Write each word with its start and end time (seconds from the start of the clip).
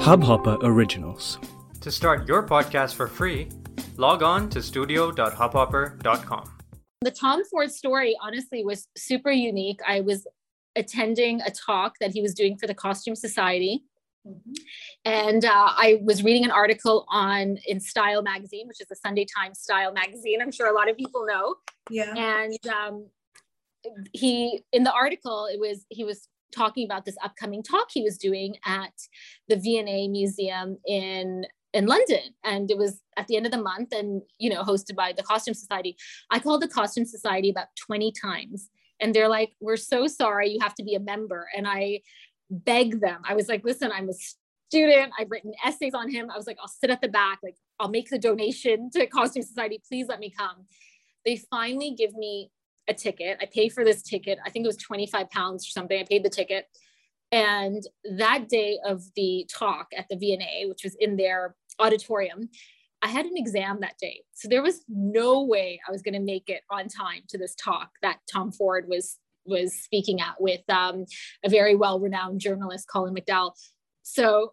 Hubhopper 0.00 0.56
Originals. 0.62 1.38
To 1.82 1.90
start 1.92 2.26
your 2.26 2.42
podcast 2.42 2.94
for 2.94 3.06
free, 3.06 3.50
log 3.98 4.22
on 4.22 4.48
to 4.48 4.62
studio.hubhopper.com. 4.62 6.50
The 7.02 7.10
Tom 7.10 7.44
Ford 7.44 7.70
story 7.70 8.16
honestly 8.22 8.64
was 8.64 8.88
super 8.96 9.30
unique. 9.30 9.78
I 9.86 10.00
was 10.00 10.26
attending 10.74 11.42
a 11.42 11.50
talk 11.50 11.96
that 12.00 12.12
he 12.12 12.22
was 12.22 12.32
doing 12.32 12.56
for 12.56 12.66
the 12.66 12.74
Costume 12.74 13.14
Society. 13.14 13.84
Mm-hmm. 14.26 14.52
And 15.04 15.44
uh, 15.44 15.68
I 15.68 16.00
was 16.02 16.24
reading 16.24 16.44
an 16.44 16.50
article 16.50 17.04
on 17.10 17.58
in 17.66 17.78
Style 17.78 18.22
magazine, 18.22 18.68
which 18.68 18.80
is 18.80 18.88
the 18.88 18.96
Sunday 18.96 19.26
Times 19.26 19.58
style 19.58 19.92
magazine. 19.92 20.40
I'm 20.40 20.50
sure 20.50 20.68
a 20.68 20.74
lot 20.74 20.88
of 20.88 20.96
people 20.96 21.26
know. 21.26 21.56
Yeah. 21.90 22.14
And 22.16 22.58
um, 22.68 23.06
he 24.14 24.62
in 24.72 24.82
the 24.82 24.92
article, 24.92 25.46
it 25.52 25.60
was 25.60 25.84
he 25.90 26.04
was 26.04 26.26
talking 26.52 26.84
about 26.84 27.04
this 27.04 27.16
upcoming 27.22 27.62
talk 27.62 27.88
he 27.90 28.02
was 28.02 28.18
doing 28.18 28.56
at 28.64 28.92
the 29.48 29.56
V&A 29.56 30.08
Museum 30.08 30.78
in 30.86 31.44
in 31.72 31.86
London 31.86 32.34
and 32.42 32.68
it 32.70 32.76
was 32.76 33.00
at 33.16 33.28
the 33.28 33.36
end 33.36 33.46
of 33.46 33.52
the 33.52 33.62
month 33.62 33.92
and 33.92 34.22
you 34.38 34.50
know 34.50 34.62
hosted 34.62 34.96
by 34.96 35.12
the 35.12 35.22
Costume 35.22 35.54
Society. 35.54 35.96
I 36.30 36.38
called 36.38 36.62
the 36.62 36.68
Costume 36.68 37.04
Society 37.04 37.50
about 37.50 37.68
20 37.86 38.12
times 38.20 38.70
and 39.00 39.14
they're 39.14 39.28
like 39.28 39.52
we're 39.60 39.76
so 39.76 40.06
sorry 40.06 40.50
you 40.50 40.58
have 40.60 40.74
to 40.76 40.82
be 40.82 40.94
a 40.94 41.00
member 41.00 41.46
and 41.56 41.68
I 41.68 42.00
beg 42.50 43.00
them. 43.00 43.22
I 43.28 43.34
was 43.34 43.48
like 43.48 43.64
listen 43.64 43.92
I'm 43.92 44.08
a 44.08 44.14
student. 44.68 45.12
I've 45.18 45.30
written 45.30 45.52
essays 45.64 45.94
on 45.94 46.10
him. 46.10 46.28
I 46.30 46.36
was 46.36 46.46
like 46.46 46.58
I'll 46.60 46.68
sit 46.68 46.90
at 46.90 47.00
the 47.00 47.08
back 47.08 47.38
like 47.42 47.56
I'll 47.78 47.88
make 47.88 48.10
the 48.10 48.18
donation 48.18 48.90
to 48.94 49.06
Costume 49.06 49.42
Society. 49.42 49.80
Please 49.86 50.06
let 50.08 50.18
me 50.18 50.32
come. 50.36 50.66
They 51.24 51.36
finally 51.50 51.94
give 51.96 52.14
me 52.14 52.50
a 52.88 52.94
ticket. 52.94 53.38
I 53.40 53.46
pay 53.46 53.68
for 53.68 53.84
this 53.84 54.02
ticket. 54.02 54.38
I 54.44 54.50
think 54.50 54.64
it 54.64 54.68
was 54.68 54.76
25 54.76 55.30
pounds 55.30 55.66
or 55.66 55.70
something. 55.70 55.98
I 55.98 56.04
paid 56.04 56.24
the 56.24 56.30
ticket. 56.30 56.66
And 57.32 57.82
that 58.18 58.48
day 58.48 58.78
of 58.84 59.02
the 59.14 59.48
talk 59.52 59.88
at 59.96 60.06
the 60.10 60.16
V&A, 60.16 60.66
which 60.68 60.82
was 60.82 60.96
in 60.98 61.16
their 61.16 61.54
auditorium, 61.78 62.48
I 63.02 63.08
had 63.08 63.24
an 63.24 63.36
exam 63.36 63.78
that 63.80 63.98
day. 64.00 64.22
So 64.34 64.48
there 64.48 64.62
was 64.62 64.84
no 64.88 65.42
way 65.42 65.80
I 65.86 65.92
was 65.92 66.02
going 66.02 66.14
to 66.14 66.20
make 66.20 66.48
it 66.48 66.62
on 66.70 66.88
time 66.88 67.22
to 67.28 67.38
this 67.38 67.54
talk 67.54 67.90
that 68.02 68.18
Tom 68.30 68.52
Ford 68.52 68.86
was 68.88 69.18
was 69.46 69.74
speaking 69.74 70.20
at 70.20 70.34
with 70.38 70.60
um, 70.68 71.06
a 71.44 71.48
very 71.48 71.74
well-renowned 71.74 72.40
journalist, 72.40 72.86
Colin 72.92 73.14
McDowell. 73.14 73.52
So 74.02 74.52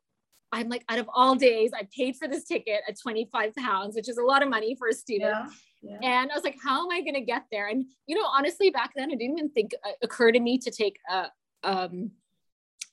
I'm 0.52 0.70
like, 0.70 0.86
out 0.88 0.98
of 0.98 1.10
all 1.14 1.36
days, 1.36 1.72
I 1.78 1.88
paid 1.96 2.16
for 2.16 2.28
this 2.28 2.46
ticket 2.46 2.82
at 2.88 3.00
25 3.00 3.54
pounds, 3.56 3.96
which 3.96 4.08
is 4.08 4.18
a 4.18 4.24
lot 4.24 4.42
of 4.42 4.50
money 4.50 4.76
for 4.80 4.88
a 4.88 4.94
student. 4.94 5.36
Yeah. 5.36 5.50
Yeah. 5.82 5.98
And 6.02 6.32
I 6.32 6.36
was 6.36 6.44
like, 6.44 6.58
how 6.64 6.84
am 6.84 6.92
I 6.92 7.02
going 7.02 7.14
to 7.14 7.22
get 7.22 7.44
there? 7.52 7.68
And, 7.68 7.86
you 8.08 8.16
know, 8.16 8.26
honestly, 8.26 8.70
back 8.70 8.92
then, 8.96 9.12
it 9.12 9.20
didn't 9.20 9.38
even 9.38 9.52
think 9.52 9.72
uh, 9.86 9.92
occur 10.02 10.32
to 10.32 10.40
me 10.40 10.58
to 10.60 10.72
take 10.72 10.98
a, 11.10 11.28
um, 11.64 12.12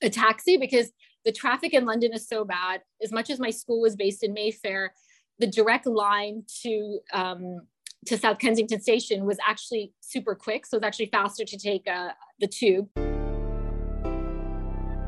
a 0.02 0.10
taxi 0.10 0.56
because 0.56 0.90
the 1.24 1.32
traffic 1.32 1.72
in 1.72 1.86
London 1.86 2.12
is 2.12 2.28
so 2.28 2.44
bad. 2.44 2.82
As 3.02 3.10
much 3.10 3.30
as 3.30 3.40
my 3.40 3.50
school 3.50 3.80
was 3.80 3.96
based 3.96 4.22
in 4.22 4.34
Mayfair, 4.34 4.92
the 5.38 5.46
direct 5.46 5.86
line 5.86 6.44
to 6.62 7.00
um, 7.12 7.60
to 8.06 8.18
South 8.18 8.38
Kensington 8.38 8.80
Station 8.80 9.24
was 9.24 9.38
actually 9.46 9.92
super 10.00 10.34
quick. 10.34 10.66
So 10.66 10.76
it's 10.76 10.84
actually 10.84 11.06
faster 11.06 11.44
to 11.44 11.58
take 11.58 11.88
uh, 11.88 12.10
the 12.38 12.46
tube. 12.46 12.88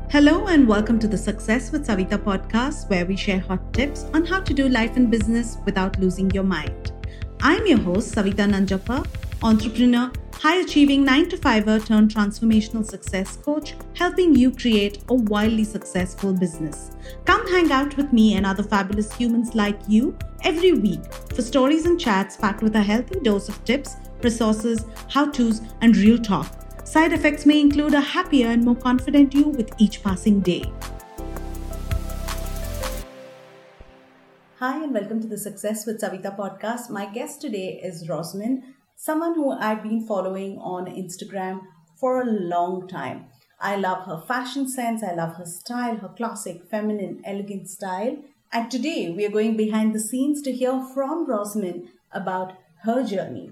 Hello 0.09 0.47
and 0.47 0.67
welcome 0.67 0.97
to 0.99 1.07
the 1.07 1.17
Success 1.17 1.71
with 1.71 1.85
Savita 1.85 2.17
podcast, 2.17 2.89
where 2.89 3.05
we 3.05 3.15
share 3.15 3.39
hot 3.39 3.71
tips 3.73 4.05
on 4.13 4.25
how 4.25 4.39
to 4.39 4.53
do 4.53 4.67
life 4.67 4.95
and 4.95 5.11
business 5.11 5.57
without 5.65 5.99
losing 5.99 6.31
your 6.31 6.43
mind. 6.43 6.96
I'm 7.41 7.67
your 7.67 7.77
host, 7.79 8.15
Savita 8.15 8.49
Nanjappa, 8.49 9.05
entrepreneur, 9.43 10.11
high 10.33 10.61
achieving 10.61 11.05
9 11.05 11.29
to 11.29 11.37
5er 11.37 11.85
turned 11.85 12.13
transformational 12.13 12.83
success 12.83 13.37
coach, 13.37 13.75
helping 13.93 14.35
you 14.35 14.51
create 14.51 15.03
a 15.09 15.13
wildly 15.13 15.63
successful 15.63 16.33
business. 16.33 16.89
Come 17.25 17.47
hang 17.47 17.71
out 17.71 17.95
with 17.95 18.11
me 18.11 18.33
and 18.33 18.45
other 18.45 18.63
fabulous 18.63 19.13
humans 19.13 19.53
like 19.53 19.79
you 19.87 20.17
every 20.43 20.73
week 20.73 21.13
for 21.35 21.43
stories 21.43 21.85
and 21.85 21.99
chats 21.99 22.35
packed 22.37 22.63
with 22.63 22.75
a 22.75 22.81
healthy 22.81 23.19
dose 23.19 23.49
of 23.49 23.63
tips, 23.65 23.97
resources, 24.23 24.85
how 25.09 25.29
to's, 25.29 25.61
and 25.81 25.95
real 25.95 26.17
talk. 26.17 26.51
Side 26.85 27.13
effects 27.13 27.45
may 27.45 27.61
include 27.61 27.93
a 27.93 28.01
happier 28.01 28.47
and 28.47 28.63
more 28.63 28.75
confident 28.75 29.35
you 29.35 29.49
with 29.49 29.71
each 29.77 30.01
passing 30.01 30.39
day. 30.39 30.63
Hi, 34.59 34.83
and 34.83 34.91
welcome 34.91 35.21
to 35.21 35.27
the 35.27 35.37
Success 35.37 35.85
with 35.85 36.01
Savita 36.01 36.35
podcast. 36.35 36.89
My 36.89 37.05
guest 37.05 37.41
today 37.41 37.79
is 37.83 38.07
Rosmin, 38.07 38.63
someone 38.95 39.35
who 39.35 39.51
I've 39.51 39.83
been 39.83 40.07
following 40.07 40.57
on 40.57 40.87
Instagram 40.87 41.59
for 41.95 42.19
a 42.19 42.25
long 42.25 42.87
time. 42.87 43.27
I 43.61 43.75
love 43.75 44.07
her 44.07 44.19
fashion 44.27 44.67
sense, 44.67 45.03
I 45.03 45.13
love 45.13 45.35
her 45.35 45.45
style, 45.45 45.97
her 45.97 46.07
classic, 46.07 46.63
feminine, 46.71 47.21
elegant 47.23 47.69
style. 47.69 48.17
And 48.51 48.71
today 48.71 49.11
we 49.15 49.27
are 49.27 49.29
going 49.29 49.57
behind 49.57 49.93
the 49.93 49.99
scenes 49.99 50.41
to 50.41 50.51
hear 50.51 50.83
from 50.91 51.27
Rosmin 51.27 51.89
about 52.11 52.53
her 52.81 53.03
journey. 53.03 53.51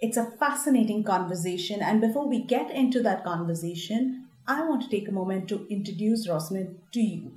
It's 0.00 0.16
a 0.16 0.30
fascinating 0.38 1.04
conversation, 1.04 1.82
and 1.82 2.00
before 2.00 2.26
we 2.26 2.42
get 2.42 2.70
into 2.70 3.02
that 3.02 3.22
conversation, 3.22 4.28
I 4.46 4.66
want 4.66 4.80
to 4.80 4.88
take 4.88 5.08
a 5.08 5.12
moment 5.20 5.46
to 5.50 5.66
introduce 5.68 6.26
Rosmin 6.26 6.76
to 6.94 7.00
you. 7.02 7.32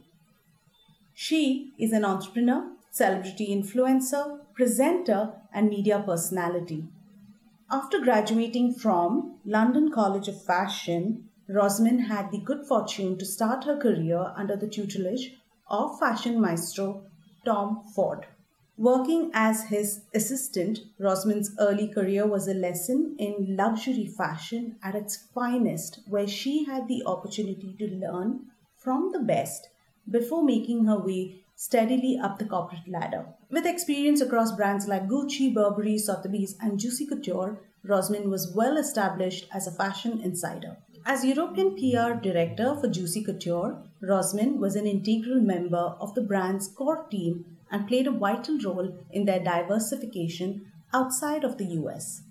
She 1.14 1.74
is 1.78 1.92
an 1.92 2.06
entrepreneur 2.06 2.72
celebrity 2.91 3.47
influencer, 3.56 4.40
presenter, 4.53 5.34
and 5.53 5.69
media 5.69 6.03
personality. 6.06 6.84
After 7.72 8.02
graduating 8.02 8.74
from 8.74 9.40
London 9.46 9.91
College 9.91 10.28
of 10.28 10.44
Fashion, 10.44 11.30
Rosmin 11.50 12.00
had 12.07 12.30
the 12.30 12.40
good 12.40 12.66
fortune 12.68 13.18
to 13.18 13.25
start 13.25 13.63
her 13.63 13.78
career 13.78 14.34
under 14.35 14.57
the 14.57 14.68
tutelage 14.68 15.38
of 15.69 15.97
fashion 16.00 16.40
maestro 16.40 17.06
Tom 17.46 17.84
Ford. 17.96 18.25
Working 18.78 19.31
as 19.34 19.63
his 19.66 20.01
assistant, 20.13 20.80
Rosmin's 21.00 21.56
early 21.59 21.88
career 21.88 22.28
was 22.28 22.47
a 22.47 22.53
lesson 22.53 23.16
in 23.18 23.56
luxury 23.56 24.06
fashion 24.06 24.75
at 24.84 24.96
its 24.96 25.16
finest, 25.34 26.00
where 26.07 26.28
she 26.28 26.66
had 26.66 26.88
the 26.88 27.03
opportunity 27.06 27.75
to 27.80 27.88
learn 27.88 28.47
from 28.78 29.12
the 29.13 29.19
best 29.19 29.69
before 30.09 30.44
making 30.44 30.85
her 30.85 31.00
way 31.00 31.41
steadily 31.62 32.18
up 32.18 32.40
the 32.40 32.46
corporate 32.46 32.88
ladder. 32.88 33.24
With 33.52 33.68
experience 33.68 34.20
across 34.20 34.52
brands 34.52 34.88
like 34.88 35.08
Gucci, 35.08 35.54
Burberry, 35.54 35.96
Sotheby's, 36.00 36.56
and 36.60 36.80
Juicy 36.80 37.06
Couture, 37.06 37.60
Rosmin 37.88 38.32
was 38.32 38.52
well 38.56 38.78
established 38.78 39.46
as 39.54 39.68
a 39.68 39.72
fashion 39.72 40.20
insider. 40.22 40.78
As 41.06 41.24
European 41.24 41.76
PR 41.76 42.20
director 42.20 42.76
for 42.76 42.88
Juicy 42.88 43.24
Couture, 43.24 43.78
Rosmin 44.02 44.58
was 44.58 44.76
an 44.76 44.88
integral 44.88 45.40
member 45.40 45.96
of 46.00 46.16
the 46.16 46.24
brand's 46.24 46.68
core 46.68 47.06
team 47.12 47.46
and 47.70 47.88
played 47.88 48.08
a 48.08 48.12
vital 48.12 48.58
role 48.66 48.98
in 49.12 49.26
their 49.26 49.44
diversification 49.44 50.66
outside 50.96 51.44
of 51.44 51.60
the 51.60 51.76
US. 51.82 52.24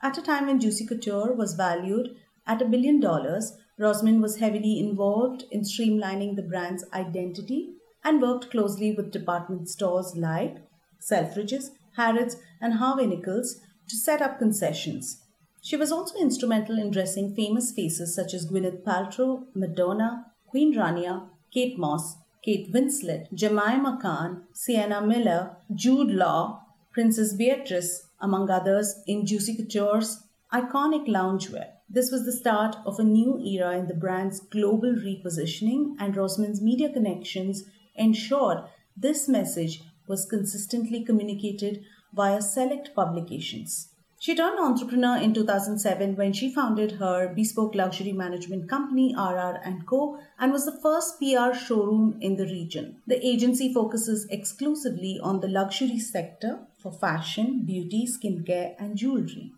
At 0.00 0.16
a 0.16 0.22
time 0.22 0.46
when 0.46 0.60
Juicy 0.60 0.86
Couture 0.86 1.34
was 1.34 1.52
valued 1.52 2.16
at 2.46 2.62
a 2.62 2.64
billion 2.64 3.00
dollars, 3.00 3.52
Rosmin 3.78 4.22
was 4.22 4.38
heavily 4.38 4.78
involved 4.78 5.44
in 5.50 5.60
streamlining 5.60 6.36
the 6.36 6.42
brand's 6.42 6.86
identity 6.94 7.74
and 8.04 8.22
worked 8.22 8.50
closely 8.50 8.92
with 8.92 9.12
department 9.12 9.68
stores 9.68 10.14
like 10.16 10.56
Selfridges, 11.00 11.70
Harrods, 11.96 12.36
and 12.60 12.74
Harvey 12.74 13.06
Nichols 13.06 13.60
to 13.88 13.96
set 13.96 14.20
up 14.22 14.38
concessions. 14.38 15.22
She 15.62 15.76
was 15.76 15.90
also 15.90 16.18
instrumental 16.18 16.78
in 16.78 16.90
dressing 16.90 17.34
famous 17.34 17.72
faces 17.72 18.14
such 18.14 18.32
as 18.34 18.46
Gwyneth 18.46 18.84
Paltrow, 18.84 19.46
Madonna, 19.54 20.26
Queen 20.46 20.74
Rania, 20.74 21.28
Kate 21.52 21.78
Moss, 21.78 22.16
Kate 22.44 22.72
Winslet, 22.72 23.32
Jemima 23.34 23.98
Khan, 24.00 24.44
Sienna 24.52 25.04
Miller, 25.04 25.56
Jude 25.74 26.10
Law, 26.10 26.62
Princess 26.92 27.34
Beatrice, 27.34 28.08
among 28.20 28.50
others, 28.50 29.02
in 29.06 29.26
Juicy 29.26 29.56
Couture's 29.56 30.22
iconic 30.52 31.06
loungewear. 31.06 31.66
This 31.90 32.10
was 32.10 32.24
the 32.24 32.32
start 32.32 32.76
of 32.86 32.98
a 32.98 33.04
new 33.04 33.38
era 33.38 33.76
in 33.78 33.86
the 33.86 33.94
brand's 33.94 34.40
global 34.40 34.94
repositioning, 34.94 35.94
and 35.98 36.14
Rosmin's 36.14 36.62
media 36.62 36.92
connections 36.92 37.64
ensured 37.98 38.64
this 38.96 39.28
message 39.28 39.82
was 40.06 40.24
consistently 40.24 41.04
communicated 41.04 41.84
via 42.14 42.40
select 42.40 42.94
publications. 42.94 43.92
She 44.20 44.34
turned 44.34 44.58
entrepreneur 44.58 45.16
in 45.16 45.32
2007 45.32 46.16
when 46.16 46.32
she 46.32 46.52
founded 46.52 46.92
her 46.92 47.32
bespoke 47.32 47.76
luxury 47.76 48.12
management 48.12 48.68
company 48.68 49.14
RR 49.16 49.60
& 49.74 49.86
Co 49.86 50.18
and 50.40 50.50
was 50.50 50.64
the 50.64 50.80
first 50.82 51.20
PR 51.20 51.56
showroom 51.56 52.18
in 52.20 52.34
the 52.34 52.46
region. 52.46 52.96
The 53.06 53.24
agency 53.24 53.72
focuses 53.72 54.26
exclusively 54.28 55.20
on 55.22 55.38
the 55.38 55.46
luxury 55.46 56.00
sector 56.00 56.58
for 56.82 56.90
fashion, 56.90 57.64
beauty, 57.64 58.08
skincare 58.08 58.74
and 58.80 58.96
jewelry. 58.96 59.52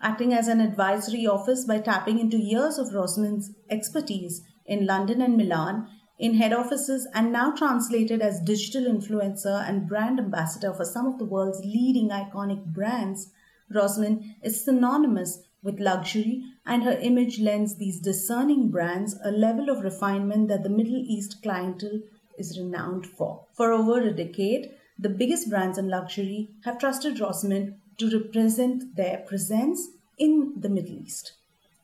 Acting 0.00 0.32
as 0.32 0.48
an 0.48 0.62
advisory 0.62 1.26
office 1.26 1.66
by 1.66 1.80
tapping 1.80 2.18
into 2.18 2.38
years 2.38 2.78
of 2.78 2.94
Rosmin's 2.94 3.50
expertise 3.68 4.40
in 4.64 4.86
London 4.86 5.20
and 5.20 5.36
Milan, 5.36 5.86
in 6.20 6.34
head 6.34 6.52
offices 6.52 7.08
and 7.14 7.32
now 7.32 7.50
translated 7.50 8.20
as 8.20 8.40
digital 8.40 8.84
influencer 8.84 9.66
and 9.66 9.88
brand 9.88 10.18
ambassador 10.18 10.74
for 10.74 10.84
some 10.84 11.06
of 11.06 11.18
the 11.18 11.24
world's 11.24 11.64
leading 11.64 12.10
iconic 12.10 12.62
brands, 12.66 13.32
Rosmin 13.72 14.34
is 14.42 14.62
synonymous 14.62 15.42
with 15.62 15.80
luxury 15.80 16.44
and 16.66 16.82
her 16.82 16.98
image 17.00 17.40
lends 17.40 17.76
these 17.76 18.00
discerning 18.00 18.68
brands 18.68 19.18
a 19.24 19.30
level 19.30 19.70
of 19.70 19.82
refinement 19.82 20.48
that 20.48 20.62
the 20.62 20.68
Middle 20.68 21.02
East 21.06 21.42
clientele 21.42 22.00
is 22.38 22.58
renowned 22.58 23.06
for. 23.06 23.46
For 23.54 23.72
over 23.72 24.00
a 24.00 24.12
decade, 24.12 24.70
the 24.98 25.08
biggest 25.08 25.48
brands 25.48 25.78
in 25.78 25.88
luxury 25.88 26.50
have 26.64 26.78
trusted 26.78 27.18
Rosmin 27.18 27.76
to 27.96 28.10
represent 28.10 28.94
their 28.96 29.18
presence 29.26 29.88
in 30.18 30.52
the 30.56 30.68
Middle 30.68 30.98
East. 31.02 31.32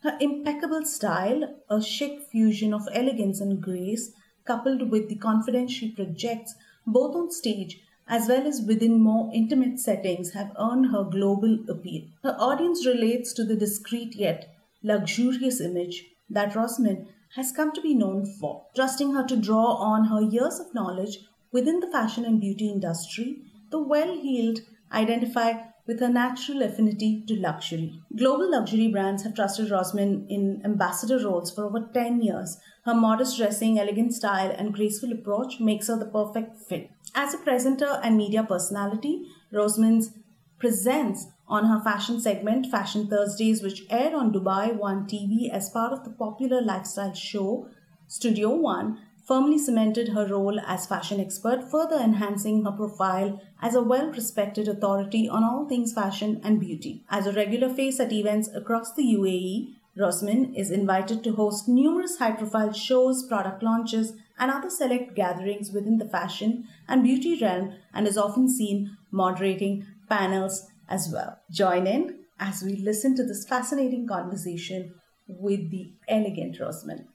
Her 0.02 0.18
impeccable 0.20 0.84
style, 0.84 1.56
a 1.70 1.80
chic 1.80 2.20
fusion 2.30 2.74
of 2.74 2.86
elegance 2.92 3.40
and 3.40 3.62
grace, 3.62 4.12
coupled 4.46 4.90
with 4.90 5.08
the 5.08 5.16
confidence 5.16 5.72
she 5.72 5.90
projects 5.90 6.54
both 6.86 7.14
on 7.16 7.30
stage 7.30 7.80
as 8.08 8.28
well 8.28 8.46
as 8.46 8.62
within 8.62 9.00
more 9.00 9.30
intimate 9.34 9.80
settings, 9.80 10.32
have 10.32 10.54
earned 10.58 10.86
her 10.86 11.02
global 11.02 11.58
appeal. 11.68 12.04
Her 12.22 12.36
audience 12.38 12.86
relates 12.86 13.32
to 13.32 13.44
the 13.44 13.56
discreet 13.56 14.14
yet 14.14 14.48
luxurious 14.82 15.60
image 15.60 16.04
that 16.30 16.54
Rosmin 16.54 17.08
has 17.34 17.50
come 17.50 17.72
to 17.72 17.80
be 17.80 17.94
known 17.94 18.24
for, 18.24 18.66
trusting 18.76 19.12
her 19.12 19.26
to 19.26 19.36
draw 19.36 19.74
on 19.74 20.04
her 20.04 20.22
years 20.22 20.60
of 20.60 20.72
knowledge 20.72 21.18
within 21.50 21.80
the 21.80 21.90
fashion 21.90 22.24
and 22.24 22.40
beauty 22.40 22.70
industry. 22.70 23.42
The 23.70 23.82
well 23.82 24.14
heeled 24.14 24.60
identify 24.92 25.54
with 25.86 26.00
her 26.00 26.08
natural 26.08 26.62
affinity 26.62 27.22
to 27.26 27.36
luxury. 27.36 28.00
Global 28.16 28.50
luxury 28.50 28.88
brands 28.88 29.22
have 29.22 29.34
trusted 29.34 29.70
Rosmin 29.70 30.26
in 30.28 30.60
ambassador 30.64 31.18
roles 31.18 31.50
for 31.50 31.64
over 31.64 31.88
10 31.92 32.22
years. 32.22 32.58
Her 32.84 32.94
modest 32.94 33.36
dressing, 33.36 33.78
elegant 33.78 34.14
style, 34.14 34.54
and 34.56 34.74
graceful 34.74 35.12
approach 35.12 35.60
makes 35.60 35.88
her 35.88 35.98
the 35.98 36.06
perfect 36.06 36.56
fit. 36.56 36.90
As 37.14 37.34
a 37.34 37.38
presenter 37.38 38.00
and 38.02 38.16
media 38.16 38.42
personality, 38.42 39.26
Rosmin's 39.52 40.10
presents 40.58 41.26
on 41.48 41.66
her 41.66 41.80
fashion 41.82 42.20
segment, 42.20 42.66
Fashion 42.66 43.06
Thursdays, 43.06 43.62
which 43.62 43.84
aired 43.88 44.14
on 44.14 44.32
Dubai 44.32 44.74
One 44.74 45.06
TV 45.06 45.48
as 45.50 45.70
part 45.70 45.92
of 45.92 46.04
the 46.04 46.10
popular 46.10 46.60
lifestyle 46.60 47.14
show 47.14 47.68
Studio 48.08 48.54
One, 48.54 48.98
firmly 49.26 49.58
cemented 49.58 50.08
her 50.08 50.26
role 50.26 50.60
as 50.60 50.86
fashion 50.86 51.20
expert, 51.20 51.68
further 51.68 51.96
enhancing 51.96 52.64
her 52.64 52.70
profile 52.70 53.40
as 53.60 53.74
a 53.74 53.82
well 53.82 54.10
respected 54.12 54.68
authority 54.68 55.28
on 55.28 55.42
all 55.42 55.68
things 55.68 55.92
fashion 55.92 56.40
and 56.44 56.60
beauty. 56.60 57.04
As 57.10 57.26
a 57.26 57.32
regular 57.32 57.68
face 57.68 57.98
at 57.98 58.12
events 58.12 58.48
across 58.54 58.94
the 58.94 59.02
UAE, 59.02 59.74
Rosmin 59.98 60.54
is 60.54 60.70
invited 60.70 61.24
to 61.24 61.32
host 61.32 61.68
numerous 61.68 62.18
high 62.18 62.32
profile 62.32 62.72
shows, 62.72 63.26
product 63.26 63.62
launches, 63.62 64.12
and 64.38 64.50
other 64.50 64.70
select 64.70 65.16
gatherings 65.16 65.72
within 65.72 65.98
the 65.98 66.08
fashion 66.08 66.64
and 66.86 67.02
beauty 67.02 67.38
realm 67.40 67.72
and 67.94 68.06
is 68.06 68.18
often 68.18 68.48
seen 68.48 68.96
moderating 69.10 69.86
panels 70.08 70.68
as 70.88 71.08
well. 71.12 71.38
Join 71.50 71.86
in 71.86 72.20
as 72.38 72.62
we 72.62 72.76
listen 72.76 73.16
to 73.16 73.24
this 73.24 73.46
fascinating 73.46 74.06
conversation 74.06 74.94
with 75.26 75.70
the 75.70 75.94
elegant 76.06 76.58
Rosmin. 76.60 77.06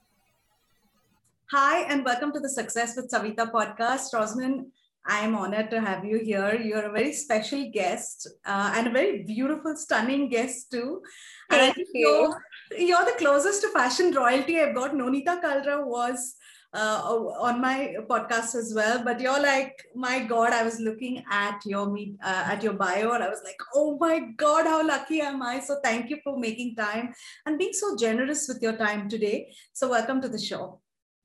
Hi, 1.51 1.81
and 1.81 2.06
welcome 2.06 2.31
to 2.31 2.39
the 2.39 2.48
Success 2.48 2.95
with 2.95 3.12
Savita 3.12 3.51
podcast. 3.51 4.13
Rosmin, 4.13 4.68
I 5.06 5.19
am 5.19 5.36
honored 5.36 5.69
to 5.71 5.81
have 5.81 6.06
you 6.06 6.19
here. 6.19 6.56
You're 6.56 6.86
a 6.86 6.94
very 6.94 7.12
special 7.12 7.69
guest 7.74 8.25
uh, 8.45 8.71
and 8.74 8.88
a 8.88 8.89
very 8.89 9.24
beautiful, 9.24 9.75
stunning 9.75 10.30
guest 10.30 10.71
too. 10.71 11.01
Thank 11.50 11.75
you. 11.75 11.88
You're, 11.94 12.42
you're, 12.80 13.03
the 13.03 13.18
closest 13.18 13.63
to 13.63 13.68
fashion 13.71 14.13
royalty 14.13 14.62
I've 14.62 14.74
got. 14.74 14.94
Nonita 14.94 15.42
Kalra 15.42 15.86
was 15.86 16.38
uh, 16.74 17.01
on 17.03 17.59
my 17.59 17.95
podcast 18.09 18.56
as 18.56 18.71
well. 18.74 19.03
But 19.03 19.19
you're 19.19 19.42
like, 19.42 19.75
my 19.94 20.19
God, 20.19 20.53
I 20.53 20.63
was 20.63 20.80
looking 20.80 21.21
at 21.30 21.59
your 21.65 21.92
meet 21.92 22.15
uh, 22.24 22.44
at 22.45 22.63
your 22.63 22.75
bio, 22.75 23.12
and 23.12 23.25
I 23.25 23.27
was 23.27 23.42
like, 23.44 23.59
oh 23.75 23.98
my 24.00 24.19
God, 24.38 24.68
how 24.68 24.88
lucky 24.88 25.19
am 25.19 25.42
I? 25.42 25.59
So 25.59 25.81
thank 25.83 26.09
you 26.09 26.19
for 26.24 26.39
making 26.39 26.77
time 26.77 27.13
and 27.45 27.59
being 27.59 27.74
so 27.74 27.98
generous 27.98 28.48
with 28.48 28.62
your 28.62 28.77
time 28.77 29.09
today. 29.09 29.51
So 29.74 29.89
welcome 29.89 30.21
to 30.21 30.30
the 30.30 30.39
show. 30.39 30.80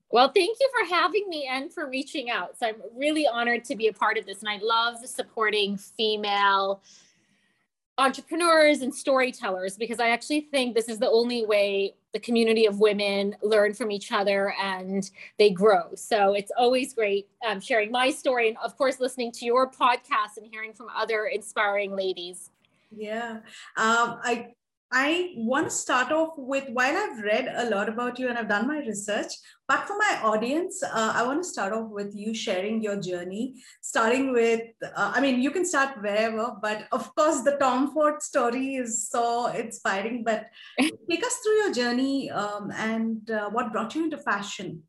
Well, 0.09 0.31
thank 0.33 0.57
you 0.59 0.69
for 0.77 0.95
having 0.95 1.27
me 1.27 1.47
and 1.51 1.71
for 1.71 1.89
reaching 1.89 2.29
out. 2.29 2.57
So 2.57 2.67
I'm 2.67 2.81
really 2.95 3.27
honored 3.27 3.65
to 3.65 3.75
be 3.75 3.87
a 3.87 3.93
part 3.93 4.17
of 4.17 4.25
this. 4.25 4.39
And 4.39 4.49
I 4.49 4.57
love 4.61 5.05
supporting 5.05 5.77
female 5.77 6.81
entrepreneurs 7.97 8.81
and 8.81 8.93
storytellers 8.93 9.75
because 9.75 9.99
I 9.99 10.09
actually 10.09 10.41
think 10.41 10.75
this 10.75 10.87
is 10.87 10.99
the 10.99 11.09
only 11.09 11.45
way 11.45 11.95
the 12.13 12.19
community 12.19 12.65
of 12.65 12.79
women 12.79 13.35
learn 13.41 13.73
from 13.73 13.91
each 13.91 14.11
other 14.11 14.53
and 14.61 15.09
they 15.39 15.49
grow. 15.49 15.93
So 15.95 16.33
it's 16.33 16.51
always 16.57 16.93
great 16.93 17.27
um, 17.47 17.59
sharing 17.59 17.91
my 17.91 18.11
story 18.11 18.49
and, 18.49 18.57
of 18.63 18.77
course, 18.77 18.99
listening 18.99 19.31
to 19.33 19.45
your 19.45 19.69
podcast 19.69 20.37
and 20.37 20.47
hearing 20.49 20.73
from 20.73 20.87
other 20.95 21.25
inspiring 21.25 21.95
ladies. 21.95 22.51
Yeah. 22.95 23.39
Um, 23.75 24.19
I 24.23 24.53
I 24.91 25.33
want 25.35 25.65
to 25.65 25.71
start 25.71 26.13
off 26.13 26.35
with 26.37 26.69
while 26.69 26.95
I've 26.95 27.21
read 27.21 27.53
a 27.53 27.69
lot 27.69 27.89
about 27.89 28.17
you 28.17 28.29
and 28.29 28.37
I've 28.37 28.47
done 28.47 28.67
my 28.67 28.79
research, 28.79 29.33
but 29.67 29.85
for 29.85 29.97
my 29.97 30.21
audience, 30.23 30.81
uh, 30.81 31.11
I 31.13 31.23
want 31.23 31.43
to 31.43 31.49
start 31.49 31.73
off 31.73 31.89
with 31.89 32.15
you 32.15 32.33
sharing 32.33 32.81
your 32.81 32.95
journey, 32.95 33.55
starting 33.81 34.31
with, 34.31 34.61
uh, 34.81 35.11
I 35.13 35.19
mean, 35.19 35.41
you 35.41 35.51
can 35.51 35.65
start 35.65 36.01
wherever, 36.01 36.53
but 36.61 36.87
of 36.93 37.13
course, 37.15 37.41
the 37.41 37.57
Tom 37.57 37.93
Ford 37.93 38.21
story 38.21 38.75
is 38.75 39.09
so 39.09 39.47
inspiring. 39.47 40.23
But 40.23 40.45
take 40.79 41.25
us 41.25 41.35
through 41.43 41.55
your 41.63 41.73
journey 41.73 42.31
um, 42.31 42.71
and 42.71 43.29
uh, 43.29 43.49
what 43.49 43.73
brought 43.73 43.93
you 43.93 44.05
into 44.05 44.17
fashion. 44.17 44.83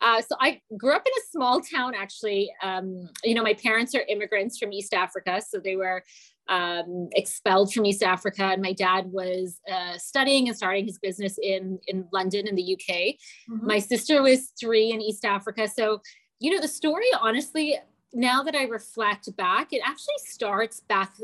Uh, 0.00 0.20
so 0.20 0.36
I 0.38 0.60
grew 0.76 0.94
up 0.94 1.04
in 1.04 1.12
a 1.12 1.26
small 1.32 1.60
town, 1.60 1.94
actually. 1.96 2.52
Um, 2.62 3.08
you 3.24 3.34
know, 3.34 3.42
my 3.42 3.54
parents 3.54 3.92
are 3.94 4.02
immigrants 4.08 4.56
from 4.56 4.72
East 4.72 4.94
Africa, 4.94 5.42
so 5.44 5.58
they 5.58 5.74
were 5.74 6.04
um, 6.48 7.08
expelled 7.12 7.72
from 7.72 7.86
East 7.86 8.02
Africa, 8.02 8.44
and 8.44 8.62
my 8.62 8.72
dad 8.72 9.06
was 9.12 9.60
uh, 9.70 9.98
studying 9.98 10.48
and 10.48 10.56
starting 10.56 10.86
his 10.86 10.98
business 10.98 11.38
in 11.42 11.78
in 11.86 12.06
London 12.12 12.46
in 12.46 12.54
the 12.54 12.74
UK. 12.74 13.16
Mm-hmm. 13.50 13.66
My 13.66 13.78
sister 13.78 14.22
was 14.22 14.52
three 14.58 14.90
in 14.90 15.00
East 15.00 15.24
Africa. 15.24 15.68
So, 15.68 16.00
you 16.38 16.54
know, 16.54 16.60
the 16.60 16.68
story, 16.68 17.06
honestly, 17.20 17.76
now 18.12 18.42
that 18.42 18.54
I 18.54 18.64
reflect 18.64 19.34
back, 19.36 19.72
it 19.72 19.82
actually 19.84 20.18
starts 20.18 20.80
back 20.80 21.14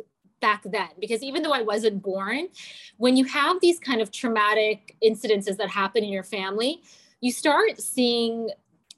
back 0.40 0.62
then 0.64 0.88
because 0.98 1.22
even 1.22 1.42
though 1.42 1.52
I 1.52 1.62
wasn't 1.62 2.02
born, 2.02 2.48
when 2.96 3.16
you 3.16 3.24
have 3.26 3.60
these 3.60 3.78
kind 3.78 4.00
of 4.00 4.10
traumatic 4.10 4.96
incidences 5.02 5.56
that 5.58 5.70
happen 5.70 6.02
in 6.02 6.10
your 6.10 6.24
family, 6.24 6.82
you 7.20 7.30
start 7.30 7.80
seeing 7.80 8.50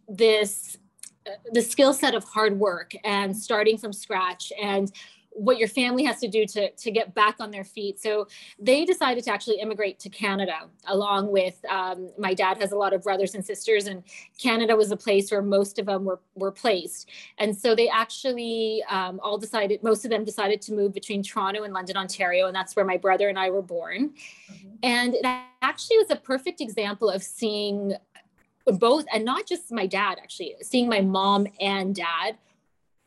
this 0.08 0.78
uh, 1.26 1.30
the 1.52 1.62
skill 1.62 1.92
set 1.94 2.14
of 2.14 2.24
hard 2.24 2.58
work 2.58 2.94
and 3.04 3.36
starting 3.36 3.78
from 3.78 3.92
scratch 3.92 4.52
and 4.62 4.92
what 5.34 5.58
your 5.58 5.68
family 5.68 6.04
has 6.04 6.20
to 6.20 6.28
do 6.28 6.46
to, 6.46 6.70
to 6.70 6.90
get 6.90 7.12
back 7.12 7.36
on 7.40 7.50
their 7.50 7.64
feet. 7.64 8.00
So 8.00 8.28
they 8.58 8.84
decided 8.84 9.24
to 9.24 9.32
actually 9.32 9.58
immigrate 9.60 9.98
to 10.00 10.08
Canada, 10.08 10.68
along 10.86 11.30
with 11.30 11.62
um, 11.68 12.10
my 12.18 12.34
dad 12.34 12.58
has 12.58 12.70
a 12.70 12.76
lot 12.76 12.92
of 12.92 13.02
brothers 13.02 13.34
and 13.34 13.44
sisters, 13.44 13.86
and 13.86 14.04
Canada 14.40 14.76
was 14.76 14.92
a 14.92 14.96
place 14.96 15.30
where 15.32 15.42
most 15.42 15.78
of 15.78 15.86
them 15.86 16.04
were, 16.04 16.20
were 16.36 16.52
placed. 16.52 17.10
And 17.38 17.56
so 17.56 17.74
they 17.74 17.88
actually 17.88 18.84
um, 18.88 19.18
all 19.22 19.36
decided, 19.36 19.82
most 19.82 20.04
of 20.04 20.10
them 20.10 20.24
decided 20.24 20.62
to 20.62 20.72
move 20.72 20.94
between 20.94 21.22
Toronto 21.22 21.64
and 21.64 21.74
London, 21.74 21.96
Ontario, 21.96 22.46
and 22.46 22.54
that's 22.54 22.76
where 22.76 22.84
my 22.84 22.96
brother 22.96 23.28
and 23.28 23.38
I 23.38 23.50
were 23.50 23.62
born. 23.62 24.10
Mm-hmm. 24.50 24.68
And 24.82 25.14
it 25.14 25.26
actually 25.62 25.98
was 25.98 26.10
a 26.10 26.16
perfect 26.16 26.60
example 26.60 27.10
of 27.10 27.22
seeing 27.22 27.94
both, 28.66 29.04
and 29.12 29.24
not 29.24 29.46
just 29.46 29.72
my 29.72 29.86
dad, 29.86 30.18
actually, 30.22 30.54
seeing 30.62 30.88
my 30.88 31.00
mom 31.00 31.48
and 31.60 31.94
dad 31.94 32.38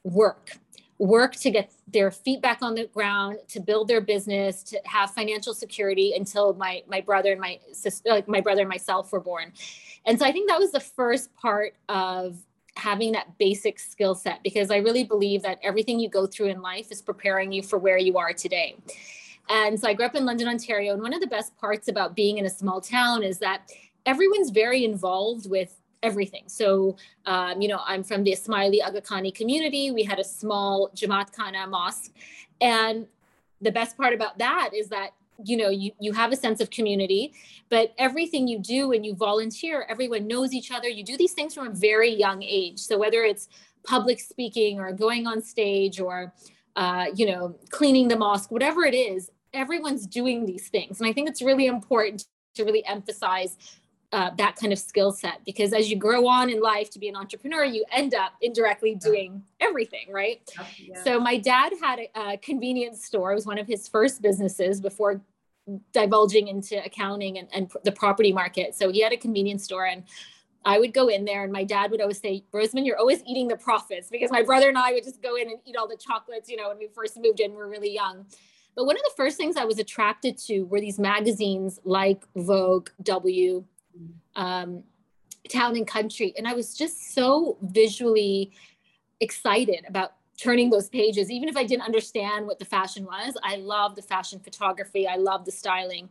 work 0.03 0.57
work 0.99 1.35
to 1.35 1.51
get 1.51 1.71
their 1.87 2.09
feet 2.09 2.41
back 2.41 2.59
on 2.61 2.73
the 2.73 2.85
ground 2.87 3.37
to 3.47 3.59
build 3.59 3.87
their 3.87 4.01
business 4.01 4.63
to 4.63 4.79
have 4.85 5.11
financial 5.11 5.53
security 5.53 6.13
until 6.15 6.53
my 6.53 6.81
my 6.87 7.01
brother 7.01 7.31
and 7.31 7.39
my 7.39 7.59
sister 7.71 8.09
like 8.09 8.27
my 8.27 8.41
brother 8.41 8.61
and 8.61 8.69
myself 8.69 9.11
were 9.11 9.19
born. 9.19 9.51
And 10.05 10.17
so 10.17 10.25
i 10.25 10.31
think 10.31 10.49
that 10.49 10.59
was 10.59 10.71
the 10.71 10.79
first 10.79 11.33
part 11.35 11.75
of 11.89 12.37
having 12.75 13.11
that 13.11 13.37
basic 13.37 13.79
skill 13.79 14.15
set 14.15 14.41
because 14.43 14.71
i 14.71 14.77
really 14.77 15.03
believe 15.03 15.41
that 15.43 15.59
everything 15.63 15.99
you 15.99 16.09
go 16.09 16.25
through 16.25 16.47
in 16.47 16.61
life 16.61 16.91
is 16.91 17.01
preparing 17.01 17.51
you 17.51 17.63
for 17.63 17.79
where 17.79 17.97
you 17.97 18.17
are 18.17 18.33
today. 18.33 18.75
And 19.49 19.79
so 19.79 19.87
i 19.87 19.93
grew 19.93 20.05
up 20.05 20.15
in 20.15 20.25
london 20.25 20.47
ontario 20.47 20.93
and 20.93 21.01
one 21.01 21.13
of 21.13 21.21
the 21.21 21.27
best 21.27 21.55
parts 21.57 21.87
about 21.87 22.15
being 22.15 22.37
in 22.37 22.45
a 22.45 22.49
small 22.49 22.81
town 22.81 23.23
is 23.23 23.39
that 23.39 23.71
everyone's 24.05 24.49
very 24.49 24.83
involved 24.83 25.49
with 25.49 25.79
everything. 26.03 26.43
So, 26.47 26.97
um, 27.25 27.61
you 27.61 27.67
know, 27.67 27.79
I'm 27.85 28.03
from 28.03 28.23
the 28.23 28.31
Ismaili 28.31 28.85
Aga 28.85 29.01
Khani 29.01 29.33
community. 29.33 29.91
We 29.91 30.03
had 30.03 30.19
a 30.19 30.23
small 30.23 30.89
Jamaat 30.95 31.33
Khana 31.35 31.67
mosque. 31.67 32.11
And 32.61 33.07
the 33.61 33.71
best 33.71 33.97
part 33.97 34.13
about 34.13 34.37
that 34.37 34.71
is 34.73 34.89
that, 34.89 35.11
you 35.43 35.57
know, 35.57 35.69
you, 35.69 35.91
you 35.99 36.13
have 36.13 36.31
a 36.31 36.35
sense 36.35 36.59
of 36.61 36.69
community, 36.71 37.33
but 37.69 37.93
everything 37.97 38.47
you 38.47 38.59
do 38.59 38.91
and 38.91 39.05
you 39.05 39.13
volunteer, 39.15 39.85
everyone 39.87 40.25
knows 40.27 40.53
each 40.53 40.71
other. 40.71 40.87
You 40.87 41.03
do 41.03 41.17
these 41.17 41.33
things 41.33 41.53
from 41.53 41.67
a 41.67 41.71
very 41.71 42.11
young 42.11 42.41
age. 42.41 42.79
So 42.79 42.97
whether 42.97 43.23
it's 43.23 43.47
public 43.83 44.19
speaking 44.19 44.79
or 44.79 44.91
going 44.91 45.27
on 45.27 45.41
stage 45.43 45.99
or, 45.99 46.33
uh, 46.75 47.05
you 47.15 47.25
know, 47.25 47.55
cleaning 47.69 48.07
the 48.07 48.17
mosque, 48.17 48.51
whatever 48.51 48.83
it 48.83 48.95
is, 48.95 49.29
everyone's 49.53 50.05
doing 50.07 50.45
these 50.45 50.69
things. 50.69 50.99
And 50.99 51.07
I 51.07 51.13
think 51.13 51.29
it's 51.29 51.41
really 51.41 51.67
important 51.67 52.25
to 52.55 52.63
really 52.63 52.85
emphasize 52.85 53.57
uh, 54.13 54.31
that 54.37 54.55
kind 54.55 54.71
of 54.71 54.79
skill 54.79 55.11
set. 55.11 55.41
Because 55.45 55.73
as 55.73 55.89
you 55.89 55.97
grow 55.97 56.27
on 56.27 56.49
in 56.49 56.61
life 56.61 56.89
to 56.91 56.99
be 56.99 57.09
an 57.09 57.15
entrepreneur 57.15 57.65
you 57.65 57.83
end 57.91 58.13
up 58.13 58.33
indirectly 58.41 58.95
doing 58.95 59.43
everything 59.59 60.07
right? 60.11 60.41
Yeah. 60.77 61.03
so 61.03 61.19
my 61.19 61.37
dad 61.37 61.73
had 61.81 61.99
a, 61.99 62.33
a, 62.33 62.37
convenience 62.37 63.05
store. 63.05 63.31
It 63.31 63.35
was 63.35 63.45
one 63.45 63.57
of 63.57 63.67
his 63.67 63.87
first 63.87 64.21
businesses 64.21 64.79
before 64.79 65.21
divulging 65.91 66.47
into 66.47 66.83
accounting 66.83 67.37
and, 67.37 67.47
and 67.53 67.71
the 67.83 67.91
property 67.91 68.31
market. 68.31 68.73
So 68.75 68.89
he 68.89 69.01
had 69.01 69.11
a 69.11 69.17
convenience 69.17 69.65
store 69.65 69.85
and 69.85 70.03
I 70.63 70.79
would 70.79 70.93
go 70.93 71.07
in 71.07 71.25
there 71.25 71.43
and 71.43 71.51
my 71.51 71.63
dad 71.63 71.91
would 71.91 72.01
always 72.01 72.19
say, 72.19 72.43
Rosmin, 72.53 72.85
you're 72.85 72.97
always 72.97 73.21
eating 73.25 73.47
the 73.47 73.57
profits 73.57 74.09
because 74.09 74.31
my 74.31 74.43
brother 74.43 74.69
and 74.69 74.77
I 74.77 74.93
would 74.93 75.03
just 75.03 75.21
go 75.21 75.35
in 75.35 75.49
and 75.49 75.59
eat 75.65 75.75
all 75.77 75.87
the 75.87 75.97
chocolates, 75.97 76.49
you 76.49 76.57
know, 76.57 76.69
when 76.69 76.77
we 76.77 76.87
first 76.93 77.17
moved 77.17 77.39
in, 77.39 77.51
we 77.51 77.57
are 77.57 77.69
really 77.69 77.93
young. 77.93 78.25
But 78.75 78.85
one 78.85 78.95
of 78.95 79.01
the 79.03 79.13
first 79.17 79.37
things 79.37 79.57
I 79.57 79.65
was 79.65 79.79
attracted 79.79 80.37
to 80.45 80.63
were 80.63 80.79
these 80.79 80.99
magazines 80.99 81.79
like 81.83 82.25
Vogue, 82.35 82.89
W, 83.01 83.63
um, 84.35 84.83
Town 85.49 85.75
and 85.75 85.87
Country. 85.87 86.33
And 86.37 86.47
I 86.47 86.53
was 86.53 86.75
just 86.75 87.13
so 87.13 87.57
visually 87.61 88.51
excited 89.19 89.85
about 89.87 90.13
turning 90.37 90.69
those 90.69 90.89
pages. 90.89 91.31
Even 91.31 91.49
if 91.49 91.57
i 91.57 91.63
didn't 91.63 91.83
understand 91.83 92.45
what 92.45 92.59
the 92.59 92.65
fashion 92.65 93.05
was 93.05 93.35
i 93.43 93.55
love 93.55 93.95
the 93.95 94.01
fashion 94.01 94.39
photography. 94.39 95.07
I 95.07 95.15
love 95.15 95.45
the 95.45 95.51
styling. 95.51 96.09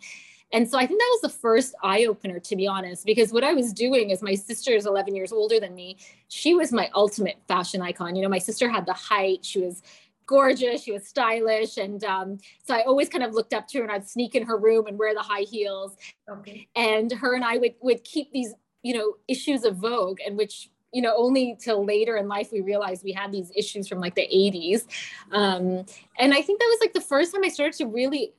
And 0.52 0.68
so 0.68 0.78
i 0.78 0.86
think 0.86 0.98
that 1.00 1.18
was 1.20 1.32
the 1.32 1.38
first 1.38 1.74
eye 1.82 2.06
opener 2.06 2.40
to 2.40 2.56
be 2.56 2.66
honest 2.66 3.06
because 3.06 3.32
what 3.32 3.44
i 3.44 3.52
was 3.52 3.72
doing 3.72 4.10
is 4.10 4.22
my 4.22 4.34
sister 4.34 4.72
is 4.72 4.86
11 4.86 5.14
years 5.14 5.32
older 5.32 5.60
than 5.60 5.74
me. 5.74 5.96
She 6.28 6.54
was 6.54 6.72
my 6.72 6.90
ultimate 6.94 7.36
fashion 7.46 7.82
icon. 7.82 8.16
You 8.16 8.22
know 8.22 8.28
my 8.28 8.38
sister 8.38 8.68
had 8.68 8.86
the 8.86 8.92
height. 8.92 9.44
She 9.44 9.60
was 9.60 9.82
gorgeous 10.26 10.82
she 10.82 10.92
was 10.92 11.06
stylish 11.06 11.76
and 11.76 12.04
um, 12.04 12.38
so 12.64 12.74
i 12.74 12.82
always 12.82 13.08
kind 13.08 13.24
of 13.24 13.32
looked 13.34 13.54
up 13.54 13.66
to 13.68 13.78
her 13.78 13.84
and 13.84 13.92
i'd 13.92 14.08
sneak 14.08 14.34
in 14.34 14.44
her 14.44 14.58
room 14.58 14.86
and 14.86 14.98
wear 14.98 15.14
the 15.14 15.20
high 15.20 15.42
heels 15.42 15.96
okay. 16.30 16.68
and 16.74 17.12
her 17.12 17.34
and 17.34 17.44
i 17.44 17.56
would 17.56 17.74
would 17.80 18.02
keep 18.04 18.30
these 18.32 18.52
you 18.82 18.94
know 18.94 19.14
issues 19.28 19.64
of 19.64 19.76
vogue 19.76 20.18
and 20.26 20.36
which 20.36 20.70
you 20.92 21.02
know, 21.02 21.14
only 21.14 21.54
till 21.60 21.84
later 21.84 22.16
in 22.16 22.26
life 22.26 22.50
we 22.50 22.62
realized 22.62 23.04
we 23.04 23.12
had 23.12 23.30
these 23.30 23.52
issues 23.54 23.86
from 23.86 24.00
like 24.00 24.14
the 24.14 24.26
80s. 24.26 24.86
Um, 25.30 25.84
and 26.18 26.32
I 26.32 26.40
think 26.40 26.58
that 26.58 26.68
was 26.70 26.78
like 26.80 26.94
the 26.94 27.02
first 27.02 27.34
time 27.34 27.44
I 27.44 27.48
started 27.48 27.76
to 27.78 27.86
really 27.86 28.32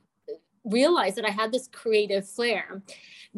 realize 0.64 1.14
that 1.14 1.24
I 1.24 1.30
had 1.30 1.52
this 1.52 1.68
creative 1.68 2.28
flair. 2.28 2.82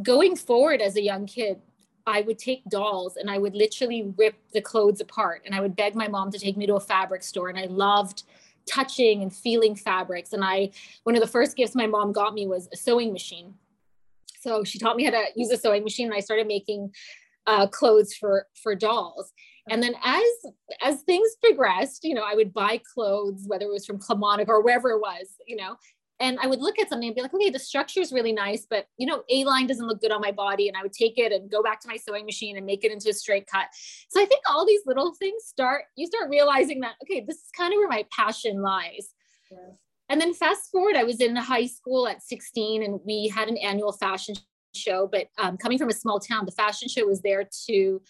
Going 0.02 0.37
forward 0.37 0.80
as 0.80 0.97
a 0.97 1.02
young 1.02 1.26
kid, 1.26 1.61
I 2.07 2.23
would 2.23 2.38
take 2.38 2.64
dolls 2.64 3.16
and 3.16 3.30
I 3.30 3.38
would 3.38 3.54
literally 3.54 4.12
rip 4.16 4.37
the 4.52 4.62
clothes 4.62 5.02
apart 5.02 5.42
and 5.45 5.54
I 5.54 5.61
would 5.61 5.76
beg 5.76 5.95
my 5.95 6.09
mom 6.09 6.30
to 6.30 6.38
take 6.38 6.57
me 6.57 6.66
to 6.66 6.76
a 6.76 6.80
fabric 6.80 7.23
store 7.23 7.50
and 7.50 7.59
I 7.59 7.66
loved 7.66 8.23
touching 8.67 9.23
and 9.23 9.35
feeling 9.35 9.75
fabrics 9.75 10.33
and 10.33 10.45
I 10.45 10.71
one 11.05 11.14
of 11.14 11.21
the 11.21 11.29
first 11.29 11.57
gifts 11.57 11.75
my 11.75 11.87
mom 11.87 12.12
got 12.12 12.35
me 12.35 12.47
was 12.47 12.69
a 12.73 12.76
sewing 12.76 13.12
machine. 13.12 13.55
So 14.40 14.64
she 14.64 14.79
taught 14.79 14.97
me 14.97 15.05
how 15.05 15.11
to 15.11 15.25
use 15.37 15.50
a 15.50 15.57
sewing 15.57 15.83
machine 15.83 16.07
and 16.07 16.14
I 16.14 16.21
started 16.21 16.47
making 16.47 16.93
uh, 17.47 17.67
clothes 17.67 18.14
for 18.14 18.47
for 18.62 18.75
dolls 18.75 19.33
and 19.71 19.83
then 19.83 19.95
as 20.05 20.25
as 20.83 21.02
things 21.02 21.31
progressed 21.43 22.05
you 22.05 22.14
know 22.14 22.23
i 22.25 22.35
would 22.35 22.52
buy 22.52 22.81
clothes 22.95 23.45
whether 23.47 23.64
it 23.64 23.73
was 23.73 23.87
from 23.87 23.99
Club 23.99 24.19
Monaco 24.19 24.52
or 24.52 24.62
wherever 24.62 24.90
it 24.90 25.00
was 25.00 25.37
you 25.47 25.57
know 25.57 25.76
and 26.21 26.39
i 26.41 26.47
would 26.47 26.61
look 26.61 26.79
at 26.79 26.89
something 26.89 27.09
and 27.09 27.17
be 27.17 27.23
like 27.23 27.35
okay 27.35 27.50
the 27.50 27.59
structure 27.59 28.00
is 28.00 28.12
really 28.12 28.33
nice 28.33 28.67
but 28.69 28.87
you 28.99 29.07
know 29.07 29.23
a 29.31 29.45
line 29.45 29.67
doesn't 29.67 29.87
look 29.87 30.00
good 30.00 30.12
on 30.12 30.21
my 30.21 30.31
body 30.31 30.69
and 30.69 30.77
i 30.77 30.83
would 30.83 30.93
take 30.93 31.19
it 31.19 31.33
and 31.33 31.50
go 31.50 31.62
back 31.62 31.81
to 31.81 31.89
my 31.89 31.97
sewing 31.97 32.25
machine 32.25 32.57
and 32.57 32.67
make 32.67 32.85
it 32.85 32.93
into 32.93 33.09
a 33.09 33.12
straight 33.12 33.47
cut. 33.47 33.67
So 34.11 34.21
i 34.21 34.25
think 34.25 34.43
all 34.49 34.67
these 34.67 34.83
little 34.87 35.15
things 35.15 35.45
start 35.45 35.85
you 35.97 36.07
start 36.07 36.31
realizing 36.31 36.81
that 36.81 36.95
okay 37.03 37.25
this 37.27 37.37
is 37.37 37.50
kind 37.57 37.73
of 37.73 37.79
where 37.79 37.89
my 37.89 38.05
passion 38.17 38.62
lies. 38.62 39.15
And 40.09 40.21
then 40.21 40.35
fast 40.35 40.71
forward 40.71 40.97
i 40.97 41.05
was 41.05 41.21
in 41.21 41.35
high 41.37 41.67
school 41.67 42.07
at 42.07 42.23
16 42.23 42.83
and 42.83 43.00
we 43.05 43.29
had 43.29 43.49
an 43.49 43.57
annual 43.57 43.93
fashion 43.93 44.35
show, 44.75 45.09
but 45.11 45.27
um, 45.39 45.57
coming 45.57 45.79
from 45.79 45.89
a 45.89 45.95
small 45.95 46.21
town, 46.21 46.47
the 46.47 46.53
fashion 46.53 46.89
show 46.89 47.07
was 47.07 47.21
there 47.23 47.49
to 47.67 48.00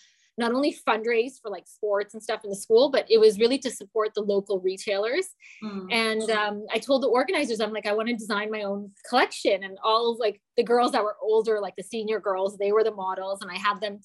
not 0.40 0.52
only 0.52 0.76
fundraise 0.88 1.34
for 1.40 1.50
like 1.50 1.68
sports 1.68 2.14
and 2.14 2.22
stuff 2.22 2.42
in 2.42 2.50
the 2.50 2.56
school, 2.56 2.90
but 2.90 3.06
it 3.08 3.18
was 3.18 3.38
really 3.38 3.58
to 3.58 3.70
support 3.70 4.14
the 4.14 4.22
local 4.22 4.58
retailers. 4.60 5.28
Mm. 5.62 5.86
And 5.92 6.30
um, 6.30 6.66
I 6.72 6.78
told 6.78 7.02
the 7.02 7.08
organizers, 7.08 7.60
I'm 7.60 7.72
like, 7.72 7.86
I 7.86 7.92
want 7.92 8.08
to 8.08 8.16
design 8.16 8.50
my 8.50 8.62
own 8.62 8.90
collection. 9.08 9.62
And 9.62 9.78
all 9.84 10.10
of 10.10 10.18
like 10.18 10.40
the 10.56 10.64
girls 10.64 10.92
that 10.92 11.04
were 11.04 11.16
older, 11.22 11.60
like 11.60 11.76
the 11.76 11.84
senior 11.84 12.18
girls, 12.18 12.56
they 12.56 12.72
were 12.72 12.82
the 12.82 12.90
models, 12.90 13.42
and 13.42 13.50
I 13.50 13.58
had 13.58 13.80
them 13.80 14.00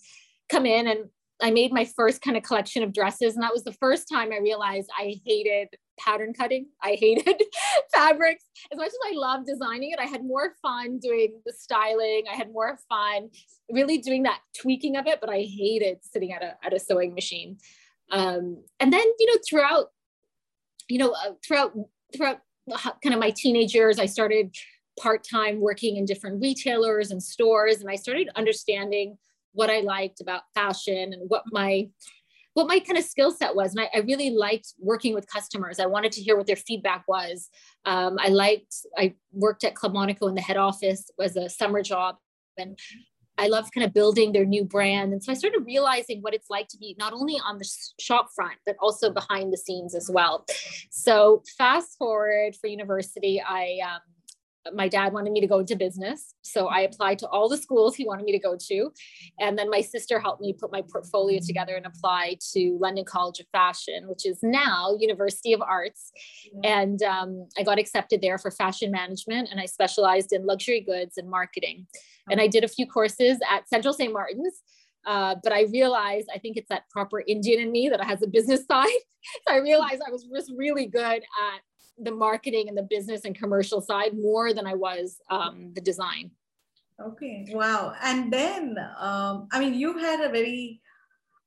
come 0.50 0.65
in 0.65 0.88
and 0.88 1.06
I 1.42 1.51
made 1.51 1.74
my 1.74 1.86
first 1.86 2.22
kind 2.22 2.38
of 2.38 2.44
collection 2.44 2.82
of 2.82 2.94
dresses. 2.94 3.36
And 3.36 3.44
that 3.44 3.54
was 3.54 3.63
the 3.63 3.74
first 3.74 4.08
time 4.08 4.32
I 4.32 4.38
realized 4.38 4.89
I 4.98 5.15
hated 5.25 5.68
pattern 6.00 6.34
cutting. 6.34 6.68
I 6.82 6.98
hated 7.00 7.42
fabrics. 7.94 8.46
As 8.72 8.77
much 8.77 8.88
as 8.88 8.98
I 9.06 9.15
loved 9.15 9.48
designing 9.48 9.92
it, 9.92 10.00
I 10.00 10.06
had 10.06 10.24
more 10.24 10.54
fun 10.62 11.00
doing 11.00 11.42
the 11.46 11.54
styling. 11.54 12.24
I 12.32 12.36
had 12.36 12.51
more 12.51 12.77
fun 12.88 13.30
really 13.70 13.98
doing 13.98 14.24
that 14.24 14.39
tweaking 14.60 14.96
of 14.96 15.08
it, 15.08 15.20
but 15.20 15.30
I 15.30 15.42
hated 15.42 15.98
sitting 16.04 16.32
at 16.32 16.42
a, 16.42 16.56
at 16.63 16.74
a 16.74 16.80
sewing 16.80 17.13
machine. 17.13 17.58
Um, 18.12 18.63
and 18.80 18.94
then, 18.94 19.06
you 19.20 19.27
know, 19.27 19.39
throughout, 19.48 19.88
you 20.88 21.00
know, 21.00 21.12
uh, 21.12 21.34
throughout, 21.46 21.74
throughout 22.15 22.39
kind 23.04 23.13
of 23.13 23.20
my 23.20 23.32
teenage 23.32 23.74
years, 23.74 24.00
I 24.00 24.06
started 24.06 24.56
part-time 25.00 25.60
working 25.60 25.98
in 25.98 26.06
different 26.06 26.42
retailers 26.42 27.12
and 27.12 27.22
stores. 27.22 27.82
And 27.82 27.89
I 27.89 27.96
started 27.96 28.30
understanding 28.36 29.18
what 29.56 29.70
I 29.70 29.80
liked 29.80 30.22
about 30.22 30.44
fashion 30.54 31.14
and 31.14 31.24
what 31.28 31.44
my 31.52 31.90
what 32.54 32.68
my 32.68 32.80
kind 32.80 32.98
of 32.98 33.04
skill 33.04 33.32
set 33.32 33.54
was. 33.54 33.76
And 33.76 33.82
I, 33.82 33.98
I, 33.98 34.00
really 34.00 34.30
liked 34.30 34.76
working 34.80 35.14
with 35.14 35.28
customers. 35.28 35.78
I 35.78 35.88
wanted 35.88 36.14
to 36.14 36.22
hear 36.22 36.38
what 36.38 36.48
their 36.48 36.56
feedback 36.56 37.04
was. 37.06 37.50
Um, 37.84 38.16
I 38.18 38.30
liked, 38.30 38.74
I 38.98 39.16
worked 39.34 39.66
at 39.66 39.76
Club 39.76 39.92
Monaco 39.92 40.28
in 40.28 40.36
the 40.36 40.42
head 40.42 40.56
office 40.56 41.12
as 41.22 41.36
a 41.36 41.50
summer 41.50 41.84
job. 41.84 42.16
And 42.58 42.80
I 43.38 43.48
loved 43.48 43.74
kind 43.74 43.86
of 43.86 43.94
building 43.94 44.32
their 44.32 44.46
new 44.46 44.64
brand. 44.64 45.12
And 45.12 45.22
so 45.22 45.34
I 45.34 45.36
started 45.36 45.66
realizing 45.66 46.22
what 46.22 46.34
it's 46.34 46.50
like 46.50 46.70
to 46.70 46.78
be 46.78 46.96
not 46.98 47.12
only 47.12 47.36
on 47.46 47.58
the 47.58 47.70
shop 48.00 48.30
front, 48.34 48.56
but 48.66 48.78
also 48.82 49.12
behind 49.12 49.52
the 49.52 49.58
scenes 49.58 49.94
as 49.94 50.10
well. 50.10 50.46
So 50.90 51.44
fast 51.58 51.98
forward 51.98 52.56
for 52.56 52.68
university, 52.68 53.42
I 53.46 53.80
um, 53.86 54.00
my 54.74 54.88
dad 54.88 55.14
wanted 55.14 55.32
me 55.32 55.42
to 55.42 55.48
go 55.48 55.60
into 55.60 55.76
business. 55.76 56.34
So 56.42 56.68
I 56.68 56.82
applied 56.82 57.20
to 57.20 57.28
all 57.28 57.48
the 57.50 57.58
schools 57.58 57.96
he 57.96 58.06
wanted 58.06 58.26
me 58.26 58.32
to 58.32 58.40
go 58.40 58.58
to. 58.68 58.92
And 59.40 59.58
then 59.58 59.70
my 59.70 59.82
sister 59.82 60.20
helped 60.20 60.42
me 60.42 60.54
put 60.54 60.72
my 60.72 60.82
portfolio 60.82 61.40
together 61.46 61.76
and 61.76 61.86
apply 61.86 62.38
to 62.54 62.78
London 62.80 63.06
College 63.06 63.40
of 63.40 63.48
Fashion, 63.52 64.08
which 64.08 64.26
is 64.26 64.40
now 64.42 64.96
University 65.00 65.54
of 65.54 65.62
Arts. 65.62 66.12
And 66.64 67.02
um, 67.04 67.48
I 67.58 67.64
got 67.64 67.80
accepted 67.80 68.22
there 68.22 68.38
for 68.38 68.52
fashion 68.52 68.92
management 68.92 69.50
and 69.52 69.60
I 69.60 69.66
specialized 69.66 70.34
in 70.34 70.46
luxury 70.46 70.82
goods 70.82 71.18
and 71.18 71.30
marketing. 71.30 71.88
And 72.30 72.42
I 72.42 72.48
did 72.48 72.64
a 72.64 72.68
few 72.68 72.88
courses 72.88 73.38
at 73.52 73.70
Central 73.70 73.94
St. 73.94 74.12
Martin's. 74.12 74.62
Uh, 75.06 75.36
but 75.44 75.54
I 75.54 75.66
realized 75.72 76.30
I 76.34 76.40
think 76.40 76.58
it's 76.58 76.70
that 76.70 76.90
proper 76.90 77.24
Indian 77.28 77.62
in 77.62 77.72
me 77.72 77.90
that 77.90 78.04
has 78.04 78.24
a 78.24 78.28
business 78.28 78.66
side. 78.72 78.88
so 79.48 79.54
I 79.54 79.58
realized 79.58 80.02
I 80.06 80.12
was 80.12 80.24
just 80.24 80.52
really 80.58 80.88
good 80.88 81.02
at 81.22 81.62
the 81.98 82.12
marketing 82.12 82.68
and 82.68 82.78
the 82.78 82.84
business 82.84 83.25
and 83.25 83.36
commercial 83.38 83.82
side 83.82 84.18
more 84.18 84.54
than 84.54 84.68
I 84.68 84.74
was 84.74 85.20
um, 85.30 85.72
the 85.74 85.82
design. 85.82 86.32
Okay, 87.02 87.48
wow. 87.50 87.94
And 88.04 88.32
then, 88.32 88.78
um, 89.00 89.48
I 89.52 89.60
mean, 89.60 89.74
you 89.74 89.98
had 89.98 90.22
a 90.22 90.30
very, 90.30 90.82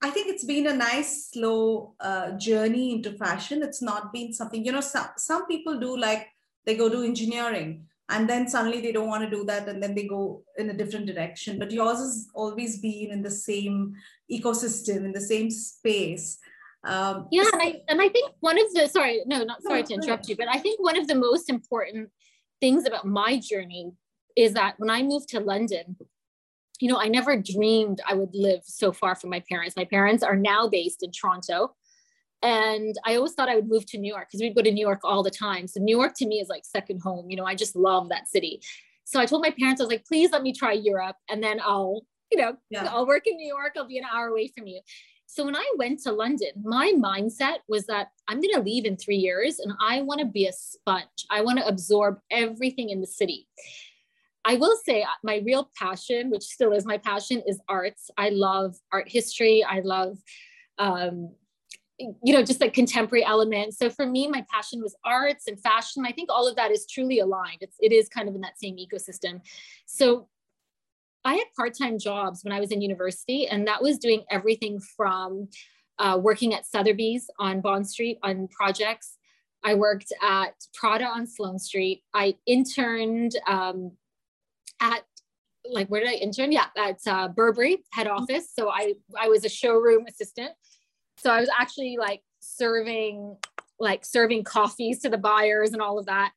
I 0.03 0.11
think 0.11 0.29
it's 0.29 0.45
been 0.45 0.67
a 0.67 0.77
nice, 0.77 1.31
slow 1.31 1.95
uh, 2.01 2.33
journey 2.33 2.93
into 2.93 3.13
fashion. 3.13 3.63
It's 3.63 3.83
not 3.83 4.13
been 4.13 4.33
something, 4.33 4.65
you 4.65 4.73
know, 4.73 4.81
some, 4.81 5.09
some 5.17 5.47
people 5.47 5.81
do 5.81 5.97
like 5.97 6.29
they 6.67 6.77
go 6.77 6.89
to 6.89 7.03
engineering 7.03 7.87
and 8.11 8.29
then 8.29 8.49
suddenly 8.49 8.81
they 8.81 8.93
don't 8.93 9.09
want 9.09 9.25
to 9.25 9.31
do 9.31 9.45
that 9.45 9.69
and 9.69 9.83
then 9.83 9.95
they 9.95 10.07
go 10.07 10.43
in 10.57 10.71
a 10.71 10.77
different 10.77 11.07
direction. 11.07 11.59
But 11.59 11.71
yours 11.71 11.99
has 11.99 12.29
always 12.35 12.79
been 12.81 13.11
in 13.11 13.23
the 13.23 13.31
same 13.31 13.95
ecosystem, 14.31 15.05
in 15.05 15.13
the 15.13 15.21
same 15.21 15.51
space. 15.51 16.39
Um, 16.85 17.27
yeah, 17.31 17.45
and 17.53 17.61
I 17.61 17.81
and 17.89 18.01
I 18.01 18.09
think 18.09 18.33
one 18.41 18.59
of 18.59 18.73
the 18.73 18.89
sorry, 18.89 19.23
no, 19.27 19.43
not 19.43 19.63
sorry 19.63 19.83
to 19.83 19.95
interrupt 19.95 20.29
you, 20.29 20.37
but 20.37 20.49
I 20.49 20.59
think 20.59 20.81
one 20.81 20.99
of 20.99 21.09
the 21.09 21.15
most 21.15 21.51
important 21.51 22.11
things 22.61 22.87
about 22.87 23.05
my 23.05 23.39
journey 23.39 23.93
is 24.37 24.55
that 24.55 24.75
when 24.79 24.91
I 24.91 25.03
moved 25.03 25.29
to 25.31 25.41
London, 25.41 25.97
you 26.81 26.89
know, 26.89 26.99
I 26.99 27.09
never 27.09 27.37
dreamed 27.37 28.01
I 28.09 28.15
would 28.15 28.35
live 28.35 28.61
so 28.65 28.93
far 28.93 29.17
from 29.17 29.31
my 29.31 29.41
parents. 29.41 29.77
My 29.77 29.85
parents 29.85 30.23
are 30.23 30.37
now 30.37 30.69
based 30.69 31.03
in 31.03 31.11
Toronto. 31.11 31.75
And 32.41 32.95
I 33.05 33.17
always 33.17 33.33
thought 33.33 33.49
I 33.49 33.57
would 33.57 33.69
move 33.69 33.85
to 33.87 33.99
New 33.99 34.13
York 34.13 34.29
because 34.29 34.41
we'd 34.41 34.55
go 34.55 34.63
to 34.63 34.71
New 34.71 34.87
York 34.87 35.01
all 35.03 35.25
the 35.25 35.31
time. 35.31 35.67
So 35.67 35.81
New 35.81 35.97
York 35.97 36.15
to 36.19 36.27
me 36.27 36.37
is 36.39 36.49
like 36.49 36.65
second 36.65 37.01
home. 37.03 37.29
You 37.31 37.37
know, 37.37 37.45
I 37.45 37.57
just 37.57 37.75
love 37.75 38.09
that 38.11 38.29
city. 38.29 38.61
So 39.05 39.19
I 39.19 39.27
told 39.27 39.43
my 39.43 39.51
parents, 39.59 39.81
I 39.81 39.85
was 39.85 39.91
like, 39.91 40.05
please 40.07 40.31
let 40.31 40.43
me 40.43 40.53
try 40.53 40.73
Europe 40.73 41.17
and 41.29 41.43
then 41.43 41.61
I'll, 41.61 42.03
you 42.31 42.39
know, 42.39 42.57
yeah. 42.71 42.87
I'll 42.91 43.07
work 43.07 43.27
in 43.27 43.37
New 43.37 43.49
York. 43.49 43.73
I'll 43.77 43.89
be 43.89 43.99
an 43.99 44.05
hour 44.05 44.29
away 44.29 44.53
from 44.57 44.67
you. 44.69 44.81
So 45.31 45.45
when 45.45 45.55
I 45.55 45.73
went 45.77 46.01
to 46.05 46.13
London, 46.13 46.49
my 46.65 46.95
mindset 46.97 47.59
was 47.69 47.85
that 47.85 48.09
I'm 48.29 48.41
going 48.41 48.55
to 48.55 48.63
leave 48.63 48.87
in 48.87 48.97
three 48.97 49.19
years 49.19 49.59
and 49.59 49.75
I 49.79 50.01
want 50.01 50.21
to 50.21 50.27
be 50.27 50.47
a 50.47 50.53
sponge. 50.53 51.27
I 51.31 51.43
want 51.43 51.59
to 51.59 51.67
absorb 51.67 52.19
everything 52.31 52.89
in 52.89 53.03
the 53.03 53.07
city. 53.07 53.47
I 54.47 54.57
will 54.57 54.75
say 54.87 55.03
uh, 55.03 55.09
my 55.23 55.43
real 55.45 55.71
passion, 55.79 56.31
which 56.31 56.45
still 56.45 56.73
is 56.73 56.87
my 56.87 56.97
passion, 56.97 57.43
is 57.47 57.61
arts. 57.69 58.11
I 58.17 58.31
love 58.31 58.77
art 58.91 59.07
history. 59.07 59.63
I 59.63 59.81
love, 59.81 60.17
um, 60.79 61.35
you 61.99 62.33
know, 62.33 62.43
just 62.43 62.63
like 62.63 62.73
contemporary 62.73 63.23
elements. 63.23 63.77
So 63.77 63.91
for 63.91 64.07
me, 64.07 64.29
my 64.29 64.47
passion 64.51 64.81
was 64.81 64.97
arts 65.05 65.47
and 65.47 65.61
fashion. 65.61 66.07
I 66.07 66.13
think 66.13 66.31
all 66.33 66.49
of 66.49 66.57
that 66.57 66.71
is 66.71 66.87
truly 66.87 67.19
aligned. 67.19 67.59
It's, 67.61 67.77
it 67.81 67.93
is 67.93 68.09
kind 68.09 68.31
of 68.31 68.35
in 68.35 68.41
that 68.41 68.59
same 68.59 68.79
ecosystem. 68.79 69.43
So 69.85 70.29
I 71.25 71.35
had 71.35 71.47
part 71.57 71.77
time 71.77 71.99
jobs 71.99 72.43
when 72.43 72.53
I 72.53 72.61
was 72.61 72.71
in 72.71 72.81
university, 72.81 73.47
and 73.47 73.67
that 73.67 73.83
was 73.83 73.99
doing 73.99 74.25
everything 74.31 74.81
from 74.97 75.49
uh, 75.99 76.19
working 76.21 76.55
at 76.55 76.67
Sotheby's 76.67 77.29
on 77.39 77.61
Bond 77.61 77.89
Street 77.89 78.19
on 78.23 78.49
projects. 78.49 79.17
I 79.65 79.75
worked 79.75 80.13
at 80.23 80.55
Prada 80.75 81.05
on 81.07 81.27
Sloane 81.27 81.59
Street. 81.59 82.03
I 82.15 82.37
interned 82.47 83.33
um, 83.47 83.93
at 84.81 85.03
like 85.71 85.89
where 85.89 86.01
did 86.01 86.11
I 86.11 86.15
intern? 86.15 86.53
Yeah, 86.53 86.67
at 86.77 86.99
uh, 87.07 87.29
Burberry 87.29 87.85
head 87.93 88.07
office. 88.07 88.51
So 88.55 88.71
I 88.71 88.95
I 89.19 89.29
was 89.29 89.45
a 89.45 89.49
showroom 89.49 90.07
assistant. 90.09 90.53
So 91.19 91.31
I 91.31 91.41
was 91.41 91.51
actually 91.59 91.97
like 91.99 92.23
serving 92.41 93.37
like 93.81 94.05
serving 94.05 94.45
coffees 94.45 95.01
to 95.01 95.09
the 95.09 95.19
buyers 95.19 95.73
and 95.73 95.83
all 95.83 95.99
of 95.99 96.07
that. 96.07 96.33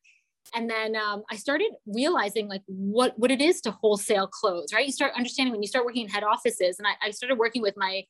And 0.54 0.68
then 0.68 0.96
um, 0.96 1.22
I 1.30 1.36
started 1.36 1.72
realizing 1.86 2.48
like 2.48 2.62
what 2.66 3.18
what 3.18 3.30
it 3.30 3.40
is 3.40 3.60
to 3.62 3.70
wholesale 3.70 4.26
clothes, 4.26 4.72
right? 4.72 4.84
You 4.84 4.92
start 4.92 5.12
understanding 5.16 5.52
when 5.52 5.62
you 5.62 5.68
start 5.68 5.84
working 5.84 6.04
in 6.04 6.08
head 6.08 6.24
offices, 6.24 6.78
and 6.78 6.86
I, 6.86 7.08
I 7.08 7.10
started 7.10 7.38
working 7.38 7.62
with 7.62 7.74
my 7.76 8.04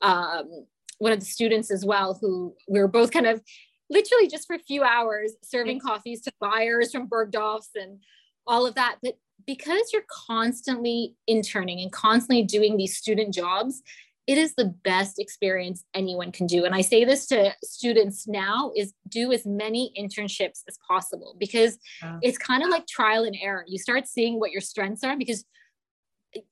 um, 0.00 0.66
one 0.98 1.12
of 1.12 1.20
the 1.20 1.26
students 1.26 1.70
as 1.70 1.84
well, 1.84 2.18
who 2.20 2.54
we 2.68 2.80
were 2.80 2.88
both 2.88 3.10
kind 3.10 3.26
of 3.26 3.42
literally 3.90 4.28
just 4.28 4.46
for 4.46 4.54
a 4.54 4.58
few 4.58 4.82
hours 4.82 5.34
serving 5.42 5.80
coffees 5.80 6.22
to 6.22 6.32
buyers 6.40 6.92
from 6.92 7.08
Bergdorf's 7.08 7.70
and 7.74 7.98
all 8.46 8.66
of 8.66 8.74
that. 8.74 8.96
But 9.02 9.18
because 9.46 9.92
you're 9.92 10.04
constantly 10.08 11.16
interning 11.26 11.80
and 11.80 11.92
constantly 11.92 12.42
doing 12.42 12.76
these 12.76 12.96
student 12.96 13.34
jobs, 13.34 13.82
it 14.26 14.38
is 14.38 14.54
the 14.54 14.66
best 14.84 15.18
experience 15.18 15.84
anyone 15.94 16.30
can 16.30 16.46
do. 16.46 16.64
And 16.64 16.74
i 16.74 16.80
say 16.80 17.04
this 17.04 17.26
to 17.26 17.52
students 17.62 18.28
now 18.28 18.72
is 18.76 18.94
do 19.08 19.32
as 19.32 19.44
many 19.46 19.92
internships 19.98 20.62
as 20.68 20.78
possible 20.86 21.36
because 21.38 21.78
it's 22.22 22.38
kind 22.38 22.62
of 22.62 22.70
like 22.70 22.86
trial 22.86 23.24
and 23.24 23.36
error. 23.40 23.64
You 23.66 23.78
start 23.78 24.06
seeing 24.06 24.38
what 24.38 24.52
your 24.52 24.60
strengths 24.60 25.04
are 25.04 25.16
because 25.16 25.44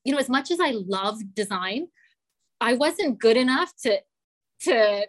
you 0.05 0.13
know 0.13 0.19
as 0.19 0.29
much 0.29 0.51
as 0.51 0.61
i 0.61 0.73
love 0.73 1.19
design 1.35 1.87
i 2.61 2.75
wasn't 2.75 3.19
good 3.19 3.37
enough 3.37 3.73
to 3.83 3.99
to 4.61 5.07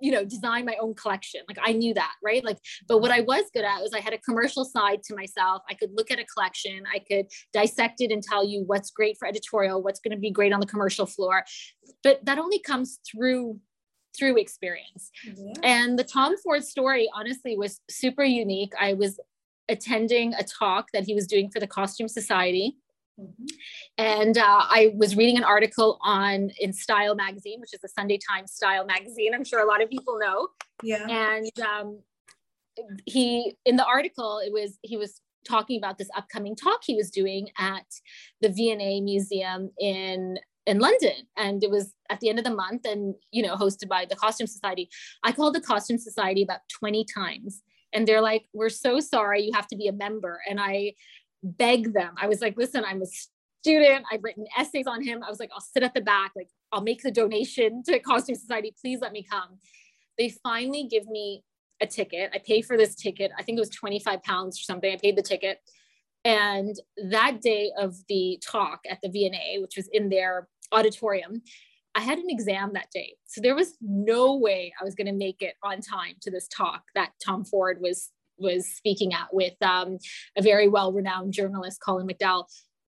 you 0.00 0.12
know 0.12 0.24
design 0.24 0.64
my 0.64 0.76
own 0.80 0.94
collection. 0.94 1.40
Like 1.48 1.58
i 1.62 1.72
knew 1.72 1.94
that 1.94 2.12
right? 2.22 2.44
Like 2.44 2.58
but 2.88 3.00
what 3.00 3.10
mm-hmm. 3.10 3.20
i 3.20 3.24
was 3.24 3.44
good 3.52 3.64
at 3.64 3.80
was 3.80 3.92
i 3.94 4.00
had 4.00 4.12
a 4.12 4.18
commercial 4.18 4.64
side 4.64 5.02
to 5.04 5.14
myself. 5.14 5.62
I 5.68 5.74
could 5.74 5.90
look 5.94 6.10
at 6.10 6.18
a 6.18 6.24
collection. 6.24 6.82
I 6.92 6.98
could 6.98 7.26
dissect 7.52 8.00
it 8.00 8.12
and 8.12 8.22
tell 8.22 8.44
you 8.44 8.64
what's 8.66 8.90
great 8.90 9.16
for 9.18 9.26
editorial 9.26 9.82
what's 9.82 10.00
going 10.00 10.16
to 10.16 10.20
be 10.20 10.30
great 10.30 10.52
on 10.52 10.60
the 10.60 10.66
commercial 10.66 11.06
floor. 11.06 11.44
But 12.02 12.24
that 12.24 12.38
only 12.38 12.58
comes 12.58 12.98
through 13.10 13.60
through 14.18 14.38
experience. 14.38 15.10
Yeah. 15.24 15.52
and 15.62 15.98
the 15.98 16.04
tom 16.04 16.36
ford 16.38 16.64
story 16.64 17.08
honestly 17.14 17.56
was 17.56 17.80
super 17.88 18.24
unique. 18.24 18.72
I 18.78 18.94
was 18.94 19.20
attending 19.68 20.34
a 20.34 20.42
talk 20.42 20.88
that 20.92 21.04
he 21.04 21.14
was 21.14 21.26
doing 21.26 21.48
for 21.48 21.60
the 21.60 21.66
costume 21.66 22.08
society 22.08 22.76
Mm-hmm. 23.20 23.46
And 23.98 24.38
uh, 24.38 24.62
I 24.62 24.92
was 24.96 25.16
reading 25.16 25.36
an 25.36 25.44
article 25.44 25.98
on 26.02 26.50
in 26.58 26.72
Style 26.72 27.14
magazine, 27.14 27.60
which 27.60 27.74
is 27.74 27.80
the 27.80 27.88
Sunday 27.88 28.18
Times 28.30 28.52
style 28.52 28.86
magazine. 28.86 29.34
I'm 29.34 29.44
sure 29.44 29.60
a 29.60 29.66
lot 29.66 29.82
of 29.82 29.90
people 29.90 30.18
know. 30.18 30.48
Yeah. 30.82 31.06
And 31.08 31.50
um, 31.60 32.00
he 33.06 33.56
in 33.64 33.76
the 33.76 33.84
article 33.84 34.40
it 34.44 34.52
was 34.52 34.78
he 34.82 34.96
was 34.96 35.20
talking 35.46 35.78
about 35.78 35.98
this 35.98 36.08
upcoming 36.16 36.54
talk 36.54 36.80
he 36.82 36.94
was 36.94 37.10
doing 37.10 37.48
at 37.58 37.86
the 38.40 38.48
V&A 38.48 39.00
Museum 39.00 39.70
in 39.78 40.38
in 40.66 40.78
London 40.78 41.26
and 41.36 41.64
it 41.64 41.70
was 41.70 41.94
at 42.10 42.20
the 42.20 42.28
end 42.28 42.38
of 42.38 42.44
the 42.44 42.54
month 42.54 42.86
and 42.86 43.14
you 43.32 43.42
know 43.42 43.56
hosted 43.56 43.88
by 43.88 44.04
the 44.04 44.16
Costume 44.16 44.46
Society. 44.46 44.88
I 45.24 45.32
called 45.32 45.54
the 45.54 45.60
Costume 45.60 45.98
Society 45.98 46.42
about 46.42 46.60
20 46.78 47.04
times 47.12 47.62
and 47.92 48.06
they're 48.06 48.20
like 48.20 48.44
we're 48.52 48.68
so 48.68 49.00
sorry 49.00 49.42
you 49.42 49.52
have 49.54 49.66
to 49.68 49.76
be 49.76 49.88
a 49.88 49.92
member 49.92 50.40
and 50.48 50.60
I 50.60 50.94
beg 51.42 51.92
them. 51.92 52.14
I 52.16 52.26
was 52.26 52.40
like, 52.40 52.56
listen, 52.56 52.84
I'm 52.84 53.02
a 53.02 53.06
student. 53.62 54.04
I've 54.10 54.22
written 54.22 54.46
essays 54.56 54.86
on 54.86 55.02
him. 55.02 55.22
I 55.22 55.30
was 55.30 55.40
like, 55.40 55.50
I'll 55.54 55.60
sit 55.60 55.82
at 55.82 55.94
the 55.94 56.00
back. 56.00 56.32
Like, 56.34 56.48
I'll 56.72 56.82
make 56.82 57.02
the 57.02 57.10
donation 57.10 57.82
to 57.84 57.98
Costume 58.00 58.34
Society. 58.34 58.74
Please 58.80 59.00
let 59.00 59.12
me 59.12 59.22
come. 59.22 59.58
They 60.18 60.30
finally 60.42 60.84
give 60.84 61.06
me 61.06 61.44
a 61.80 61.86
ticket. 61.86 62.30
I 62.34 62.38
pay 62.38 62.62
for 62.62 62.76
this 62.76 62.94
ticket. 62.94 63.32
I 63.38 63.42
think 63.42 63.56
it 63.56 63.60
was 63.60 63.70
25 63.70 64.22
pounds 64.22 64.60
or 64.60 64.62
something. 64.64 64.92
I 64.92 64.96
paid 64.96 65.16
the 65.16 65.22
ticket. 65.22 65.60
And 66.24 66.76
that 67.10 67.40
day 67.40 67.72
of 67.78 67.96
the 68.08 68.38
talk 68.46 68.80
at 68.88 68.98
the 69.02 69.08
V&A, 69.08 69.60
which 69.60 69.76
was 69.76 69.88
in 69.88 70.10
their 70.10 70.48
auditorium, 70.72 71.42
I 71.94 72.00
had 72.00 72.18
an 72.18 72.28
exam 72.28 72.74
that 72.74 72.90
day. 72.92 73.14
So 73.26 73.40
there 73.40 73.54
was 73.54 73.74
no 73.80 74.36
way 74.36 74.72
I 74.80 74.84
was 74.84 74.94
going 74.94 75.06
to 75.06 75.12
make 75.12 75.42
it 75.42 75.54
on 75.62 75.80
time 75.80 76.16
to 76.20 76.30
this 76.30 76.46
talk 76.48 76.82
that 76.94 77.12
Tom 77.24 77.44
Ford 77.44 77.78
was 77.80 78.10
was 78.40 78.66
speaking 78.66 79.12
at 79.12 79.28
with 79.32 79.54
um, 79.62 79.98
a 80.36 80.42
very 80.42 80.68
well-renowned 80.68 81.32
journalist, 81.32 81.80
Colin 81.84 82.08
McDowell. 82.08 82.44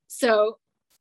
So 0.08 0.58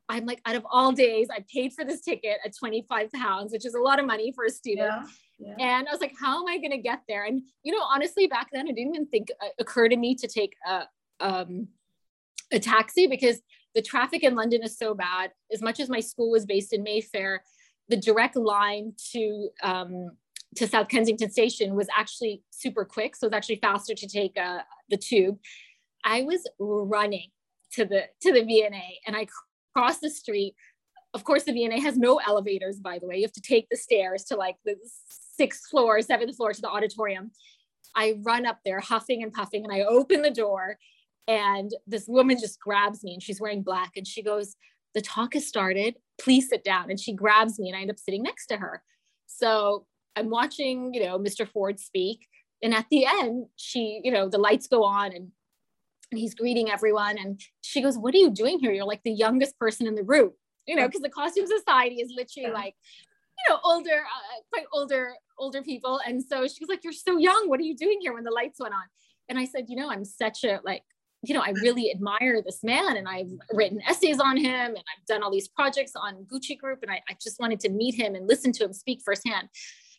I'm 0.09 0.25
like, 0.25 0.41
out 0.45 0.55
of 0.55 0.65
all 0.69 0.91
days, 0.91 1.29
I 1.31 1.43
paid 1.51 1.73
for 1.73 1.85
this 1.85 2.01
ticket 2.01 2.39
at 2.43 2.55
25 2.57 3.11
pounds, 3.13 3.53
which 3.53 3.65
is 3.65 3.73
a 3.73 3.79
lot 3.79 3.99
of 3.99 4.05
money 4.05 4.33
for 4.33 4.45
a 4.45 4.49
student. 4.49 4.91
Yeah, 5.39 5.55
yeah. 5.57 5.77
And 5.77 5.87
I 5.87 5.91
was 5.91 6.01
like, 6.01 6.13
how 6.19 6.41
am 6.41 6.47
I 6.47 6.57
going 6.57 6.71
to 6.71 6.77
get 6.77 7.01
there? 7.07 7.23
And, 7.23 7.41
you 7.63 7.71
know, 7.71 7.83
honestly, 7.83 8.27
back 8.27 8.49
then, 8.51 8.67
it 8.67 8.75
didn't 8.75 8.95
even 8.95 9.07
think 9.07 9.29
uh, 9.41 9.47
occur 9.57 9.87
to 9.87 9.95
me 9.95 10.15
to 10.15 10.27
take 10.27 10.53
a, 10.67 10.83
um, 11.21 11.69
a 12.51 12.59
taxi 12.59 13.07
because 13.07 13.41
the 13.73 13.81
traffic 13.81 14.23
in 14.23 14.35
London 14.35 14.63
is 14.63 14.77
so 14.77 14.93
bad. 14.93 15.31
As 15.51 15.61
much 15.61 15.79
as 15.79 15.89
my 15.89 16.01
school 16.01 16.29
was 16.29 16.45
based 16.45 16.73
in 16.73 16.83
Mayfair, 16.83 17.43
the 17.87 17.97
direct 17.97 18.35
line 18.35 18.93
to 19.13 19.49
um, 19.63 20.11
to 20.55 20.67
South 20.67 20.89
Kensington 20.89 21.31
Station 21.31 21.75
was 21.75 21.87
actually 21.97 22.43
super 22.49 22.85
quick. 22.85 23.15
So 23.15 23.27
it's 23.27 23.35
actually 23.35 23.59
faster 23.61 23.93
to 23.93 24.07
take 24.07 24.37
uh, 24.37 24.59
the 24.89 24.97
tube. 24.97 25.37
I 26.03 26.23
was 26.23 26.47
running 26.59 27.29
to 27.73 27.85
the 27.85 28.03
to 28.21 28.33
the 28.33 28.43
V&A 28.43 28.99
and 29.05 29.15
I 29.15 29.27
crossed 29.75 30.01
the 30.01 30.09
street. 30.09 30.55
Of 31.13 31.23
course, 31.23 31.43
the 31.43 31.53
V&A 31.53 31.79
has 31.79 31.97
no 31.97 32.17
elevators, 32.25 32.79
by 32.79 32.99
the 32.99 33.07
way. 33.07 33.17
You 33.17 33.23
have 33.23 33.31
to 33.33 33.41
take 33.41 33.67
the 33.69 33.77
stairs 33.77 34.23
to 34.25 34.35
like 34.35 34.55
the 34.65 34.75
sixth 35.37 35.69
floor, 35.69 36.01
seventh 36.01 36.35
floor 36.35 36.53
to 36.53 36.61
the 36.61 36.69
auditorium. 36.69 37.31
I 37.95 38.15
run 38.23 38.45
up 38.45 38.59
there 38.63 38.79
huffing 38.79 39.23
and 39.23 39.33
puffing 39.33 39.63
and 39.63 39.73
I 39.73 39.81
open 39.81 40.21
the 40.21 40.31
door 40.31 40.77
and 41.27 41.71
this 41.87 42.05
woman 42.07 42.39
just 42.39 42.59
grabs 42.59 43.03
me 43.03 43.13
and 43.13 43.23
she's 43.23 43.41
wearing 43.41 43.61
black 43.63 43.91
and 43.95 44.07
she 44.07 44.23
goes, 44.23 44.55
the 44.93 45.01
talk 45.01 45.33
has 45.33 45.47
started. 45.47 45.95
Please 46.19 46.49
sit 46.49 46.63
down. 46.63 46.89
And 46.89 46.99
she 46.99 47.13
grabs 47.13 47.59
me 47.59 47.69
and 47.69 47.77
I 47.77 47.81
end 47.81 47.91
up 47.91 47.99
sitting 47.99 48.23
next 48.23 48.47
to 48.47 48.57
her. 48.57 48.83
So 49.27 49.85
I'm 50.15 50.29
watching, 50.29 50.93
you 50.93 51.03
know, 51.05 51.17
Mr. 51.19 51.47
Ford 51.47 51.79
speak. 51.79 52.27
And 52.63 52.73
at 52.73 52.85
the 52.91 53.05
end, 53.05 53.47
she, 53.55 54.01
you 54.03 54.11
know, 54.11 54.29
the 54.29 54.37
lights 54.37 54.67
go 54.67 54.83
on 54.83 55.07
and, 55.07 55.31
and 56.11 56.19
he's 56.19 56.35
greeting 56.35 56.69
everyone. 56.69 57.17
And 57.17 57.41
she 57.61 57.81
goes, 57.81 57.97
What 57.97 58.13
are 58.13 58.19
you 58.19 58.29
doing 58.29 58.59
here? 58.59 58.71
You're 58.71 58.85
like 58.85 59.03
the 59.03 59.11
youngest 59.11 59.57
person 59.57 59.87
in 59.87 59.95
the 59.95 60.03
room, 60.03 60.31
you 60.67 60.75
know, 60.75 60.87
because 60.87 61.01
the 61.01 61.09
costume 61.09 61.47
society 61.47 61.95
is 61.95 62.11
literally 62.15 62.49
yeah. 62.49 62.53
like, 62.53 62.75
you 63.37 63.53
know, 63.53 63.59
older, 63.63 63.89
uh, 63.89 64.41
quite 64.51 64.65
older, 64.71 65.13
older 65.39 65.63
people. 65.63 65.99
And 66.05 66.23
so 66.23 66.47
she 66.47 66.57
was 66.59 66.69
like, 66.69 66.83
You're 66.83 66.93
so 66.93 67.17
young. 67.17 67.49
What 67.49 67.59
are 67.59 67.63
you 67.63 67.75
doing 67.75 67.99
here 68.01 68.13
when 68.13 68.23
the 68.23 68.31
lights 68.31 68.59
went 68.59 68.73
on? 68.73 68.83
And 69.29 69.39
I 69.39 69.45
said, 69.45 69.65
You 69.67 69.77
know, 69.77 69.89
I'm 69.89 70.05
such 70.05 70.43
a 70.43 70.59
like, 70.63 70.83
you 71.23 71.33
know, 71.35 71.41
I 71.41 71.51
really 71.61 71.91
admire 71.91 72.41
this 72.43 72.63
man 72.63 72.97
and 72.97 73.07
I've 73.07 73.31
written 73.53 73.79
essays 73.87 74.19
on 74.19 74.37
him 74.37 74.45
and 74.49 74.77
I've 74.77 75.05
done 75.07 75.21
all 75.21 75.31
these 75.31 75.47
projects 75.47 75.93
on 75.95 76.25
Gucci 76.25 76.57
Group 76.57 76.79
and 76.81 76.91
I, 76.91 77.01
I 77.09 77.15
just 77.21 77.39
wanted 77.39 77.59
to 77.61 77.69
meet 77.69 77.95
him 77.95 78.15
and 78.15 78.27
listen 78.27 78.51
to 78.53 78.65
him 78.65 78.73
speak 78.73 79.01
firsthand. 79.03 79.47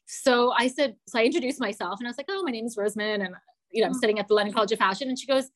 So 0.06 0.52
I 0.56 0.68
said, 0.68 0.96
so 1.08 1.18
I 1.18 1.24
introduced 1.24 1.60
myself 1.60 1.98
and 1.98 2.06
I 2.06 2.10
was 2.10 2.18
like, 2.18 2.26
oh, 2.28 2.42
my 2.42 2.50
name 2.50 2.66
is 2.66 2.76
Rosmin 2.76 3.24
and, 3.24 3.34
you 3.70 3.80
know, 3.80 3.86
I'm 3.86 3.94
mm. 3.94 3.96
studying 3.96 4.18
at 4.18 4.28
the 4.28 4.34
London 4.34 4.54
College 4.54 4.72
of 4.72 4.78
Fashion. 4.78 5.08
And 5.08 5.18
she 5.18 5.26
goes, 5.26 5.48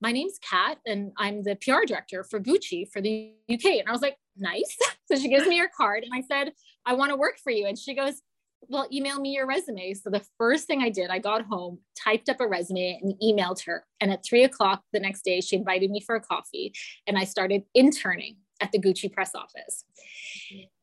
my 0.00 0.12
name's 0.12 0.38
Kat 0.38 0.78
and 0.86 1.12
I'm 1.16 1.42
the 1.42 1.56
PR 1.56 1.84
director 1.86 2.24
for 2.24 2.40
Gucci 2.40 2.90
for 2.92 3.00
the 3.00 3.32
UK. 3.50 3.64
And 3.64 3.88
I 3.88 3.92
was 3.92 4.02
like, 4.02 4.16
nice. 4.36 4.76
so 5.10 5.18
she 5.18 5.28
gives 5.28 5.46
me 5.46 5.58
her 5.58 5.70
card 5.74 6.04
and 6.04 6.12
I 6.14 6.22
said, 6.22 6.52
I 6.84 6.94
want 6.94 7.10
to 7.10 7.16
work 7.16 7.38
for 7.42 7.50
you. 7.50 7.66
And 7.66 7.78
she 7.78 7.94
goes, 7.94 8.22
well, 8.68 8.88
email 8.92 9.20
me 9.20 9.30
your 9.30 9.46
resume. 9.46 9.94
So 9.94 10.10
the 10.10 10.24
first 10.38 10.66
thing 10.66 10.82
I 10.82 10.88
did, 10.88 11.10
I 11.10 11.18
got 11.18 11.44
home, 11.44 11.78
typed 11.96 12.28
up 12.28 12.40
a 12.40 12.46
resume 12.46 12.98
and 13.00 13.14
emailed 13.22 13.64
her. 13.66 13.84
And 14.00 14.10
at 14.10 14.24
three 14.24 14.44
o'clock 14.44 14.82
the 14.92 15.00
next 15.00 15.22
day, 15.22 15.40
she 15.40 15.56
invited 15.56 15.90
me 15.90 16.00
for 16.00 16.16
a 16.16 16.20
coffee 16.20 16.72
and 17.06 17.16
I 17.16 17.24
started 17.24 17.62
interning 17.74 18.36
at 18.60 18.72
the 18.72 18.78
Gucci 18.78 19.12
press 19.12 19.34
office. 19.34 19.84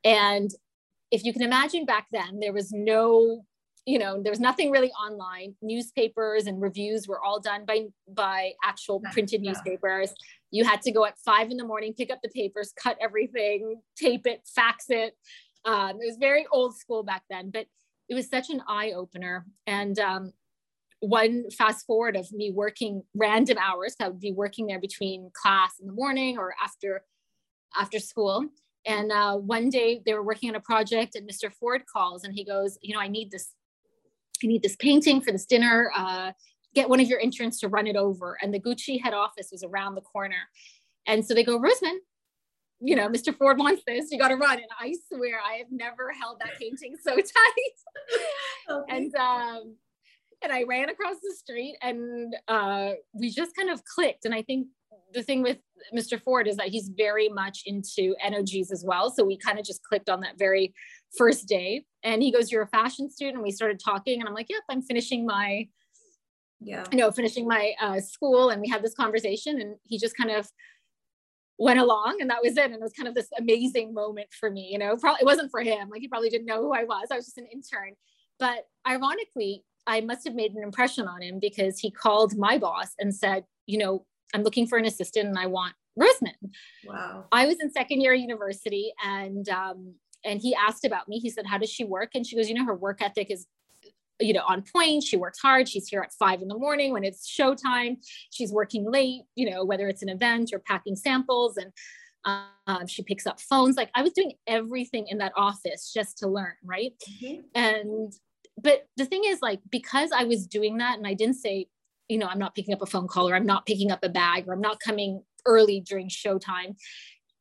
And 0.03 0.51
if 1.13 1.23
you 1.23 1.31
can 1.31 1.43
imagine 1.43 1.85
back 1.85 2.07
then, 2.11 2.39
there 2.41 2.51
was 2.51 2.71
no, 2.71 3.45
you 3.85 3.99
know, 3.99 4.19
there 4.23 4.31
was 4.31 4.39
nothing 4.39 4.71
really 4.71 4.89
online. 4.93 5.53
Newspapers 5.61 6.47
and 6.47 6.59
reviews 6.59 7.07
were 7.07 7.23
all 7.23 7.39
done 7.39 7.65
by 7.65 7.85
by 8.09 8.53
actual 8.63 8.99
printed 9.11 9.43
yeah. 9.43 9.51
newspapers. 9.51 10.11
You 10.49 10.65
had 10.65 10.81
to 10.81 10.91
go 10.91 11.05
at 11.05 11.19
five 11.19 11.51
in 11.51 11.57
the 11.57 11.67
morning, 11.67 11.93
pick 11.93 12.11
up 12.11 12.17
the 12.23 12.29
papers, 12.29 12.73
cut 12.75 12.97
everything, 12.99 13.79
tape 13.95 14.25
it, 14.25 14.41
fax 14.55 14.85
it. 14.89 15.15
Um, 15.65 15.91
it 16.01 16.07
was 16.07 16.17
very 16.19 16.47
old 16.51 16.75
school 16.75 17.03
back 17.03 17.21
then, 17.29 17.51
but 17.51 17.67
it 18.09 18.15
was 18.15 18.27
such 18.27 18.49
an 18.49 18.63
eye 18.67 18.93
opener. 18.93 19.45
And 19.67 19.99
um, 19.99 20.33
one 20.99 21.51
fast 21.51 21.85
forward 21.85 22.15
of 22.15 22.31
me 22.33 22.49
working 22.49 23.03
random 23.13 23.59
hours, 23.59 23.95
I 23.99 24.07
would 24.07 24.19
be 24.19 24.31
working 24.31 24.65
there 24.65 24.81
between 24.81 25.29
class 25.39 25.73
in 25.79 25.85
the 25.85 25.93
morning 25.93 26.39
or 26.39 26.55
after 26.61 27.03
after 27.79 27.99
school 27.99 28.49
and 28.85 29.11
uh, 29.11 29.35
one 29.35 29.69
day 29.69 30.01
they 30.05 30.13
were 30.13 30.23
working 30.23 30.49
on 30.49 30.55
a 30.55 30.59
project, 30.59 31.15
and 31.15 31.29
Mr. 31.29 31.51
Ford 31.51 31.83
calls 31.91 32.23
and 32.23 32.33
he 32.33 32.43
goes, 32.43 32.77
"You 32.81 32.93
know, 32.93 32.99
I 32.99 33.07
need 33.07 33.31
this. 33.31 33.53
I 34.43 34.47
need 34.47 34.63
this 34.63 34.75
painting 34.75 35.21
for 35.21 35.31
this 35.31 35.45
dinner. 35.45 35.91
Uh, 35.95 36.31
get 36.75 36.89
one 36.89 36.99
of 36.99 37.07
your 37.07 37.19
interns 37.19 37.59
to 37.59 37.67
run 37.67 37.87
it 37.87 37.95
over." 37.95 38.37
And 38.41 38.53
the 38.53 38.59
Gucci 38.59 39.01
head 39.01 39.13
office 39.13 39.49
was 39.51 39.63
around 39.63 39.95
the 39.95 40.01
corner, 40.01 40.49
and 41.07 41.25
so 41.25 41.33
they 41.33 41.43
go, 41.43 41.59
"Rosmin, 41.59 41.97
you 42.81 42.95
know, 42.95 43.07
Mr. 43.07 43.35
Ford 43.35 43.57
wants 43.57 43.83
this. 43.87 44.11
You 44.11 44.19
got 44.19 44.29
to 44.29 44.35
run." 44.35 44.57
And 44.57 44.69
I 44.79 44.93
swear, 45.07 45.39
I 45.39 45.55
have 45.55 45.71
never 45.71 46.11
held 46.11 46.39
that 46.41 46.59
painting 46.59 46.95
so 47.01 47.15
tight. 47.15 47.25
okay. 48.69 48.97
And 48.97 49.15
um, 49.15 49.75
and 50.43 50.51
I 50.51 50.63
ran 50.63 50.89
across 50.89 51.15
the 51.21 51.33
street 51.35 51.77
and 51.81 52.35
uh, 52.47 52.91
we 53.13 53.29
just 53.29 53.55
kind 53.55 53.69
of 53.69 53.83
clicked. 53.85 54.25
And 54.25 54.33
I 54.33 54.41
think 54.41 54.67
the 55.13 55.23
thing 55.23 55.41
with 55.41 55.57
Mr. 55.95 56.21
Ford 56.21 56.47
is 56.47 56.57
that 56.57 56.69
he's 56.69 56.89
very 56.89 57.29
much 57.29 57.63
into 57.65 58.15
energies 58.21 58.71
as 58.71 58.83
well. 58.85 59.11
So 59.11 59.23
we 59.23 59.37
kind 59.37 59.59
of 59.59 59.65
just 59.65 59.83
clicked 59.83 60.09
on 60.09 60.21
that 60.21 60.37
very 60.37 60.73
first 61.17 61.47
day. 61.47 61.85
And 62.03 62.21
he 62.21 62.31
goes, 62.31 62.51
You're 62.51 62.63
a 62.63 62.67
fashion 62.67 63.09
student. 63.09 63.35
And 63.35 63.43
we 63.43 63.51
started 63.51 63.79
talking. 63.83 64.19
And 64.19 64.27
I'm 64.27 64.35
like, 64.35 64.49
Yep, 64.49 64.63
I'm 64.69 64.81
finishing 64.81 65.25
my, 65.25 65.67
yeah, 66.59 66.85
you 66.91 66.97
know, 66.97 67.11
finishing 67.11 67.47
my 67.47 67.73
uh, 67.81 67.99
school. 67.99 68.49
And 68.49 68.61
we 68.61 68.69
had 68.69 68.83
this 68.83 68.95
conversation. 68.95 69.61
And 69.61 69.75
he 69.83 69.97
just 69.97 70.17
kind 70.17 70.31
of 70.31 70.49
went 71.59 71.79
along 71.79 72.17
and 72.19 72.29
that 72.29 72.41
was 72.43 72.57
it. 72.57 72.65
And 72.65 72.73
it 72.73 72.81
was 72.81 72.93
kind 72.93 73.07
of 73.07 73.13
this 73.13 73.29
amazing 73.37 73.93
moment 73.93 74.27
for 74.37 74.49
me. 74.49 74.69
You 74.71 74.79
know, 74.79 74.97
probably 74.97 75.21
it 75.21 75.25
wasn't 75.25 75.51
for 75.51 75.61
him. 75.61 75.89
Like 75.89 76.01
he 76.01 76.07
probably 76.07 76.29
didn't 76.29 76.47
know 76.47 76.61
who 76.61 76.73
I 76.73 76.83
was. 76.83 77.07
I 77.11 77.15
was 77.15 77.25
just 77.25 77.37
an 77.37 77.47
intern. 77.51 77.93
But 78.39 78.65
ironically, 78.87 79.63
I 79.87 80.01
must 80.01 80.25
have 80.25 80.35
made 80.35 80.53
an 80.53 80.63
impression 80.63 81.07
on 81.07 81.21
him 81.21 81.39
because 81.39 81.79
he 81.79 81.91
called 81.91 82.37
my 82.37 82.57
boss 82.57 82.93
and 82.99 83.13
said, 83.13 83.45
you 83.65 83.77
know, 83.77 84.05
I'm 84.33 84.43
looking 84.43 84.67
for 84.67 84.77
an 84.77 84.85
assistant 84.85 85.27
and 85.27 85.37
I 85.37 85.47
want 85.47 85.73
Rosmin. 85.99 86.51
Wow. 86.85 87.25
I 87.31 87.45
was 87.45 87.57
in 87.59 87.71
second 87.71 88.01
year 88.01 88.13
university 88.13 88.93
and 89.03 89.47
um, 89.49 89.95
and 90.25 90.41
he 90.41 90.55
asked 90.55 90.85
about 90.85 91.07
me. 91.07 91.19
He 91.19 91.29
said, 91.29 91.45
How 91.45 91.57
does 91.57 91.69
she 91.69 91.83
work? 91.83 92.11
And 92.15 92.25
she 92.25 92.35
goes, 92.35 92.49
You 92.49 92.55
know, 92.55 92.65
her 92.65 92.75
work 92.75 93.01
ethic 93.01 93.29
is 93.29 93.47
you 94.19 94.33
know 94.33 94.43
on 94.47 94.61
point 94.61 95.01
she 95.01 95.17
works 95.17 95.39
hard 95.39 95.67
she's 95.67 95.87
here 95.87 96.01
at 96.01 96.13
five 96.13 96.41
in 96.41 96.47
the 96.47 96.57
morning 96.57 96.93
when 96.93 97.03
it's 97.03 97.27
showtime 97.27 97.97
she's 98.31 98.51
working 98.51 98.89
late 98.89 99.23
you 99.35 99.49
know 99.49 99.65
whether 99.65 99.87
it's 99.87 100.03
an 100.03 100.09
event 100.09 100.51
or 100.53 100.59
packing 100.59 100.95
samples 100.95 101.57
and 101.57 101.71
um, 102.67 102.85
she 102.85 103.01
picks 103.01 103.25
up 103.25 103.39
phones 103.39 103.75
like 103.75 103.89
i 103.95 104.03
was 104.03 104.13
doing 104.13 104.33
everything 104.45 105.07
in 105.07 105.17
that 105.17 105.33
office 105.35 105.91
just 105.91 106.19
to 106.19 106.27
learn 106.27 106.53
right 106.63 106.93
mm-hmm. 107.09 107.41
and 107.55 108.13
but 108.57 108.87
the 108.97 109.05
thing 109.05 109.23
is 109.25 109.41
like 109.41 109.59
because 109.69 110.11
i 110.11 110.23
was 110.23 110.47
doing 110.47 110.77
that 110.77 110.97
and 110.97 111.07
i 111.07 111.13
didn't 111.13 111.35
say 111.35 111.67
you 112.09 112.17
know 112.17 112.27
i'm 112.27 112.39
not 112.39 112.55
picking 112.55 112.73
up 112.73 112.81
a 112.81 112.85
phone 112.85 113.07
call 113.07 113.29
or 113.29 113.35
i'm 113.35 113.45
not 113.45 113.65
picking 113.65 113.91
up 113.91 114.03
a 114.03 114.09
bag 114.09 114.45
or 114.47 114.53
i'm 114.53 114.61
not 114.61 114.79
coming 114.79 115.21
early 115.45 115.79
during 115.79 116.07
showtime 116.07 116.75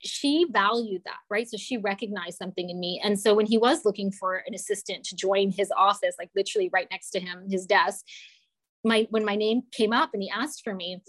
she 0.04 0.46
valued 0.50 1.02
that 1.04 1.18
right? 1.30 1.48
So 1.48 1.56
she 1.56 1.76
recognized 1.76 2.38
something 2.38 2.68
in 2.68 2.80
me. 2.80 3.00
And 3.02 3.18
so 3.18 3.34
when 3.34 3.46
he 3.46 3.58
was 3.58 3.84
looking 3.84 4.10
for 4.10 4.42
an 4.46 4.54
assistant 4.54 5.04
to 5.04 5.16
join 5.16 5.50
his 5.50 5.72
office 5.76 6.16
like 6.18 6.30
literally 6.34 6.70
right 6.72 6.88
next 6.90 7.10
to 7.10 7.20
him 7.20 7.46
his 7.48 7.66
desk 7.66 8.04
my 8.84 9.06
when 9.10 9.24
my 9.24 9.36
name 9.36 9.62
came 9.70 9.92
up 9.92 10.10
and 10.12 10.22
he 10.22 10.30
asked 10.30 10.62
for 10.64 10.74
me 10.74 11.00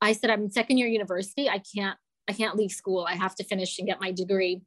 i 0.00 0.12
said 0.12 0.30
i'm 0.30 0.44
in 0.44 0.50
second 0.50 0.78
year 0.78 0.88
university. 0.88 1.48
I 1.48 1.60
can't 1.74 1.96
i 2.28 2.32
can't 2.32 2.56
leave 2.56 2.72
school. 2.72 3.06
I 3.08 3.14
have 3.14 3.34
to 3.36 3.44
finish 3.44 3.78
and 3.78 3.86
get 3.86 4.00
my 4.00 4.10
degree. 4.10 4.62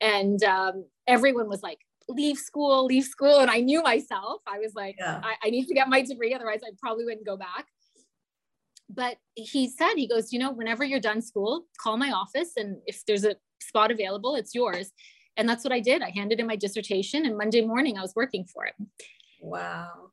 And 0.00 0.42
um, 0.44 0.84
everyone 1.06 1.48
was 1.48 1.62
like 1.62 1.78
leave 2.08 2.38
school, 2.38 2.84
leave 2.84 3.04
school. 3.04 3.40
And 3.40 3.50
I 3.50 3.60
knew 3.60 3.82
myself. 3.82 4.42
I 4.46 4.58
was 4.58 4.74
like, 4.74 4.96
yeah. 4.98 5.20
I, 5.22 5.34
I 5.44 5.50
need 5.50 5.66
to 5.66 5.74
get 5.74 5.88
my 5.88 6.02
degree. 6.02 6.34
Otherwise, 6.34 6.60
I 6.64 6.70
probably 6.80 7.04
wouldn't 7.04 7.26
go 7.26 7.36
back. 7.36 7.66
But 8.88 9.16
he 9.34 9.68
said, 9.68 9.94
he 9.96 10.06
goes, 10.06 10.32
you 10.32 10.38
know, 10.38 10.52
whenever 10.52 10.84
you're 10.84 11.00
done 11.00 11.20
school, 11.20 11.64
call 11.82 11.96
my 11.96 12.12
office. 12.12 12.52
And 12.56 12.78
if 12.86 13.04
there's 13.06 13.24
a 13.24 13.34
spot 13.60 13.90
available, 13.90 14.36
it's 14.36 14.54
yours. 14.54 14.92
And 15.36 15.48
that's 15.48 15.64
what 15.64 15.72
I 15.72 15.80
did. 15.80 16.02
I 16.02 16.10
handed 16.10 16.40
in 16.40 16.46
my 16.46 16.56
dissertation, 16.56 17.26
and 17.26 17.36
Monday 17.36 17.60
morning 17.60 17.98
I 17.98 18.00
was 18.00 18.14
working 18.16 18.46
for 18.46 18.64
it. 18.64 18.74
Wow. 19.40 20.12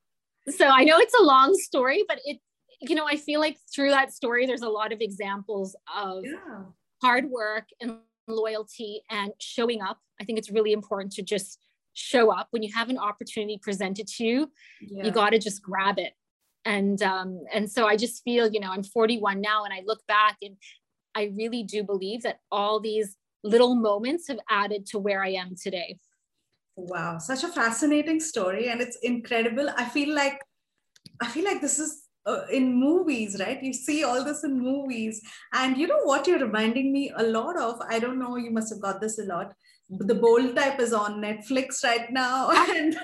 So 0.49 0.67
I 0.67 0.83
know 0.83 0.97
it's 0.97 1.13
a 1.17 1.23
long 1.23 1.55
story, 1.55 2.03
but 2.07 2.19
it, 2.25 2.39
you 2.81 2.95
know, 2.95 3.05
I 3.07 3.15
feel 3.15 3.39
like 3.39 3.57
through 3.73 3.91
that 3.91 4.11
story, 4.11 4.45
there's 4.45 4.63
a 4.63 4.69
lot 4.69 4.91
of 4.91 4.99
examples 4.99 5.75
of 5.95 6.25
yeah. 6.25 6.63
hard 7.01 7.29
work 7.29 7.67
and 7.79 7.99
loyalty 8.27 9.01
and 9.09 9.31
showing 9.39 9.81
up. 9.81 9.99
I 10.19 10.25
think 10.25 10.37
it's 10.39 10.51
really 10.51 10.73
important 10.73 11.13
to 11.13 11.21
just 11.21 11.57
show 11.93 12.31
up 12.31 12.47
when 12.51 12.63
you 12.63 12.71
have 12.73 12.89
an 12.89 12.97
opportunity 12.97 13.59
presented 13.61 14.07
to 14.07 14.23
you 14.23 14.51
yeah. 14.81 15.05
you 15.05 15.11
got 15.11 15.29
to 15.29 15.39
just 15.39 15.61
grab 15.61 15.97
it 15.97 16.13
and 16.65 17.01
um 17.01 17.41
and 17.53 17.71
so 17.71 17.85
i 17.85 17.95
just 17.95 18.23
feel 18.23 18.49
you 18.51 18.59
know 18.59 18.71
i'm 18.71 18.83
41 18.83 19.41
now 19.41 19.63
and 19.63 19.73
i 19.73 19.81
look 19.85 20.05
back 20.07 20.37
and 20.41 20.55
i 21.15 21.31
really 21.35 21.63
do 21.63 21.83
believe 21.83 22.23
that 22.23 22.39
all 22.51 22.79
these 22.79 23.15
little 23.43 23.75
moments 23.75 24.27
have 24.27 24.39
added 24.49 24.85
to 24.87 24.99
where 24.99 25.23
i 25.23 25.29
am 25.29 25.55
today 25.61 25.97
wow 26.75 27.17
such 27.17 27.43
a 27.43 27.49
fascinating 27.49 28.19
story 28.19 28.69
and 28.69 28.81
it's 28.81 28.97
incredible 29.03 29.69
i 29.77 29.85
feel 29.85 30.13
like 30.15 30.39
i 31.21 31.27
feel 31.27 31.45
like 31.45 31.61
this 31.61 31.79
is 31.79 32.03
uh, 32.25 32.45
in 32.51 32.73
movies, 32.73 33.35
right? 33.39 33.61
You 33.61 33.73
see 33.73 34.05
all 34.05 34.23
this 34.23 34.45
in 34.45 34.57
movies. 34.57 35.21
And 35.51 35.77
you 35.77 35.87
know 35.87 35.99
what 36.03 36.25
you're 36.25 36.39
reminding 36.39 36.93
me 36.93 37.11
a 37.17 37.23
lot 37.23 37.57
of? 37.57 37.81
I 37.89 37.99
don't 37.99 38.17
know, 38.17 38.37
you 38.37 38.49
must 38.49 38.71
have 38.73 38.81
got 38.81 39.01
this 39.01 39.19
a 39.19 39.23
lot 39.23 39.53
the 39.99 40.15
bold 40.15 40.55
type 40.55 40.79
is 40.79 40.93
on 40.93 41.21
netflix 41.21 41.83
right 41.83 42.11
now 42.11 42.49
and 42.75 42.97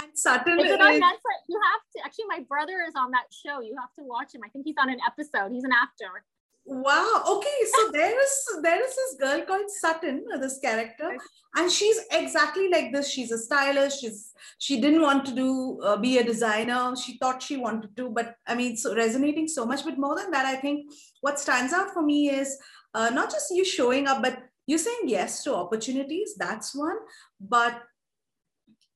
and 0.00 0.10
Sutton 0.14 0.58
is 0.58 0.70
it 0.72 0.80
on 0.80 0.94
Netflix? 0.94 1.40
You 1.48 1.60
have 1.72 1.80
to 1.94 2.04
actually. 2.04 2.24
My 2.26 2.40
brother 2.48 2.82
is 2.86 2.94
on 2.96 3.12
that 3.12 3.26
show. 3.30 3.60
You 3.60 3.76
have 3.78 3.94
to 3.96 4.02
watch 4.02 4.34
him. 4.34 4.40
I 4.44 4.48
think 4.48 4.64
he's 4.66 4.74
on 4.76 4.90
an 4.90 4.98
episode. 5.06 5.52
He's 5.52 5.62
an 5.62 5.70
actor. 5.70 6.24
Wow. 6.66 7.22
Okay. 7.28 7.58
So 7.72 7.90
there 7.92 8.22
is 8.22 8.48
there 8.62 8.82
is 8.82 8.96
this 8.96 9.16
girl 9.20 9.44
called 9.46 9.70
Sutton, 9.70 10.24
this 10.40 10.58
character, 10.58 11.16
and 11.56 11.70
she's 11.70 11.98
exactly 12.10 12.68
like 12.68 12.92
this. 12.92 13.10
She's 13.10 13.30
a 13.30 13.38
stylist. 13.38 14.00
She's 14.00 14.32
she 14.58 14.80
didn't 14.80 15.02
want 15.02 15.26
to 15.26 15.32
do 15.34 15.80
uh, 15.82 15.96
be 15.96 16.18
a 16.18 16.24
designer. 16.24 16.94
She 16.96 17.18
thought 17.18 17.42
she 17.42 17.56
wanted 17.56 17.96
to, 17.96 18.08
but 18.08 18.36
I 18.46 18.54
mean, 18.54 18.76
so 18.76 18.96
resonating 18.96 19.46
so 19.46 19.66
much. 19.66 19.84
But 19.84 19.98
more 19.98 20.16
than 20.16 20.30
that, 20.30 20.46
I 20.46 20.56
think 20.56 20.90
what 21.20 21.38
stands 21.38 21.72
out 21.72 21.92
for 21.92 22.02
me 22.02 22.30
is 22.30 22.56
uh, 22.94 23.10
not 23.10 23.30
just 23.30 23.54
you 23.54 23.64
showing 23.64 24.08
up, 24.08 24.22
but 24.22 24.38
you're 24.66 24.78
saying 24.78 25.02
yes 25.04 25.42
to 25.42 25.54
opportunities 25.54 26.34
that's 26.36 26.74
one 26.74 26.96
but 27.40 27.82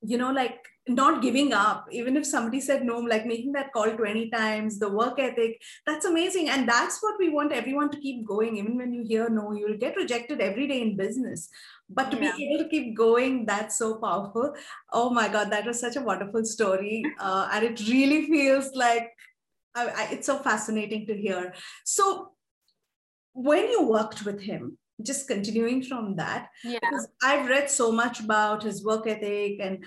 you 0.01 0.17
know 0.17 0.31
like 0.31 0.59
not 0.89 1.21
giving 1.21 1.53
up. 1.53 1.87
Even 1.91 2.17
if 2.17 2.25
somebody 2.25 2.59
said 2.59 2.83
no 2.83 2.97
like 2.97 3.25
making 3.25 3.51
that 3.53 3.71
call 3.71 3.91
20 3.91 4.29
times 4.29 4.79
the 4.79 4.89
work 4.89 5.19
ethic 5.19 5.61
that's 5.85 6.05
amazing. 6.05 6.49
And 6.49 6.67
that's 6.67 7.01
what 7.01 7.15
we 7.19 7.29
want 7.29 7.51
everyone 7.51 7.89
to 7.91 7.99
keep 7.99 8.25
going. 8.25 8.57
Even 8.57 8.77
when 8.77 8.93
you 8.93 9.03
hear 9.03 9.29
no 9.29 9.53
you'll 9.53 9.77
get 9.77 9.95
rejected 9.95 10.41
every 10.41 10.67
day 10.67 10.81
in 10.81 10.97
business. 10.97 11.49
But 11.89 12.11
to 12.11 12.17
yeah. 12.17 12.35
be 12.35 12.49
able 12.49 12.63
to 12.63 12.69
keep 12.69 12.95
going 12.95 13.45
that's 13.45 13.77
so 13.77 13.95
powerful. 13.95 14.53
Oh 14.91 15.09
my 15.09 15.27
god 15.27 15.51
that 15.51 15.65
was 15.65 15.79
such 15.79 15.95
a 15.95 16.01
wonderful 16.01 16.45
story. 16.45 17.03
Uh, 17.19 17.49
and 17.53 17.65
it 17.65 17.87
really 17.87 18.25
feels 18.27 18.71
like 18.73 19.11
I, 19.75 19.87
I, 19.87 20.07
it's 20.11 20.25
so 20.25 20.39
fascinating 20.39 21.05
to 21.07 21.15
hear. 21.15 21.53
So 21.85 22.31
when 23.33 23.69
you 23.69 23.83
worked 23.83 24.25
with 24.25 24.41
him 24.41 24.77
just 25.03 25.27
continuing 25.27 25.81
from 25.81 26.15
that 26.15 26.49
yeah. 26.63 26.79
i've 27.23 27.47
read 27.47 27.69
so 27.69 27.91
much 27.91 28.19
about 28.19 28.63
his 28.63 28.83
work 28.83 29.07
ethic 29.07 29.59
and 29.61 29.83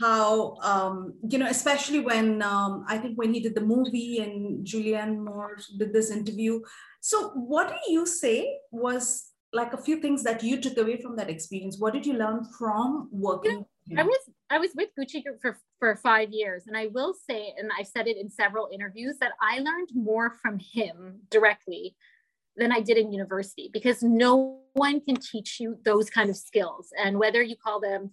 how 0.00 0.56
um, 0.62 1.12
you 1.28 1.38
know 1.38 1.46
especially 1.46 2.00
when 2.00 2.42
um, 2.42 2.84
i 2.88 2.96
think 2.96 3.18
when 3.18 3.34
he 3.34 3.40
did 3.40 3.54
the 3.54 3.60
movie 3.60 4.18
and 4.18 4.66
julianne 4.66 5.18
moore 5.18 5.58
did 5.78 5.92
this 5.92 6.10
interview. 6.10 6.60
So 7.00 7.30
what 7.30 7.68
do 7.68 7.92
you 7.92 8.06
say 8.06 8.58
was 8.70 9.30
like 9.52 9.72
a 9.72 9.78
few 9.78 10.00
things 10.00 10.22
that 10.22 10.42
you 10.42 10.60
took 10.60 10.76
away 10.76 11.00
from 11.00 11.16
that 11.16 11.30
experience? 11.30 11.78
What 11.78 11.92
did 11.92 12.06
you 12.06 12.14
learn 12.14 12.44
from 12.58 13.08
working 13.10 13.64
I 13.96 14.04
was 14.04 14.18
I 14.50 14.58
was 14.58 14.70
with 14.76 14.90
Gucci 14.98 15.22
Group 15.24 15.40
for 15.40 15.58
for 15.78 15.96
five 15.96 16.30
years, 16.30 16.64
and 16.66 16.76
I 16.76 16.86
will 16.88 17.14
say, 17.28 17.52
and 17.56 17.70
I've 17.76 17.86
said 17.86 18.06
it 18.06 18.16
in 18.16 18.30
several 18.30 18.68
interviews, 18.72 19.16
that 19.20 19.32
I 19.40 19.58
learned 19.58 19.88
more 19.94 20.30
from 20.42 20.58
him 20.58 21.20
directly 21.30 21.96
than 22.60 22.70
I 22.70 22.80
did 22.80 22.98
in 22.98 23.12
university 23.12 23.70
because 23.72 24.02
no 24.02 24.60
one 24.74 25.00
can 25.00 25.16
teach 25.16 25.58
you 25.58 25.78
those 25.84 26.08
kind 26.10 26.30
of 26.30 26.36
skills. 26.36 26.90
And 27.02 27.18
whether 27.18 27.42
you 27.42 27.56
call 27.56 27.80
them 27.80 28.10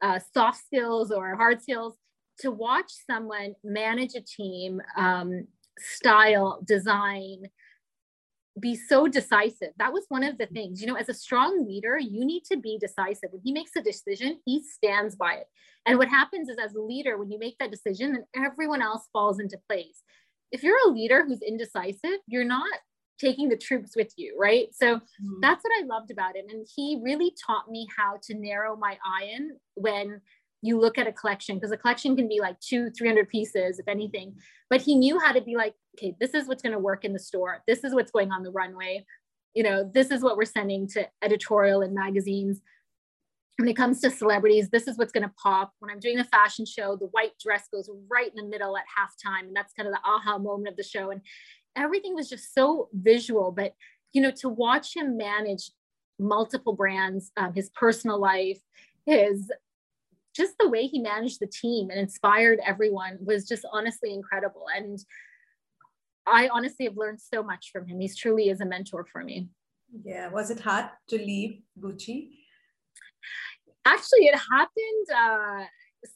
uh, 0.00 0.20
soft 0.32 0.64
skills 0.64 1.10
or 1.10 1.36
hard 1.36 1.60
skills, 1.60 1.98
to 2.40 2.52
watch 2.52 2.92
someone 3.10 3.54
manage 3.64 4.14
a 4.14 4.20
team, 4.20 4.80
um, 4.96 5.48
style, 5.78 6.60
design, 6.64 7.42
be 8.60 8.76
so 8.76 9.08
decisive. 9.08 9.70
That 9.78 9.92
was 9.92 10.04
one 10.08 10.22
of 10.22 10.38
the 10.38 10.46
things, 10.46 10.80
you 10.80 10.86
know, 10.86 10.94
as 10.94 11.08
a 11.08 11.14
strong 11.14 11.66
leader, 11.66 11.98
you 11.98 12.24
need 12.24 12.44
to 12.44 12.56
be 12.56 12.78
decisive. 12.78 13.30
When 13.32 13.42
he 13.44 13.52
makes 13.52 13.74
a 13.76 13.82
decision, 13.82 14.38
he 14.44 14.62
stands 14.62 15.16
by 15.16 15.34
it. 15.34 15.46
And 15.86 15.98
what 15.98 16.08
happens 16.08 16.48
is, 16.48 16.56
as 16.58 16.74
a 16.74 16.80
leader, 16.80 17.18
when 17.18 17.30
you 17.30 17.38
make 17.38 17.56
that 17.58 17.70
decision, 17.70 18.12
then 18.12 18.24
everyone 18.36 18.82
else 18.82 19.08
falls 19.12 19.40
into 19.40 19.58
place. 19.68 20.02
If 20.50 20.62
you're 20.62 20.88
a 20.88 20.90
leader 20.90 21.24
who's 21.24 21.42
indecisive, 21.42 22.18
you're 22.26 22.44
not 22.44 22.78
taking 23.18 23.48
the 23.48 23.56
troops 23.56 23.96
with 23.96 24.12
you, 24.16 24.36
right? 24.38 24.68
So 24.72 24.96
mm-hmm. 24.96 25.40
that's 25.40 25.62
what 25.62 25.72
I 25.80 25.86
loved 25.86 26.10
about 26.10 26.36
him. 26.36 26.46
And 26.48 26.66
he 26.76 27.00
really 27.02 27.34
taught 27.46 27.70
me 27.70 27.86
how 27.96 28.18
to 28.22 28.34
narrow 28.34 28.76
my 28.76 28.96
eye 29.04 29.24
in 29.36 29.56
when 29.74 30.20
you 30.62 30.78
look 30.78 30.98
at 30.98 31.06
a 31.06 31.12
collection, 31.12 31.56
because 31.56 31.70
a 31.70 31.76
collection 31.76 32.16
can 32.16 32.28
be 32.28 32.40
like 32.40 32.58
two, 32.60 32.90
300 32.90 33.28
pieces, 33.28 33.78
if 33.78 33.86
anything. 33.86 34.34
But 34.70 34.82
he 34.82 34.94
knew 34.94 35.18
how 35.18 35.32
to 35.32 35.40
be 35.40 35.56
like, 35.56 35.74
okay, 35.96 36.14
this 36.20 36.34
is 36.34 36.48
what's 36.48 36.62
going 36.62 36.72
to 36.72 36.78
work 36.78 37.04
in 37.04 37.12
the 37.12 37.18
store. 37.18 37.62
This 37.66 37.84
is 37.84 37.94
what's 37.94 38.10
going 38.10 38.32
on 38.32 38.42
the 38.42 38.50
runway. 38.50 39.04
You 39.54 39.62
know, 39.62 39.88
this 39.92 40.10
is 40.10 40.22
what 40.22 40.36
we're 40.36 40.44
sending 40.44 40.88
to 40.88 41.06
editorial 41.22 41.82
and 41.82 41.94
magazines. 41.94 42.60
When 43.56 43.68
it 43.68 43.76
comes 43.76 44.00
to 44.00 44.10
celebrities, 44.10 44.68
this 44.70 44.86
is 44.86 44.98
what's 44.98 45.10
going 45.10 45.24
to 45.24 45.34
pop. 45.42 45.72
When 45.80 45.90
I'm 45.90 45.98
doing 45.98 46.16
the 46.16 46.24
fashion 46.24 46.64
show, 46.64 46.96
the 46.96 47.06
white 47.06 47.32
dress 47.42 47.66
goes 47.72 47.90
right 48.08 48.30
in 48.30 48.36
the 48.36 48.48
middle 48.48 48.76
at 48.76 48.84
halftime. 48.84 49.48
And 49.48 49.56
that's 49.56 49.72
kind 49.72 49.88
of 49.88 49.94
the 49.94 50.00
aha 50.04 50.38
moment 50.38 50.68
of 50.68 50.76
the 50.76 50.84
show. 50.84 51.10
And 51.10 51.22
everything 51.78 52.14
was 52.14 52.28
just 52.28 52.54
so 52.54 52.88
visual. 52.92 53.52
But, 53.52 53.74
you 54.12 54.20
know, 54.20 54.32
to 54.38 54.48
watch 54.48 54.96
him 54.96 55.16
manage 55.16 55.70
multiple 56.18 56.74
brands, 56.74 57.30
um, 57.36 57.54
his 57.54 57.70
personal 57.70 58.20
life, 58.20 58.60
his 59.06 59.50
just 60.34 60.54
the 60.60 60.68
way 60.68 60.86
he 60.86 61.00
managed 61.00 61.40
the 61.40 61.46
team 61.46 61.90
and 61.90 61.98
inspired 61.98 62.60
everyone 62.64 63.18
was 63.20 63.48
just 63.48 63.66
honestly 63.72 64.12
incredible. 64.14 64.66
And 64.74 64.98
I 66.26 66.48
honestly 66.48 66.84
have 66.84 66.96
learned 66.96 67.20
so 67.20 67.42
much 67.42 67.70
from 67.72 67.86
him. 67.86 67.98
He's 68.00 68.16
truly 68.16 68.48
is 68.50 68.60
a 68.60 68.66
mentor 68.66 69.04
for 69.04 69.24
me. 69.24 69.48
Yeah. 70.04 70.28
Was 70.28 70.50
it 70.50 70.60
hard 70.60 70.90
to 71.08 71.16
leave 71.16 71.62
Gucci? 71.80 72.30
Actually, 73.84 74.26
it 74.26 74.38
happened. 74.52 75.06
Uh, 75.16 75.64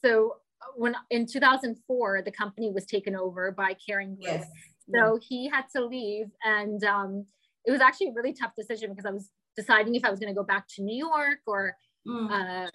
so 0.05 0.37
when 0.77 0.94
in 1.11 1.27
2004, 1.27 2.22
the 2.22 2.31
company 2.31 2.70
was 2.70 2.85
taken 2.87 3.16
over 3.16 3.51
by 3.51 3.75
Group. 3.88 4.18
Yes. 4.20 4.46
So 4.94 5.18
he 5.20 5.48
had 5.48 5.64
to 5.74 5.85
leave, 5.85 6.26
and 6.44 6.83
um, 6.85 7.26
it 7.64 7.72
was 7.72 7.81
actually 7.81 8.09
a 8.09 8.12
really 8.12 8.33
tough 8.33 8.52
decision 8.57 8.90
because 8.90 9.07
I 9.07 9.11
was 9.11 9.31
deciding 9.57 9.94
if 9.94 10.05
I 10.05 10.11
was 10.11 10.18
going 10.18 10.33
to 10.33 10.38
go 10.38 10.44
back 10.44 10.66
to 10.76 10.83
New 10.83 10.96
York 10.96 11.40
or, 11.46 11.76
mm. 12.07 12.31
uh, 12.31 12.70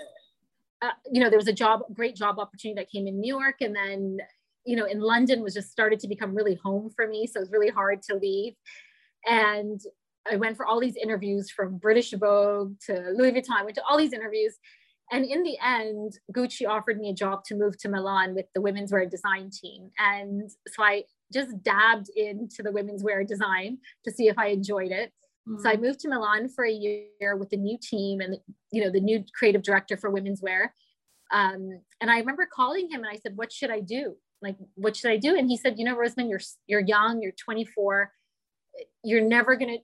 uh, 0.81 0.91
you 1.11 1.21
know, 1.21 1.29
there 1.29 1.39
was 1.39 1.47
a 1.47 1.53
job, 1.53 1.81
great 1.93 2.15
job 2.15 2.39
opportunity 2.39 2.79
that 2.79 2.91
came 2.91 3.07
in 3.07 3.19
New 3.19 3.35
York, 3.35 3.55
and 3.61 3.75
then 3.75 4.19
you 4.67 4.75
know, 4.75 4.85
in 4.85 4.99
London 4.99 5.41
was 5.41 5.53
just 5.53 5.71
started 5.71 5.97
to 6.01 6.09
become 6.09 6.35
really 6.35 6.55
home 6.55 6.91
for 6.93 7.07
me. 7.07 7.25
So 7.25 7.39
it 7.39 7.43
was 7.43 7.51
really 7.51 7.69
hard 7.69 8.01
to 8.03 8.15
leave. 8.15 8.53
And 9.25 9.79
I 10.29 10.35
went 10.35 10.57
for 10.57 10.65
all 10.65 10.81
these 10.81 10.97
interviews 10.97 11.49
from 11.49 11.77
British 11.77 12.11
Vogue 12.11 12.75
to 12.85 13.13
Louis 13.15 13.31
Vuitton, 13.31 13.57
I 13.57 13.63
went 13.63 13.75
to 13.75 13.83
all 13.89 13.97
these 13.97 14.11
interviews. 14.11 14.55
And 15.09 15.23
in 15.23 15.43
the 15.43 15.57
end, 15.65 16.19
Gucci 16.35 16.67
offered 16.67 16.99
me 16.99 17.09
a 17.09 17.13
job 17.13 17.45
to 17.45 17.55
move 17.55 17.77
to 17.79 17.87
Milan 17.87 18.35
with 18.35 18.47
the 18.53 18.59
women's 18.59 18.91
wear 18.91 19.05
design 19.05 19.49
team. 19.49 19.89
And 19.97 20.51
so 20.67 20.83
I 20.83 21.05
just 21.33 21.61
dabbed 21.63 22.09
into 22.15 22.63
the 22.63 22.71
women's 22.71 23.03
wear 23.03 23.23
design 23.23 23.79
to 24.05 24.11
see 24.11 24.27
if 24.27 24.37
I 24.37 24.47
enjoyed 24.47 24.91
it. 24.91 25.11
Mm-hmm. 25.47 25.61
So 25.61 25.69
I 25.69 25.77
moved 25.77 25.99
to 26.01 26.09
Milan 26.09 26.49
for 26.49 26.65
a 26.65 26.71
year 26.71 27.35
with 27.35 27.49
the 27.49 27.57
new 27.57 27.77
team 27.81 28.21
and 28.21 28.37
you 28.71 28.83
know 28.83 28.91
the 28.91 28.99
new 28.99 29.23
creative 29.37 29.63
director 29.63 29.97
for 29.97 30.09
women's 30.09 30.41
wear. 30.41 30.73
Um, 31.31 31.81
and 32.01 32.09
I 32.09 32.19
remember 32.19 32.47
calling 32.51 32.89
him 32.89 33.03
and 33.03 33.09
I 33.11 33.17
said, 33.17 33.35
"What 33.35 33.51
should 33.51 33.71
I 33.71 33.79
do? 33.79 34.15
Like, 34.41 34.57
what 34.75 34.95
should 34.95 35.11
I 35.11 35.17
do?" 35.17 35.35
And 35.35 35.49
he 35.49 35.57
said, 35.57 35.77
"You 35.77 35.85
know, 35.85 35.95
Rosmin, 35.95 36.29
you're 36.29 36.41
you're 36.67 36.81
young, 36.81 37.21
you're 37.21 37.33
24, 37.33 38.11
you're 39.03 39.21
never 39.21 39.55
gonna 39.55 39.77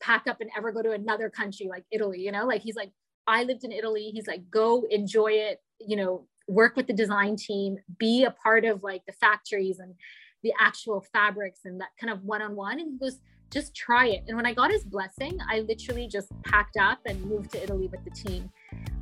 pack 0.00 0.26
up 0.26 0.40
and 0.40 0.50
ever 0.56 0.72
go 0.72 0.82
to 0.82 0.92
another 0.92 1.30
country 1.30 1.68
like 1.68 1.84
Italy. 1.90 2.20
You 2.20 2.32
know, 2.32 2.46
like 2.46 2.62
he's 2.62 2.76
like, 2.76 2.92
I 3.26 3.44
lived 3.44 3.64
in 3.64 3.72
Italy. 3.72 4.10
He's 4.12 4.26
like, 4.26 4.50
go 4.50 4.86
enjoy 4.90 5.32
it. 5.32 5.60
You 5.78 5.96
know, 5.96 6.26
work 6.48 6.76
with 6.76 6.86
the 6.86 6.92
design 6.92 7.36
team, 7.36 7.78
be 7.98 8.24
a 8.24 8.30
part 8.30 8.64
of 8.64 8.82
like 8.82 9.02
the 9.06 9.12
factories 9.12 9.78
and 9.78 9.94
the 10.42 10.52
actual 10.60 11.00
fabrics 11.12 11.60
and 11.64 11.80
that 11.80 11.90
kind 12.00 12.12
of 12.12 12.24
one-on-one 12.24 12.80
and 12.80 12.92
he 12.92 12.98
goes 12.98 13.20
just 13.50 13.74
try 13.74 14.06
it. 14.06 14.22
And 14.28 14.36
when 14.36 14.46
i 14.46 14.54
got 14.54 14.70
his 14.70 14.84
blessing 14.84 15.38
i 15.50 15.60
literally 15.60 16.06
just 16.06 16.28
packed 16.42 16.76
up 16.76 16.98
and 17.06 17.20
moved 17.24 17.52
to 17.52 17.62
italy 17.62 17.88
with 17.88 18.04
the 18.04 18.10
team. 18.10 18.50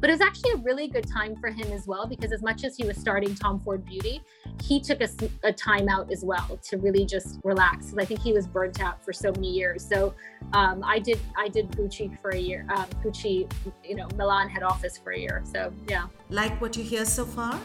But 0.00 0.10
it 0.10 0.12
was 0.14 0.20
actually 0.20 0.52
a 0.52 0.56
really 0.56 0.88
good 0.88 1.06
time 1.06 1.36
for 1.36 1.48
him 1.48 1.70
as 1.72 1.86
well 1.86 2.06
because 2.06 2.32
as 2.32 2.42
much 2.42 2.64
as 2.64 2.76
he 2.76 2.86
was 2.86 2.96
starting 2.96 3.34
tom 3.34 3.60
ford 3.60 3.84
beauty 3.84 4.22
he 4.62 4.80
took 4.80 5.00
a, 5.00 5.08
a 5.44 5.52
time 5.52 5.88
out 5.88 6.10
as 6.10 6.24
well 6.24 6.58
to 6.62 6.78
really 6.78 7.04
just 7.04 7.38
relax 7.44 7.86
because 7.86 7.98
i 7.98 8.04
think 8.04 8.20
he 8.20 8.32
was 8.32 8.46
burnt 8.46 8.80
out 8.80 9.04
for 9.04 9.12
so 9.12 9.30
many 9.32 9.50
years. 9.50 9.86
So 9.86 10.14
um, 10.52 10.82
i 10.84 10.98
did 10.98 11.18
i 11.36 11.48
did 11.48 11.70
gucci 11.72 12.18
for 12.20 12.30
a 12.30 12.38
year 12.38 12.66
um, 12.74 12.86
gucci 13.04 13.50
you 13.84 13.96
know 13.96 14.08
milan 14.16 14.48
head 14.48 14.62
office 14.62 14.96
for 14.96 15.12
a 15.12 15.18
year. 15.18 15.42
So 15.44 15.72
yeah. 15.88 16.06
Like 16.30 16.60
what 16.60 16.76
you 16.76 16.84
hear 16.84 17.04
so 17.04 17.24
far 17.24 17.60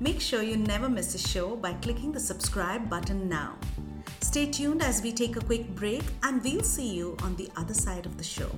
Make 0.00 0.20
sure 0.20 0.44
you 0.44 0.56
never 0.56 0.88
miss 0.88 1.16
a 1.16 1.18
show 1.18 1.56
by 1.56 1.72
clicking 1.72 2.12
the 2.12 2.20
subscribe 2.20 2.88
button 2.88 3.28
now. 3.28 3.56
Stay 4.20 4.46
tuned 4.46 4.80
as 4.80 5.02
we 5.02 5.10
take 5.12 5.34
a 5.34 5.40
quick 5.40 5.74
break 5.74 6.04
and 6.22 6.40
we'll 6.44 6.62
see 6.62 6.94
you 6.94 7.16
on 7.24 7.34
the 7.34 7.50
other 7.56 7.74
side 7.74 8.06
of 8.06 8.16
the 8.16 8.22
show. 8.22 8.48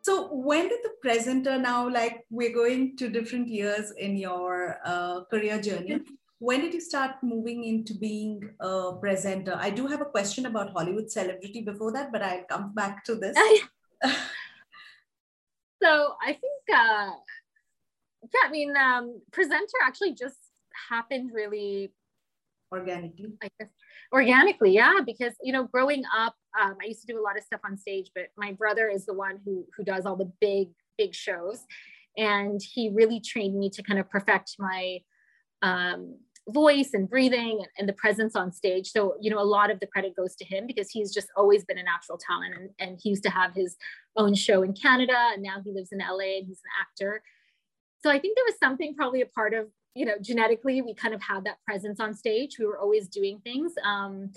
So, 0.00 0.28
when 0.28 0.70
did 0.70 0.78
the 0.82 0.92
presenter 1.02 1.58
now, 1.58 1.86
like 1.90 2.24
we're 2.30 2.54
going 2.54 2.96
to 2.96 3.10
different 3.10 3.48
years 3.48 3.92
in 3.98 4.16
your 4.16 4.78
uh, 4.86 5.24
career 5.24 5.60
journey, 5.60 6.00
when 6.38 6.62
did 6.62 6.72
you 6.72 6.80
start 6.80 7.16
moving 7.22 7.64
into 7.64 7.92
being 7.92 8.48
a 8.60 8.92
presenter? 8.98 9.54
I 9.54 9.68
do 9.68 9.86
have 9.86 10.00
a 10.00 10.06
question 10.06 10.46
about 10.46 10.72
Hollywood 10.72 11.10
celebrity 11.10 11.60
before 11.60 11.92
that, 11.92 12.10
but 12.10 12.22
I'll 12.22 12.44
come 12.44 12.72
back 12.72 13.04
to 13.04 13.16
this. 13.16 13.36
so, 15.82 16.14
I 16.22 16.32
think. 16.32 16.42
Uh, 16.74 17.10
yeah, 18.34 18.48
I 18.48 18.50
mean, 18.50 18.76
um, 18.76 19.20
presenter 19.32 19.78
actually 19.84 20.14
just 20.14 20.38
happened 20.88 21.30
really 21.32 21.92
organically. 22.72 23.32
I 23.42 23.48
guess 23.58 23.70
organically, 24.12 24.72
yeah, 24.72 25.00
because 25.04 25.34
you 25.42 25.52
know, 25.52 25.64
growing 25.64 26.04
up, 26.16 26.34
um, 26.60 26.76
I 26.82 26.86
used 26.86 27.00
to 27.06 27.12
do 27.12 27.20
a 27.20 27.22
lot 27.22 27.36
of 27.36 27.44
stuff 27.44 27.60
on 27.64 27.76
stage, 27.76 28.10
but 28.14 28.26
my 28.36 28.52
brother 28.52 28.88
is 28.88 29.06
the 29.06 29.14
one 29.14 29.38
who 29.44 29.66
who 29.76 29.84
does 29.84 30.06
all 30.06 30.16
the 30.16 30.32
big 30.40 30.68
big 30.96 31.14
shows, 31.14 31.64
and 32.16 32.60
he 32.62 32.90
really 32.90 33.20
trained 33.20 33.58
me 33.58 33.70
to 33.70 33.82
kind 33.82 33.98
of 33.98 34.08
perfect 34.10 34.56
my 34.58 34.98
um, 35.62 36.16
voice 36.48 36.90
and 36.94 37.08
breathing 37.10 37.58
and, 37.58 37.68
and, 37.78 37.88
the 37.88 37.92
presence 37.92 38.34
on 38.34 38.52
stage. 38.52 38.90
So, 38.90 39.16
you 39.20 39.28
know, 39.30 39.40
a 39.40 39.44
lot 39.44 39.70
of 39.70 39.80
the 39.80 39.86
credit 39.86 40.16
goes 40.16 40.34
to 40.36 40.44
him 40.44 40.66
because 40.66 40.88
he's 40.88 41.12
just 41.12 41.28
always 41.36 41.64
been 41.64 41.78
a 41.78 41.82
natural 41.82 42.16
talent. 42.16 42.54
And, 42.56 42.70
and 42.78 42.98
he 43.02 43.10
used 43.10 43.24
to 43.24 43.30
have 43.30 43.54
his 43.54 43.76
own 44.16 44.34
show 44.34 44.62
in 44.62 44.72
Canada 44.72 45.16
and 45.34 45.42
now 45.42 45.56
he 45.62 45.72
lives 45.72 45.90
in 45.92 45.98
LA 45.98 46.38
and 46.38 46.46
he's 46.46 46.60
an 46.64 46.70
actor 46.80 47.22
so 48.00 48.10
I 48.10 48.18
think 48.18 48.36
there 48.36 48.44
was 48.46 48.58
something 48.62 48.94
probably 48.94 49.22
a 49.22 49.26
part 49.26 49.54
of, 49.54 49.66
you 49.94 50.06
know, 50.06 50.14
genetically, 50.20 50.82
we 50.82 50.94
kind 50.94 51.14
of 51.14 51.22
had 51.22 51.44
that 51.44 51.58
presence 51.66 52.00
on 52.00 52.14
stage. 52.14 52.56
We 52.58 52.66
were 52.66 52.78
always 52.78 53.08
doing 53.08 53.40
things. 53.42 53.72
Um, 53.84 54.32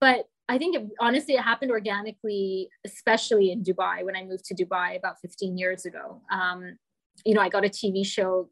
but 0.00 0.26
I 0.48 0.58
think 0.58 0.76
it, 0.76 0.88
honestly, 0.98 1.34
it 1.34 1.42
happened 1.42 1.70
organically, 1.70 2.70
especially 2.84 3.52
in 3.52 3.62
Dubai 3.62 4.04
when 4.04 4.16
I 4.16 4.24
moved 4.24 4.46
to 4.46 4.54
Dubai 4.54 4.96
about 4.96 5.20
15 5.20 5.58
years 5.58 5.84
ago. 5.84 6.22
Um, 6.32 6.78
you 7.24 7.34
know, 7.34 7.42
I 7.42 7.48
got 7.48 7.64
a 7.64 7.68
TV 7.68 8.04
show, 8.04 8.48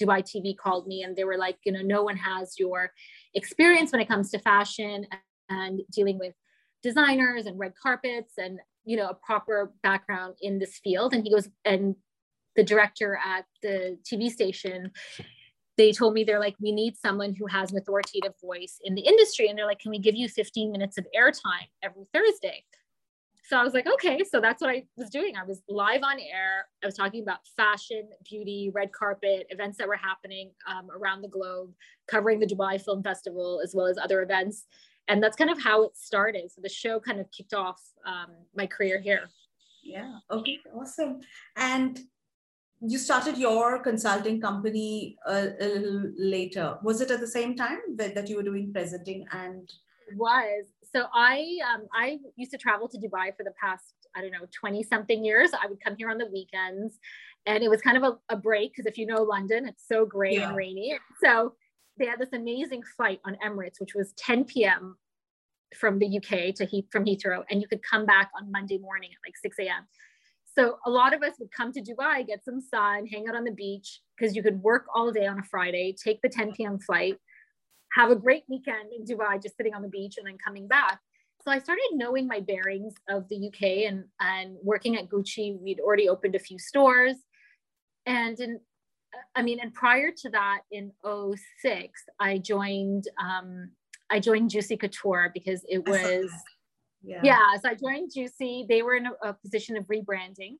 Dubai 0.00 0.22
TV 0.22 0.56
called 0.56 0.86
me 0.86 1.02
and 1.02 1.14
they 1.14 1.24
were 1.24 1.36
like, 1.36 1.58
you 1.64 1.72
know, 1.72 1.82
no 1.82 2.02
one 2.02 2.16
has 2.16 2.54
your 2.58 2.90
experience 3.34 3.92
when 3.92 4.00
it 4.00 4.08
comes 4.08 4.30
to 4.30 4.38
fashion 4.38 5.06
and 5.50 5.80
dealing 5.92 6.18
with 6.18 6.34
designers 6.82 7.46
and 7.46 7.58
red 7.58 7.72
carpets 7.80 8.34
and 8.38 8.60
you 8.84 8.96
know 8.96 9.08
a 9.08 9.14
proper 9.14 9.72
background 9.82 10.34
in 10.40 10.58
this 10.58 10.78
field 10.82 11.12
and 11.12 11.24
he 11.24 11.30
goes 11.30 11.48
and 11.64 11.96
the 12.58 12.64
director 12.64 13.16
at 13.24 13.44
the 13.62 13.96
TV 14.04 14.28
station, 14.28 14.90
they 15.76 15.92
told 15.92 16.12
me 16.12 16.24
they're 16.24 16.40
like, 16.40 16.56
we 16.60 16.72
need 16.72 16.96
someone 16.96 17.32
who 17.32 17.46
has 17.46 17.70
an 17.70 17.78
authoritative 17.78 18.34
voice 18.42 18.80
in 18.84 18.96
the 18.96 19.00
industry. 19.00 19.46
And 19.48 19.56
they're 19.56 19.64
like, 19.64 19.78
can 19.78 19.92
we 19.92 20.00
give 20.00 20.16
you 20.16 20.28
15 20.28 20.72
minutes 20.72 20.98
of 20.98 21.06
airtime 21.16 21.68
every 21.84 22.04
Thursday? 22.12 22.64
So 23.44 23.56
I 23.56 23.62
was 23.62 23.74
like, 23.74 23.86
okay. 23.86 24.24
So 24.28 24.40
that's 24.40 24.60
what 24.60 24.70
I 24.70 24.82
was 24.96 25.08
doing. 25.08 25.36
I 25.36 25.44
was 25.44 25.62
live 25.68 26.02
on 26.02 26.18
air. 26.18 26.66
I 26.82 26.86
was 26.86 26.96
talking 26.96 27.22
about 27.22 27.38
fashion, 27.56 28.08
beauty, 28.28 28.72
red 28.74 28.90
carpet, 28.92 29.46
events 29.50 29.78
that 29.78 29.86
were 29.86 29.96
happening 29.96 30.50
um, 30.68 30.88
around 30.90 31.22
the 31.22 31.28
globe, 31.28 31.72
covering 32.08 32.40
the 32.40 32.46
Dubai 32.46 32.82
Film 32.82 33.04
Festival 33.04 33.60
as 33.62 33.72
well 33.72 33.86
as 33.86 33.98
other 33.98 34.20
events. 34.22 34.66
And 35.06 35.22
that's 35.22 35.36
kind 35.36 35.48
of 35.48 35.62
how 35.62 35.84
it 35.84 35.96
started. 35.96 36.50
So 36.50 36.60
the 36.60 36.68
show 36.68 36.98
kind 36.98 37.20
of 37.20 37.30
kicked 37.30 37.54
off 37.54 37.80
um, 38.04 38.32
my 38.56 38.66
career 38.66 39.00
here. 39.00 39.30
Yeah. 39.84 40.18
Okay. 40.30 40.58
Awesome. 40.74 41.20
And 41.56 42.00
you 42.80 42.98
started 42.98 43.36
your 43.36 43.80
consulting 43.80 44.40
company 44.40 45.16
a, 45.26 45.52
a, 45.60 45.66
little 45.66 46.12
later. 46.16 46.78
Was 46.82 47.00
it 47.00 47.10
at 47.10 47.20
the 47.20 47.26
same 47.26 47.56
time 47.56 47.78
that, 47.96 48.14
that 48.14 48.28
you 48.28 48.36
were 48.36 48.42
doing 48.42 48.72
presenting 48.72 49.26
and? 49.32 49.70
It 50.08 50.16
was. 50.16 50.66
So 50.94 51.06
I 51.12 51.58
um, 51.74 51.86
I 51.92 52.18
used 52.36 52.50
to 52.52 52.58
travel 52.58 52.88
to 52.88 52.98
Dubai 52.98 53.36
for 53.36 53.44
the 53.44 53.52
past 53.60 53.94
I 54.16 54.22
don't 54.22 54.30
know 54.30 54.46
20 54.58 54.82
something 54.84 55.24
years. 55.24 55.50
I 55.52 55.66
would 55.66 55.78
come 55.84 55.96
here 55.96 56.10
on 56.10 56.18
the 56.18 56.26
weekends, 56.26 56.98
and 57.46 57.62
it 57.62 57.68
was 57.68 57.82
kind 57.82 57.96
of 57.96 58.02
a, 58.02 58.34
a 58.34 58.36
break 58.36 58.72
because 58.72 58.86
if 58.86 58.96
you 58.96 59.06
know 59.06 59.22
London, 59.22 59.68
it's 59.68 59.86
so 59.86 60.06
gray 60.06 60.36
yeah. 60.36 60.48
and 60.48 60.56
rainy. 60.56 60.98
So 61.22 61.54
they 61.98 62.06
had 62.06 62.18
this 62.18 62.32
amazing 62.32 62.82
flight 62.96 63.20
on 63.26 63.36
Emirates, 63.44 63.80
which 63.80 63.94
was 63.94 64.12
10 64.14 64.44
p.m. 64.44 64.96
from 65.76 65.98
the 65.98 66.06
UK 66.06 66.54
to 66.54 66.64
he- 66.64 66.86
from 66.90 67.04
Heathrow, 67.04 67.44
and 67.50 67.60
you 67.60 67.68
could 67.68 67.82
come 67.82 68.06
back 68.06 68.30
on 68.40 68.50
Monday 68.50 68.78
morning 68.78 69.10
at 69.12 69.28
like 69.28 69.36
6 69.36 69.58
a.m. 69.58 69.86
So 70.58 70.78
a 70.84 70.90
lot 70.90 71.14
of 71.14 71.22
us 71.22 71.34
would 71.38 71.52
come 71.52 71.70
to 71.72 71.80
Dubai, 71.80 72.26
get 72.26 72.44
some 72.44 72.60
sun, 72.60 73.06
hang 73.06 73.28
out 73.28 73.36
on 73.36 73.44
the 73.44 73.52
beach 73.52 74.00
because 74.16 74.34
you 74.34 74.42
could 74.42 74.60
work 74.60 74.86
all 74.92 75.12
day 75.12 75.24
on 75.24 75.38
a 75.38 75.42
Friday, 75.44 75.94
take 76.04 76.20
the 76.20 76.28
10 76.28 76.52
p.m. 76.52 76.80
flight, 76.80 77.16
have 77.92 78.10
a 78.10 78.16
great 78.16 78.42
weekend 78.48 78.90
in 78.92 79.04
Dubai, 79.04 79.40
just 79.40 79.56
sitting 79.56 79.72
on 79.72 79.82
the 79.82 79.88
beach 79.88 80.16
and 80.18 80.26
then 80.26 80.36
coming 80.44 80.66
back. 80.66 80.98
So 81.44 81.52
I 81.52 81.60
started 81.60 81.84
knowing 81.92 82.26
my 82.26 82.40
bearings 82.40 82.94
of 83.08 83.28
the 83.28 83.46
UK 83.46 83.88
and, 83.88 84.06
and 84.18 84.56
working 84.60 84.96
at 84.96 85.08
Gucci. 85.08 85.56
We'd 85.60 85.78
already 85.78 86.08
opened 86.08 86.34
a 86.34 86.40
few 86.40 86.58
stores. 86.58 87.14
And 88.04 88.40
in, 88.40 88.58
I 89.36 89.42
mean, 89.42 89.60
and 89.60 89.72
prior 89.72 90.10
to 90.22 90.30
that 90.30 90.62
in 90.72 90.90
06, 91.04 92.02
I 92.18 92.38
joined, 92.38 93.04
um, 93.22 93.70
I 94.10 94.18
joined 94.18 94.50
Juicy 94.50 94.76
Couture 94.76 95.30
because 95.32 95.64
it 95.68 95.88
was 95.88 96.32
yeah. 97.02 97.20
yeah. 97.22 97.56
So 97.62 97.70
I 97.70 97.74
joined 97.74 98.12
Juicy. 98.14 98.66
They 98.68 98.82
were 98.82 98.94
in 98.94 99.06
a, 99.06 99.28
a 99.28 99.34
position 99.34 99.76
of 99.76 99.86
rebranding. 99.86 100.56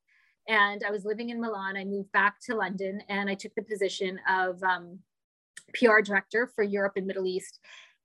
And 0.49 0.83
I 0.87 0.91
was 0.91 1.05
living 1.05 1.29
in 1.29 1.41
Milan. 1.41 1.77
I 1.77 1.85
moved 1.85 2.11
back 2.13 2.37
to 2.47 2.55
London 2.55 3.03
and 3.09 3.29
I 3.29 3.35
took 3.35 3.55
the 3.55 3.63
position 3.63 4.19
of 4.29 4.63
um, 4.63 4.99
PR 5.75 6.01
director 6.01 6.51
for 6.55 6.65
Europe 6.65 6.95
and 6.97 7.07
Middle 7.07 7.27
East. 7.27 7.61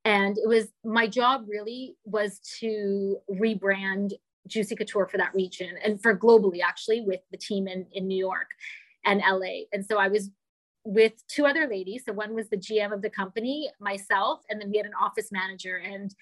And 0.05 0.37
it 0.37 0.47
was 0.47 0.67
my 0.83 1.07
job 1.07 1.45
really 1.47 1.95
was 2.03 2.39
to 2.59 3.17
rebrand 3.31 4.11
Juicy 4.47 4.75
Couture 4.75 5.07
for 5.07 5.17
that 5.17 5.33
region 5.33 5.75
and 5.83 6.01
for 6.01 6.17
globally, 6.17 6.59
actually, 6.61 7.01
with 7.01 7.21
the 7.31 7.37
team 7.37 7.67
in, 7.69 7.85
in 7.93 8.07
New 8.07 8.17
York 8.17 8.47
and 9.05 9.21
LA. 9.21 9.63
And 9.71 9.85
so 9.85 9.97
I 9.97 10.09
was 10.09 10.29
with 10.83 11.13
two 11.29 11.45
other 11.45 11.67
ladies. 11.67 12.03
So 12.05 12.11
one 12.11 12.35
was 12.35 12.49
the 12.49 12.57
GM 12.57 12.93
of 12.93 13.01
the 13.01 13.09
company, 13.09 13.69
myself, 13.79 14.41
and 14.49 14.59
then 14.59 14.69
we 14.69 14.77
had 14.77 14.85
an 14.85 14.93
office 15.01 15.31
manager. 15.31 15.77
And 15.77 16.13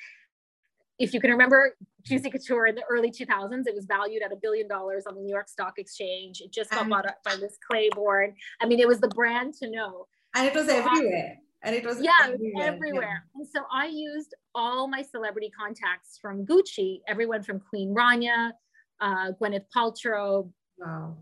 if 1.02 1.16
you 1.16 1.20
can 1.20 1.32
remember 1.32 1.76
Juicy 2.04 2.30
Couture 2.30 2.68
in 2.68 2.76
the 2.76 2.84
early 2.90 3.10
2000s, 3.10 3.66
it 3.66 3.74
was 3.74 3.86
valued 3.86 4.22
at 4.22 4.32
a 4.32 4.36
billion 4.36 4.68
dollars 4.68 5.06
on 5.08 5.16
the 5.16 5.22
New 5.22 5.34
York 5.34 5.50
Stock 5.50 5.74
Exchange. 5.80 6.42
It 6.42 6.52
just 6.52 6.70
got 6.70 6.88
bought 6.88 7.08
up 7.08 7.18
by 7.26 7.34
Liz 7.36 7.58
Claiborne. 7.68 8.36
I 8.62 8.68
mean, 8.68 8.80
it 8.80 8.88
was 8.88 9.00
the 9.00 9.08
brand 9.08 9.56
to 9.56 9.70
know. 9.70 10.08
And 10.36 10.48
it 10.48 10.54
was 10.54 10.70
everywhere. 10.70 11.40
And 11.64 11.76
it 11.76 11.84
was 11.84 12.02
yeah, 12.02 12.12
everywhere. 12.24 12.68
everywhere. 12.68 13.24
Yeah. 13.36 13.40
And 13.40 13.48
so 13.48 13.62
I 13.72 13.88
used 13.88 14.36
all 14.54 14.88
my 14.88 15.02
celebrity 15.02 15.52
contacts 15.58 16.20
from 16.22 16.46
Gucci, 16.46 17.02
everyone 17.08 17.42
from 17.42 17.60
Queen 17.60 17.96
Rania, 17.96 18.52
uh, 19.00 19.32
Gwyneth 19.42 19.66
Paltrow, 19.76 20.52
wow. 20.78 21.18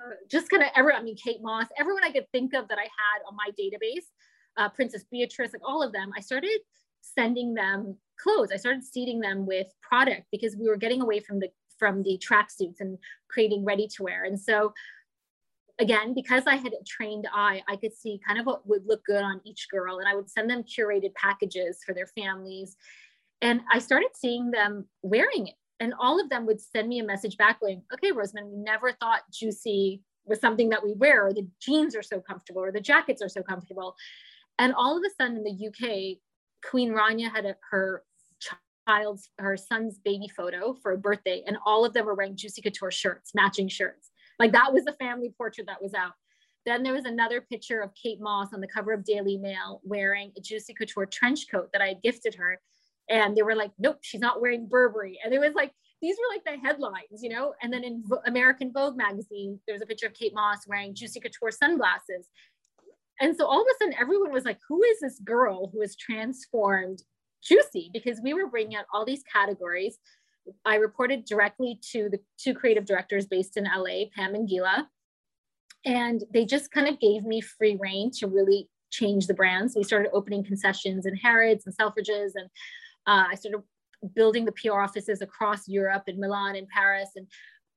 Uh, 0.00 0.10
just 0.30 0.48
kind 0.48 0.62
of 0.62 0.68
every, 0.76 0.92
I 0.92 1.02
mean, 1.02 1.16
Kate 1.16 1.42
Moss, 1.42 1.66
everyone 1.78 2.04
I 2.04 2.12
could 2.12 2.30
think 2.32 2.54
of 2.54 2.68
that 2.68 2.78
I 2.78 2.82
had 2.82 3.22
on 3.28 3.34
my 3.34 3.50
database, 3.60 4.06
uh, 4.56 4.68
Princess 4.68 5.04
Beatrice, 5.10 5.52
like 5.52 5.62
all 5.64 5.82
of 5.82 5.92
them, 5.92 6.12
I 6.16 6.20
started 6.20 6.60
sending 7.00 7.54
them 7.54 7.96
clothes. 8.18 8.50
I 8.52 8.56
started 8.56 8.84
seeding 8.84 9.20
them 9.20 9.46
with 9.46 9.68
product 9.82 10.26
because 10.30 10.56
we 10.56 10.68
were 10.68 10.76
getting 10.76 11.00
away 11.00 11.20
from 11.20 11.38
the 11.40 11.48
from 11.78 12.02
the 12.02 12.18
tracksuits 12.18 12.80
and 12.80 12.98
creating 13.30 13.64
ready 13.64 13.86
to 13.86 14.02
wear. 14.02 14.24
And 14.24 14.38
so 14.38 14.72
again, 15.78 16.12
because 16.12 16.44
I 16.46 16.56
had 16.56 16.72
a 16.72 16.84
trained 16.86 17.26
eye, 17.32 17.62
I 17.68 17.76
could 17.76 17.94
see 17.94 18.20
kind 18.26 18.38
of 18.38 18.46
what 18.46 18.66
would 18.66 18.86
look 18.86 19.04
good 19.04 19.22
on 19.22 19.40
each 19.44 19.68
girl. 19.70 19.98
And 19.98 20.08
I 20.08 20.14
would 20.14 20.28
send 20.28 20.50
them 20.50 20.64
curated 20.64 21.14
packages 21.14 21.78
for 21.86 21.94
their 21.94 22.06
families. 22.06 22.76
And 23.40 23.60
I 23.72 23.78
started 23.78 24.10
seeing 24.14 24.50
them 24.50 24.86
wearing 25.02 25.46
it. 25.48 25.54
And 25.80 25.94
all 26.00 26.20
of 26.20 26.28
them 26.28 26.46
would 26.46 26.60
send 26.60 26.88
me 26.88 26.98
a 26.98 27.04
message 27.04 27.36
back 27.36 27.60
going, 27.60 27.82
okay, 27.94 28.10
Rosmin, 28.10 28.50
we 28.50 28.56
never 28.56 28.92
thought 28.92 29.22
juicy 29.32 30.02
was 30.26 30.40
something 30.40 30.68
that 30.70 30.84
we 30.84 30.92
wear, 30.92 31.26
or 31.26 31.32
the 31.32 31.46
jeans 31.60 31.94
are 31.94 32.02
so 32.02 32.20
comfortable, 32.20 32.62
or 32.62 32.72
the 32.72 32.80
jackets 32.80 33.22
are 33.22 33.28
so 33.28 33.42
comfortable. 33.42 33.94
And 34.58 34.74
all 34.74 34.96
of 34.96 35.04
a 35.04 35.10
sudden 35.14 35.38
in 35.38 35.44
the 35.44 35.68
UK, 35.68 36.18
Queen 36.68 36.90
Rania 36.90 37.30
had 37.32 37.46
a, 37.46 37.54
her 37.70 38.02
child's, 38.88 39.28
her 39.38 39.56
son's 39.56 39.98
baby 39.98 40.28
photo 40.34 40.74
for 40.82 40.92
a 40.92 40.98
birthday, 40.98 41.42
and 41.46 41.58
all 41.66 41.84
of 41.84 41.92
them 41.92 42.06
were 42.06 42.14
wearing 42.14 42.36
Juicy 42.36 42.62
Couture 42.62 42.90
shirts, 42.90 43.32
matching 43.34 43.68
shirts. 43.68 44.10
Like 44.38 44.52
that 44.52 44.72
was 44.72 44.84
the 44.84 44.94
family 44.94 45.34
portrait 45.36 45.66
that 45.66 45.82
was 45.82 45.94
out. 45.94 46.12
Then 46.64 46.82
there 46.82 46.92
was 46.92 47.04
another 47.04 47.40
picture 47.40 47.80
of 47.80 47.90
Kate 48.00 48.20
Moss 48.20 48.52
on 48.52 48.60
the 48.60 48.68
cover 48.68 48.92
of 48.92 49.04
Daily 49.04 49.36
Mail 49.36 49.80
wearing 49.84 50.32
a 50.36 50.40
Juicy 50.40 50.74
Couture 50.74 51.06
trench 51.06 51.50
coat 51.50 51.70
that 51.72 51.82
I 51.82 51.88
had 51.88 52.02
gifted 52.02 52.34
her. 52.34 52.58
And 53.08 53.36
they 53.36 53.42
were 53.42 53.54
like, 53.54 53.70
nope, 53.78 53.98
she's 54.02 54.20
not 54.20 54.40
wearing 54.40 54.68
Burberry. 54.68 55.18
And 55.24 55.32
it 55.32 55.38
was 55.38 55.54
like, 55.54 55.72
these 56.02 56.16
were 56.16 56.34
like 56.34 56.44
the 56.44 56.66
headlines, 56.66 57.22
you 57.22 57.30
know? 57.30 57.54
And 57.62 57.72
then 57.72 57.84
in 57.84 58.04
American 58.26 58.72
Vogue 58.72 58.96
magazine, 58.96 59.58
there 59.66 59.74
was 59.74 59.82
a 59.82 59.86
picture 59.86 60.06
of 60.06 60.14
Kate 60.14 60.34
Moss 60.34 60.66
wearing 60.66 60.94
Juicy 60.94 61.20
Couture 61.20 61.50
sunglasses. 61.50 62.28
And 63.20 63.36
so 63.36 63.46
all 63.46 63.62
of 63.62 63.66
a 63.66 63.78
sudden, 63.78 63.94
everyone 63.98 64.30
was 64.30 64.44
like, 64.44 64.58
who 64.68 64.82
is 64.82 65.00
this 65.00 65.18
girl 65.24 65.70
who 65.72 65.80
has 65.80 65.96
transformed 65.96 67.02
Juicy? 67.42 67.90
Because 67.92 68.20
we 68.22 68.34
were 68.34 68.48
bringing 68.48 68.76
out 68.76 68.86
all 68.92 69.04
these 69.04 69.22
categories. 69.30 69.98
I 70.64 70.76
reported 70.76 71.24
directly 71.24 71.78
to 71.92 72.08
the 72.08 72.20
two 72.38 72.54
creative 72.54 72.86
directors 72.86 73.26
based 73.26 73.56
in 73.56 73.64
LA, 73.64 74.06
Pam 74.14 74.34
and 74.34 74.48
Gela. 74.48 74.88
And 75.84 76.24
they 76.32 76.44
just 76.44 76.70
kind 76.70 76.88
of 76.88 77.00
gave 77.00 77.24
me 77.24 77.40
free 77.40 77.76
rein 77.80 78.10
to 78.18 78.26
really 78.26 78.68
change 78.90 79.26
the 79.26 79.34
brands. 79.34 79.74
We 79.76 79.84
started 79.84 80.10
opening 80.12 80.44
concessions 80.44 81.06
in 81.06 81.14
Harrods 81.14 81.66
and 81.66 81.76
Selfridges. 81.76 82.32
And 82.34 82.48
uh, 83.06 83.26
I 83.30 83.34
started 83.34 83.62
building 84.14 84.44
the 84.44 84.52
PR 84.52 84.80
offices 84.80 85.22
across 85.22 85.68
Europe 85.68 86.04
and 86.06 86.18
Milan 86.18 86.56
and 86.56 86.68
Paris. 86.68 87.10
And 87.16 87.26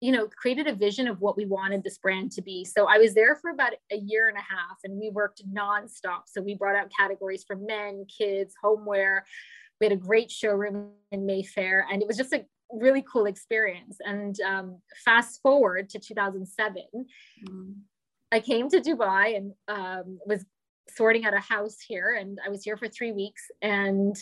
you 0.02 0.12
know, 0.12 0.28
created 0.28 0.66
a 0.66 0.74
vision 0.74 1.08
of 1.08 1.22
what 1.22 1.38
we 1.38 1.46
wanted 1.46 1.84
this 1.84 2.00
brand 2.00 2.32
to 2.32 2.42
be. 2.42 2.66
So 2.66 2.88
I 2.88 2.98
was 2.98 3.14
there 3.14 3.36
for 3.36 3.52
about 3.52 3.74
a 3.92 3.98
year 3.98 4.30
and 4.30 4.38
a 4.38 4.42
half 4.42 4.80
and 4.84 5.00
we 5.00 5.12
worked 5.12 5.44
nonstop. 5.48 6.24
So 6.26 6.42
we 6.42 6.56
brought 6.56 6.76
out 6.76 6.92
categories 6.98 7.44
for 7.46 7.56
men, 7.56 8.06
kids, 8.06 8.56
homeware. 8.62 9.26
We 9.80 9.86
had 9.86 9.94
a 9.94 9.98
great 9.98 10.32
showroom 10.32 10.90
in 11.12 11.28
Mayfair 11.28 11.86
and 11.92 12.02
it 12.02 12.08
was 12.08 12.18
just 12.18 12.34
a 12.34 12.44
really 12.72 13.04
cool 13.04 13.28
experience. 13.28 13.98
And 14.04 14.36
um, 14.42 14.80
fast 15.06 15.40
forward 15.44 15.90
to 15.90 16.00
2007, 16.00 16.84
mm. 17.48 17.74
I 18.32 18.40
came 18.40 18.70
to 18.70 18.82
Dubai 18.82 19.38
and 19.38 19.54
um, 19.68 20.20
was 20.26 20.44
sorting 20.90 21.26
out 21.26 21.36
a 21.36 21.40
house 21.40 21.78
here 21.80 22.18
and 22.20 22.40
I 22.44 22.50
was 22.50 22.64
here 22.64 22.76
for 22.76 22.88
three 22.88 23.12
weeks 23.12 23.44
and 23.62 24.16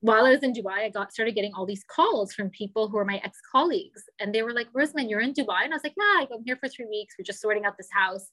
while 0.00 0.24
I 0.24 0.30
was 0.30 0.42
in 0.42 0.52
Dubai, 0.52 0.84
I 0.84 0.88
got 0.90 1.12
started 1.12 1.34
getting 1.34 1.52
all 1.54 1.66
these 1.66 1.84
calls 1.84 2.32
from 2.32 2.50
people 2.50 2.88
who 2.88 2.98
are 2.98 3.04
my 3.04 3.20
ex-colleagues. 3.24 4.04
And 4.20 4.32
they 4.32 4.42
were 4.42 4.52
like, 4.52 4.72
Rosmin, 4.72 5.10
you're 5.10 5.20
in 5.20 5.32
Dubai. 5.32 5.64
And 5.64 5.72
I 5.72 5.76
was 5.76 5.82
like, 5.82 5.94
yeah, 5.98 6.26
I'm 6.32 6.44
here 6.44 6.56
for 6.56 6.68
three 6.68 6.86
weeks. 6.88 7.16
We're 7.18 7.24
just 7.24 7.40
sorting 7.40 7.64
out 7.64 7.76
this 7.76 7.88
house. 7.92 8.28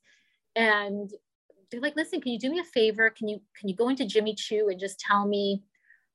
And 0.55 1.09
they're 1.71 1.81
like, 1.81 1.95
listen, 1.95 2.21
can 2.21 2.31
you 2.31 2.39
do 2.39 2.51
me 2.51 2.59
a 2.59 2.63
favor? 2.63 3.09
Can 3.09 3.27
you 3.27 3.41
can 3.59 3.67
you 3.67 3.75
go 3.75 3.89
into 3.89 4.05
Jimmy 4.05 4.35
Choo 4.35 4.69
and 4.69 4.79
just 4.79 4.99
tell 4.99 5.27
me 5.27 5.63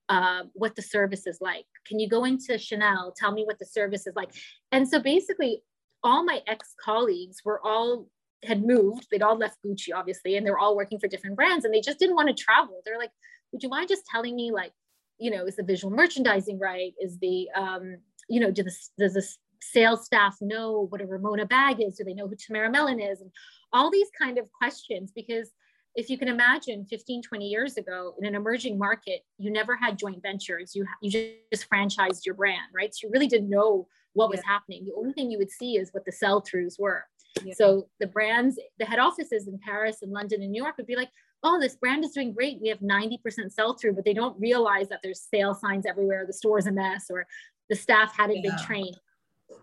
uh, 0.09 0.45
what 0.53 0.77
the 0.77 0.83
service 0.83 1.27
is 1.27 1.39
like? 1.41 1.67
Can 1.85 1.99
you 1.99 2.09
go 2.09 2.25
into 2.25 2.57
Chanel? 2.57 3.13
Tell 3.17 3.33
me 3.33 3.45
what 3.45 3.59
the 3.59 3.67
service 3.67 4.07
is 4.07 4.15
like. 4.15 4.31
And 4.71 4.89
so 4.89 5.01
basically, 5.01 5.63
all 6.05 6.25
my 6.25 6.43
ex-colleagues 6.47 7.39
were 7.45 7.61
all 7.65 8.07
had 8.45 8.65
moved. 8.65 9.09
They'd 9.11 9.23
all 9.23 9.37
left 9.37 9.59
Gucci, 9.67 9.93
obviously, 9.95 10.37
and 10.37 10.47
they 10.47 10.51
were 10.51 10.59
all 10.59 10.77
working 10.77 11.01
for 11.01 11.09
different 11.09 11.37
brands, 11.37 11.65
and 11.65 11.75
they 11.75 11.81
just 11.81 11.99
didn't 11.99 12.17
want 12.17 12.29
to 12.29 12.43
travel. 12.43 12.81
They're 12.85 12.99
like, 12.99 13.11
would 13.53 13.63
you 13.63 13.69
mind 13.69 13.89
just 13.89 14.07
telling 14.07 14.37
me 14.37 14.53
like 14.53 14.73
you 15.21 15.31
know, 15.31 15.45
is 15.45 15.57
the 15.57 15.63
visual 15.63 15.95
merchandising 15.95 16.59
right? 16.59 16.95
Is 17.01 17.19
the, 17.19 17.49
um, 17.55 17.99
you 18.29 18.41
know, 18.41 18.51
do 18.51 18.63
the, 18.63 18.75
does 18.99 19.15
the 19.15 19.27
sales 19.63 20.05
staff 20.05 20.39
know 20.41 20.87
what 20.89 21.01
a 21.01 21.07
Ramona 21.07 21.47
bag 21.47 21.81
is? 21.81 21.97
Do 21.97 22.05
they 22.05 22.15
know 22.15 22.27
who 22.27 22.37
Tamara 22.37 22.71
Mellon 22.71 23.01
is? 23.01 23.21
And 23.21 23.31
all 23.73 23.91
these 23.91 24.09
kind 24.19 24.39
of 24.39 24.51
questions, 24.51 25.13
because 25.15 25.51
if 25.97 26.09
you 26.09 26.17
can 26.17 26.29
imagine 26.29 26.87
15, 26.87 27.23
20 27.23 27.47
years 27.47 27.77
ago 27.77 28.15
in 28.19 28.27
an 28.27 28.35
emerging 28.35 28.79
market, 28.79 29.23
you 29.39 29.51
never 29.51 29.77
had 29.77 29.99
joint 29.99 30.23
ventures. 30.23 30.75
You, 30.75 30.87
you 31.03 31.11
just 31.53 31.69
franchised 31.69 32.25
your 32.25 32.35
brand, 32.35 32.69
right? 32.75 32.95
So 32.95 33.07
you 33.07 33.13
really 33.13 33.27
didn't 33.27 33.51
know 33.51 33.89
what 34.15 34.27
yeah. 34.27 34.37
was 34.37 34.45
happening. 34.47 34.85
The 34.85 34.95
only 34.97 35.13
thing 35.13 35.31
you 35.31 35.39
would 35.39 35.51
see 35.51 35.77
is 35.77 35.91
what 35.93 36.05
the 36.05 36.13
sell 36.13 36.43
throughs 36.43 36.79
were. 36.79 37.05
Yeah. 37.45 37.55
So 37.57 37.89
the 37.99 38.07
brands, 38.07 38.59
the 38.79 38.85
head 38.85 38.99
offices 38.99 39.49
in 39.49 39.59
Paris 39.59 39.99
and 40.03 40.13
London 40.13 40.43
and 40.43 40.51
New 40.51 40.63
York 40.63 40.77
would 40.77 40.87
be 40.87 40.97
like, 40.97 41.11
oh, 41.43 41.61
this 41.61 41.77
brand 41.77 42.05
is 42.05 42.13
doing 42.13 42.33
great. 42.33 42.61
We 42.61 42.69
have 42.69 42.81
90% 42.81 43.19
sell 43.51 43.75
through, 43.75 43.95
but 43.95 44.05
they 44.05 44.15
don't 44.15 44.39
realize 44.41 44.89
that 44.89 45.01
there's 45.03 45.21
sale 45.21 45.55
signs 45.55 45.87
everywhere. 45.87 46.25
The 46.27 46.33
store's 46.33 46.67
a 46.67 46.73
mess 46.73 47.07
or 47.11 47.27
the 47.69 47.77
staff 47.77 48.15
hadn't 48.17 48.43
yeah. 48.43 48.51
been 48.51 48.59
trained. 48.65 48.97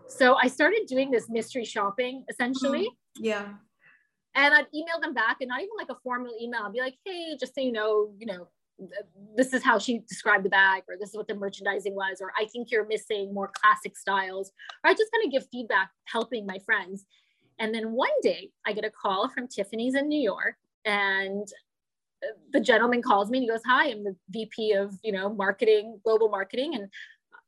So 0.08 0.36
I 0.40 0.48
started 0.48 0.86
doing 0.86 1.10
this 1.10 1.28
mystery 1.28 1.64
shopping 1.64 2.24
essentially. 2.28 2.84
Mm-hmm. 2.86 3.24
Yeah. 3.24 3.48
And 4.34 4.54
I'd 4.54 4.66
email 4.74 5.00
them 5.00 5.14
back 5.14 5.38
and 5.40 5.48
not 5.48 5.60
even 5.60 5.70
like 5.76 5.90
a 5.90 5.98
formal 6.02 6.32
email. 6.40 6.62
I'd 6.64 6.72
be 6.72 6.80
like, 6.80 6.96
hey, 7.04 7.36
just 7.38 7.54
so 7.54 7.60
you 7.60 7.72
know, 7.72 8.12
you 8.18 8.26
know, 8.26 8.48
this 9.36 9.52
is 9.52 9.64
how 9.64 9.78
she 9.78 9.98
described 10.08 10.44
the 10.44 10.50
bag, 10.50 10.84
or 10.88 10.96
this 10.98 11.10
is 11.10 11.16
what 11.16 11.26
the 11.26 11.34
merchandising 11.34 11.94
was, 11.94 12.18
or 12.20 12.32
I 12.38 12.44
think 12.44 12.70
you're 12.70 12.86
missing 12.86 13.34
more 13.34 13.50
classic 13.52 13.96
styles. 13.96 14.52
Or 14.84 14.90
I 14.90 14.94
just 14.94 15.10
kind 15.12 15.26
of 15.26 15.32
give 15.32 15.48
feedback, 15.50 15.90
helping 16.04 16.46
my 16.46 16.58
friends. 16.64 17.04
And 17.58 17.74
then 17.74 17.90
one 17.90 18.10
day 18.22 18.50
I 18.64 18.72
get 18.72 18.84
a 18.84 18.90
call 18.90 19.28
from 19.28 19.48
Tiffany's 19.48 19.96
in 19.96 20.08
New 20.08 20.20
York 20.20 20.54
and 20.84 21.48
the 22.52 22.60
gentleman 22.60 23.02
calls 23.02 23.30
me 23.30 23.38
and 23.38 23.44
he 23.44 23.48
goes, 23.48 23.62
"Hi, 23.66 23.90
I'm 23.90 24.04
the 24.04 24.16
VP 24.30 24.72
of 24.72 24.92
you 25.02 25.12
know 25.12 25.28
marketing, 25.32 26.00
global 26.04 26.28
marketing, 26.28 26.74
and 26.74 26.88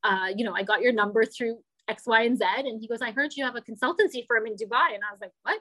uh, 0.04 0.32
you 0.34 0.44
know 0.44 0.54
I 0.54 0.62
got 0.62 0.80
your 0.82 0.92
number 0.92 1.24
through 1.24 1.58
X, 1.88 2.04
Y, 2.06 2.22
and 2.22 2.38
Z." 2.38 2.44
And 2.58 2.80
he 2.80 2.88
goes, 2.88 3.02
"I 3.02 3.10
heard 3.10 3.34
you 3.34 3.44
have 3.44 3.56
a 3.56 3.60
consultancy 3.60 4.26
firm 4.26 4.46
in 4.46 4.54
Dubai," 4.54 4.94
and 4.94 5.02
I 5.06 5.12
was 5.12 5.20
like, 5.20 5.32
"What?" 5.42 5.60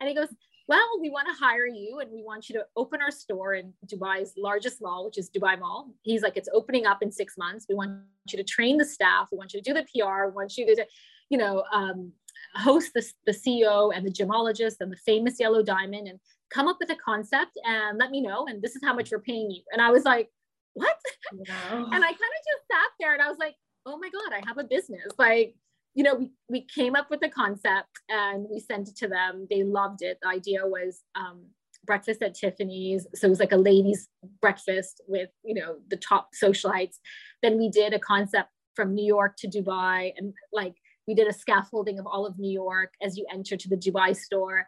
And 0.00 0.08
he 0.08 0.14
goes, 0.14 0.28
"Well, 0.68 0.86
we 1.00 1.10
want 1.10 1.28
to 1.28 1.34
hire 1.34 1.66
you, 1.66 2.00
and 2.00 2.10
we 2.10 2.22
want 2.22 2.48
you 2.48 2.54
to 2.56 2.66
open 2.76 3.00
our 3.00 3.10
store 3.10 3.54
in 3.54 3.72
Dubai's 3.86 4.34
largest 4.36 4.82
mall, 4.82 5.06
which 5.06 5.18
is 5.18 5.30
Dubai 5.30 5.58
Mall." 5.58 5.90
He's 6.02 6.22
like, 6.22 6.36
"It's 6.36 6.48
opening 6.52 6.86
up 6.86 7.02
in 7.02 7.10
six 7.10 7.36
months. 7.38 7.66
We 7.68 7.74
want 7.74 8.02
you 8.30 8.36
to 8.36 8.44
train 8.44 8.76
the 8.76 8.84
staff. 8.84 9.28
We 9.32 9.38
want 9.38 9.54
you 9.54 9.62
to 9.62 9.72
do 9.72 9.74
the 9.74 9.84
PR. 9.84 10.26
We 10.26 10.32
want 10.32 10.56
you 10.56 10.66
to, 10.66 10.86
you 11.30 11.38
know." 11.38 11.64
Um, 11.72 12.12
host 12.54 12.92
the, 12.94 13.04
the 13.26 13.32
CEO 13.32 13.94
and 13.94 14.06
the 14.06 14.10
gemologist 14.10 14.76
and 14.80 14.90
the 14.90 14.96
famous 14.96 15.38
yellow 15.38 15.62
diamond 15.62 16.08
and 16.08 16.18
come 16.52 16.68
up 16.68 16.76
with 16.80 16.90
a 16.90 16.96
concept 16.96 17.58
and 17.64 17.98
let 17.98 18.10
me 18.10 18.20
know. 18.20 18.46
And 18.46 18.62
this 18.62 18.76
is 18.76 18.82
how 18.84 18.94
much 18.94 19.10
we're 19.10 19.20
paying 19.20 19.50
you. 19.50 19.62
And 19.72 19.80
I 19.80 19.90
was 19.90 20.04
like, 20.04 20.28
what? 20.74 20.96
and 21.32 21.48
I 21.50 21.88
kind 21.88 22.12
of 22.12 22.42
just 22.50 22.66
sat 22.70 22.90
there 23.00 23.12
and 23.12 23.22
I 23.22 23.28
was 23.28 23.38
like, 23.38 23.54
oh 23.86 23.98
my 23.98 24.08
God, 24.10 24.32
I 24.32 24.42
have 24.46 24.58
a 24.58 24.64
business. 24.64 25.06
Like, 25.18 25.54
you 25.94 26.04
know, 26.04 26.14
we, 26.14 26.30
we 26.48 26.66
came 26.74 26.94
up 26.94 27.10
with 27.10 27.20
the 27.20 27.28
concept 27.28 27.90
and 28.08 28.46
we 28.50 28.60
sent 28.60 28.88
it 28.88 28.96
to 28.96 29.08
them. 29.08 29.46
They 29.50 29.62
loved 29.62 30.02
it. 30.02 30.18
The 30.22 30.28
idea 30.28 30.66
was 30.66 31.02
um, 31.14 31.46
breakfast 31.84 32.22
at 32.22 32.34
Tiffany's. 32.34 33.06
So 33.14 33.26
it 33.26 33.30
was 33.30 33.40
like 33.40 33.52
a 33.52 33.56
ladies' 33.56 34.08
breakfast 34.40 35.02
with, 35.06 35.30
you 35.44 35.54
know, 35.54 35.76
the 35.88 35.96
top 35.96 36.30
socialites. 36.42 36.96
Then 37.42 37.58
we 37.58 37.68
did 37.68 37.92
a 37.92 37.98
concept 37.98 38.48
from 38.74 38.94
New 38.94 39.04
York 39.04 39.36
to 39.38 39.48
Dubai 39.48 40.12
and 40.16 40.32
like 40.52 40.74
we 41.06 41.14
did 41.14 41.28
a 41.28 41.32
scaffolding 41.32 41.98
of 41.98 42.06
all 42.06 42.26
of 42.26 42.38
New 42.38 42.50
York 42.50 42.94
as 43.02 43.18
you 43.18 43.26
enter 43.30 43.56
to 43.56 43.68
the 43.68 43.76
Dubai 43.76 44.16
store 44.16 44.66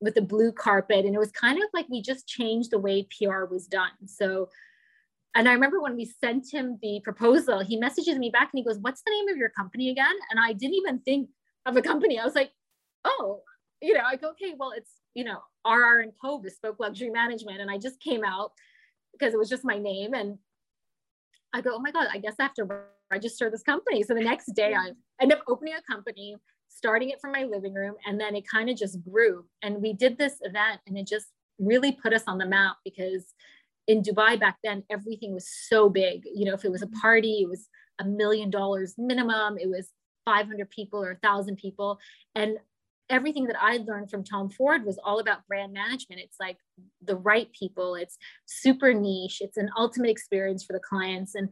with 0.00 0.14
the 0.14 0.22
blue 0.22 0.52
carpet. 0.52 1.04
And 1.04 1.14
it 1.14 1.18
was 1.18 1.32
kind 1.32 1.58
of 1.58 1.68
like 1.72 1.86
we 1.88 2.02
just 2.02 2.26
changed 2.26 2.70
the 2.70 2.78
way 2.78 3.06
PR 3.18 3.44
was 3.44 3.66
done. 3.66 4.06
So, 4.06 4.48
and 5.34 5.48
I 5.48 5.52
remember 5.52 5.80
when 5.80 5.96
we 5.96 6.04
sent 6.04 6.52
him 6.52 6.78
the 6.82 7.00
proposal, 7.04 7.60
he 7.60 7.76
messages 7.76 8.18
me 8.18 8.30
back 8.30 8.50
and 8.52 8.58
he 8.58 8.64
goes, 8.64 8.78
What's 8.78 9.02
the 9.02 9.10
name 9.10 9.28
of 9.28 9.36
your 9.36 9.50
company 9.50 9.90
again? 9.90 10.14
And 10.30 10.40
I 10.40 10.52
didn't 10.52 10.76
even 10.76 11.00
think 11.00 11.30
of 11.66 11.76
a 11.76 11.82
company. 11.82 12.18
I 12.18 12.24
was 12.24 12.34
like, 12.34 12.52
Oh, 13.04 13.42
you 13.82 13.94
know, 13.94 14.04
I 14.06 14.16
go, 14.16 14.30
okay, 14.30 14.54
well, 14.58 14.72
it's, 14.74 14.90
you 15.14 15.24
know, 15.24 15.40
RR 15.66 16.00
and 16.00 16.12
Co 16.20 16.38
bespoke 16.38 16.80
luxury 16.80 17.10
management. 17.10 17.60
And 17.60 17.70
I 17.70 17.78
just 17.78 18.00
came 18.00 18.24
out 18.24 18.52
because 19.12 19.34
it 19.34 19.38
was 19.38 19.48
just 19.48 19.64
my 19.64 19.78
name. 19.78 20.14
And 20.14 20.38
I 21.52 21.60
go, 21.60 21.70
oh 21.74 21.78
my 21.78 21.90
God, 21.90 22.08
I 22.12 22.18
guess 22.18 22.34
I 22.38 22.44
have 22.44 22.54
to 22.54 22.66
register 23.10 23.50
this 23.50 23.62
company. 23.62 24.02
So 24.02 24.14
the 24.14 24.20
next 24.20 24.54
day 24.54 24.74
I 24.74 24.92
end 25.20 25.32
up 25.32 25.42
opening 25.48 25.74
a 25.74 25.92
company, 25.92 26.36
starting 26.68 27.10
it 27.10 27.20
from 27.20 27.32
my 27.32 27.44
living 27.44 27.74
room. 27.74 27.94
And 28.06 28.20
then 28.20 28.34
it 28.34 28.48
kind 28.48 28.68
of 28.68 28.76
just 28.76 29.02
grew. 29.02 29.44
And 29.62 29.82
we 29.82 29.92
did 29.92 30.18
this 30.18 30.36
event 30.42 30.80
and 30.86 30.96
it 30.96 31.06
just 31.06 31.26
really 31.58 31.92
put 31.92 32.12
us 32.12 32.24
on 32.26 32.38
the 32.38 32.46
map 32.46 32.76
because 32.84 33.34
in 33.86 34.02
Dubai 34.02 34.38
back 34.38 34.58
then, 34.62 34.82
everything 34.90 35.32
was 35.32 35.48
so 35.68 35.88
big. 35.88 36.22
You 36.34 36.46
know, 36.46 36.54
if 36.54 36.64
it 36.64 36.70
was 36.70 36.82
a 36.82 36.88
party, 36.88 37.40
it 37.42 37.48
was 37.48 37.68
a 38.00 38.04
million 38.04 38.50
dollars 38.50 38.94
minimum, 38.98 39.58
it 39.58 39.68
was 39.68 39.90
500 40.24 40.68
people 40.70 41.02
or 41.02 41.18
1,000 41.22 41.56
people. 41.56 41.98
And 42.34 42.58
everything 43.08 43.46
that 43.46 43.56
I 43.60 43.78
learned 43.78 44.10
from 44.10 44.24
Tom 44.24 44.50
Ford 44.50 44.84
was 44.84 44.98
all 45.02 45.20
about 45.20 45.46
brand 45.46 45.72
management. 45.72 46.20
It's 46.20 46.38
like 46.40 46.58
the 47.02 47.16
right 47.16 47.48
people, 47.52 47.94
it's 47.94 48.18
super 48.46 48.92
niche, 48.92 49.38
it's 49.40 49.56
an 49.56 49.70
ultimate 49.78 50.10
experience 50.10 50.64
for 50.64 50.72
the 50.72 50.80
clients. 50.80 51.34
And 51.34 51.48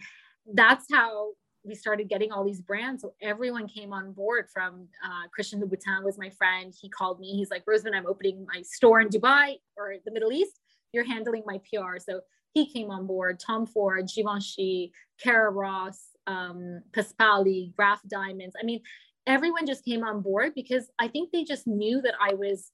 that's 0.53 0.87
how 0.93 1.31
we 1.65 1.75
started 1.75 2.09
getting 2.09 2.31
all 2.31 2.45
these 2.45 2.61
brands. 2.61 3.03
So 3.03 3.15
everyone 3.23 3.67
came 3.67 3.93
on 3.93 4.12
board 4.12 4.47
from 4.53 4.87
uh, 5.05 5.29
Christian 5.33 5.61
Louboutin 5.61 6.05
was 6.05 6.19
my 6.19 6.31
friend. 6.31 6.75
He 6.79 6.89
called 6.89 7.19
me. 7.19 7.33
He's 7.37 7.51
like, 7.51 7.65
Rosmin, 7.65 7.95
I'm 7.95 8.07
opening 8.07 8.47
my 8.53 8.62
store 8.62 9.01
in 9.01 9.09
Dubai 9.09 9.57
or 9.77 9.95
the 10.05 10.12
Middle 10.12 10.33
East. 10.33 10.61
You're 10.93 11.05
handling 11.05 11.43
my 11.47 11.59
PR. 11.59 11.99
So 11.99 12.21
he 12.53 12.71
came 12.71 12.91
on 12.91 13.07
board. 13.07 13.41
Tom 13.41 13.67
Ford, 13.67 14.09
Givenchy, 14.15 14.93
Kara 15.21 15.51
Ross, 15.51 16.01
um, 16.27 16.83
Pasquale, 16.93 17.73
Graf 17.77 18.01
Diamonds. 18.09 18.55
I 18.61 18.65
mean, 18.65 18.81
everyone 19.27 19.67
just 19.67 19.85
came 19.85 20.05
on 20.05 20.21
board 20.21 20.53
because 20.55 20.91
I 20.99 21.09
think 21.09 21.33
they 21.33 21.45
just 21.45 21.67
knew 21.67 22.03
that 22.03 22.15
I 22.21 22.35
was 22.35 22.71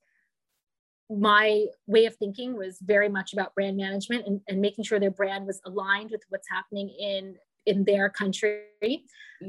my 1.11 1.67
way 1.89 2.07
of 2.07 2.15
thinking 2.17 2.57
was 2.57 2.79
very 2.81 3.09
much 3.09 3.33
about 3.33 3.55
brand 3.55 3.77
management 3.77 4.27
and, 4.27 4.41
and 4.49 4.61
making 4.61 4.85
sure 4.85 5.01
their 5.01 5.11
brand 5.11 5.45
was 5.45 5.61
aligned 5.67 6.11
with 6.11 6.23
what's 6.29 6.49
happening 6.49 6.89
in 6.89 7.35
in 7.67 7.85
their 7.85 8.09
country 8.09 9.05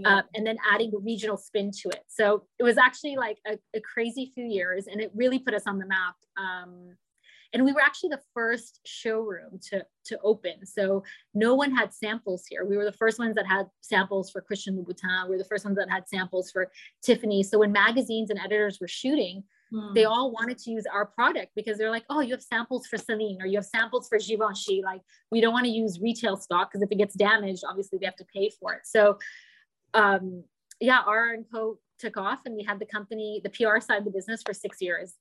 uh, 0.06 0.22
and 0.36 0.46
then 0.46 0.58
adding 0.72 0.92
the 0.92 1.00
regional 1.00 1.38
spin 1.38 1.72
to 1.72 1.90
it. 1.90 2.04
So 2.08 2.44
it 2.60 2.64
was 2.64 2.78
actually 2.78 3.16
like 3.16 3.38
a, 3.48 3.58
a, 3.76 3.82
crazy 3.82 4.32
few 4.34 4.46
years 4.46 4.88
and 4.88 5.02
it 5.02 5.12
really 5.14 5.40
put 5.40 5.54
us 5.54 5.68
on 5.68 5.80
the 5.80 5.86
map 5.86 6.16
um, 6.38 6.96
and 7.54 7.66
we 7.66 7.74
were 7.74 7.82
actually 7.82 8.10
the 8.10 8.22
first 8.34 8.80
showroom 8.86 9.60
to 9.70 9.86
to 10.06 10.18
open. 10.24 10.66
So 10.66 11.04
no 11.34 11.54
one 11.56 11.72
had 11.72 11.94
samples 11.94 12.46
here. 12.50 12.66
We 12.66 12.78
were 12.78 12.86
the 12.86 12.94
first 12.94 13.20
ones 13.20 13.36
that 13.36 13.46
had 13.46 13.68
samples 13.82 14.32
for 14.32 14.42
christian 14.42 14.78
louboutin. 14.78 15.26
We 15.26 15.36
were 15.36 15.44
the 15.44 15.50
first 15.50 15.66
ones 15.66 15.78
that 15.78 15.90
had 15.90 16.08
samples 16.08 16.52
for 16.52 16.72
tiffany. 17.04 17.44
So 17.44 17.60
when 17.60 17.72
magazines 17.72 18.30
and 18.30 18.40
editors 18.40 18.80
were 18.80 18.88
shooting 18.88 19.44
mm. 19.74 19.94
they 19.94 20.06
all 20.06 20.32
wanted 20.32 20.58
to 20.58 20.72
use 20.72 20.86
our 20.92 21.06
product 21.06 21.52
because 21.56 21.78
they're 21.78 21.90
like 21.90 22.06
oh 22.10 22.22
you 22.22 22.32
have 22.34 22.42
samples 22.42 22.88
for 22.88 22.98
celine 22.98 23.38
or 23.42 23.46
you 23.46 23.58
have 23.58 23.66
samples 23.66 24.08
for 24.08 24.18
givenchy 24.18 24.82
like 24.84 25.02
we 25.32 25.42
don't 25.42 25.54
want 25.54 25.66
to 25.66 25.72
use 25.72 26.00
retail 26.02 26.38
stock 26.38 26.72
because 26.72 26.82
if 26.82 26.92
it 26.92 26.98
gets 26.98 27.16
damaged 27.16 27.64
obviously 27.68 27.98
they 28.00 28.06
have 28.06 28.16
to 28.16 28.26
pay 28.34 28.52
for 28.60 28.74
it 28.74 28.82
so 28.84 29.18
um 29.94 30.44
yeah 30.80 31.02
r 31.06 31.34
and 31.34 31.46
co 31.54 31.78
took 32.00 32.18
off 32.18 32.40
and 32.46 32.56
we 32.56 32.64
had 32.64 32.80
the 32.80 32.86
company 32.86 33.42
the 33.44 33.50
pr 33.50 33.80
side 33.80 34.00
of 34.00 34.06
the 34.06 34.12
business 34.12 34.42
for 34.44 34.54
six 34.54 34.82
years 34.82 35.16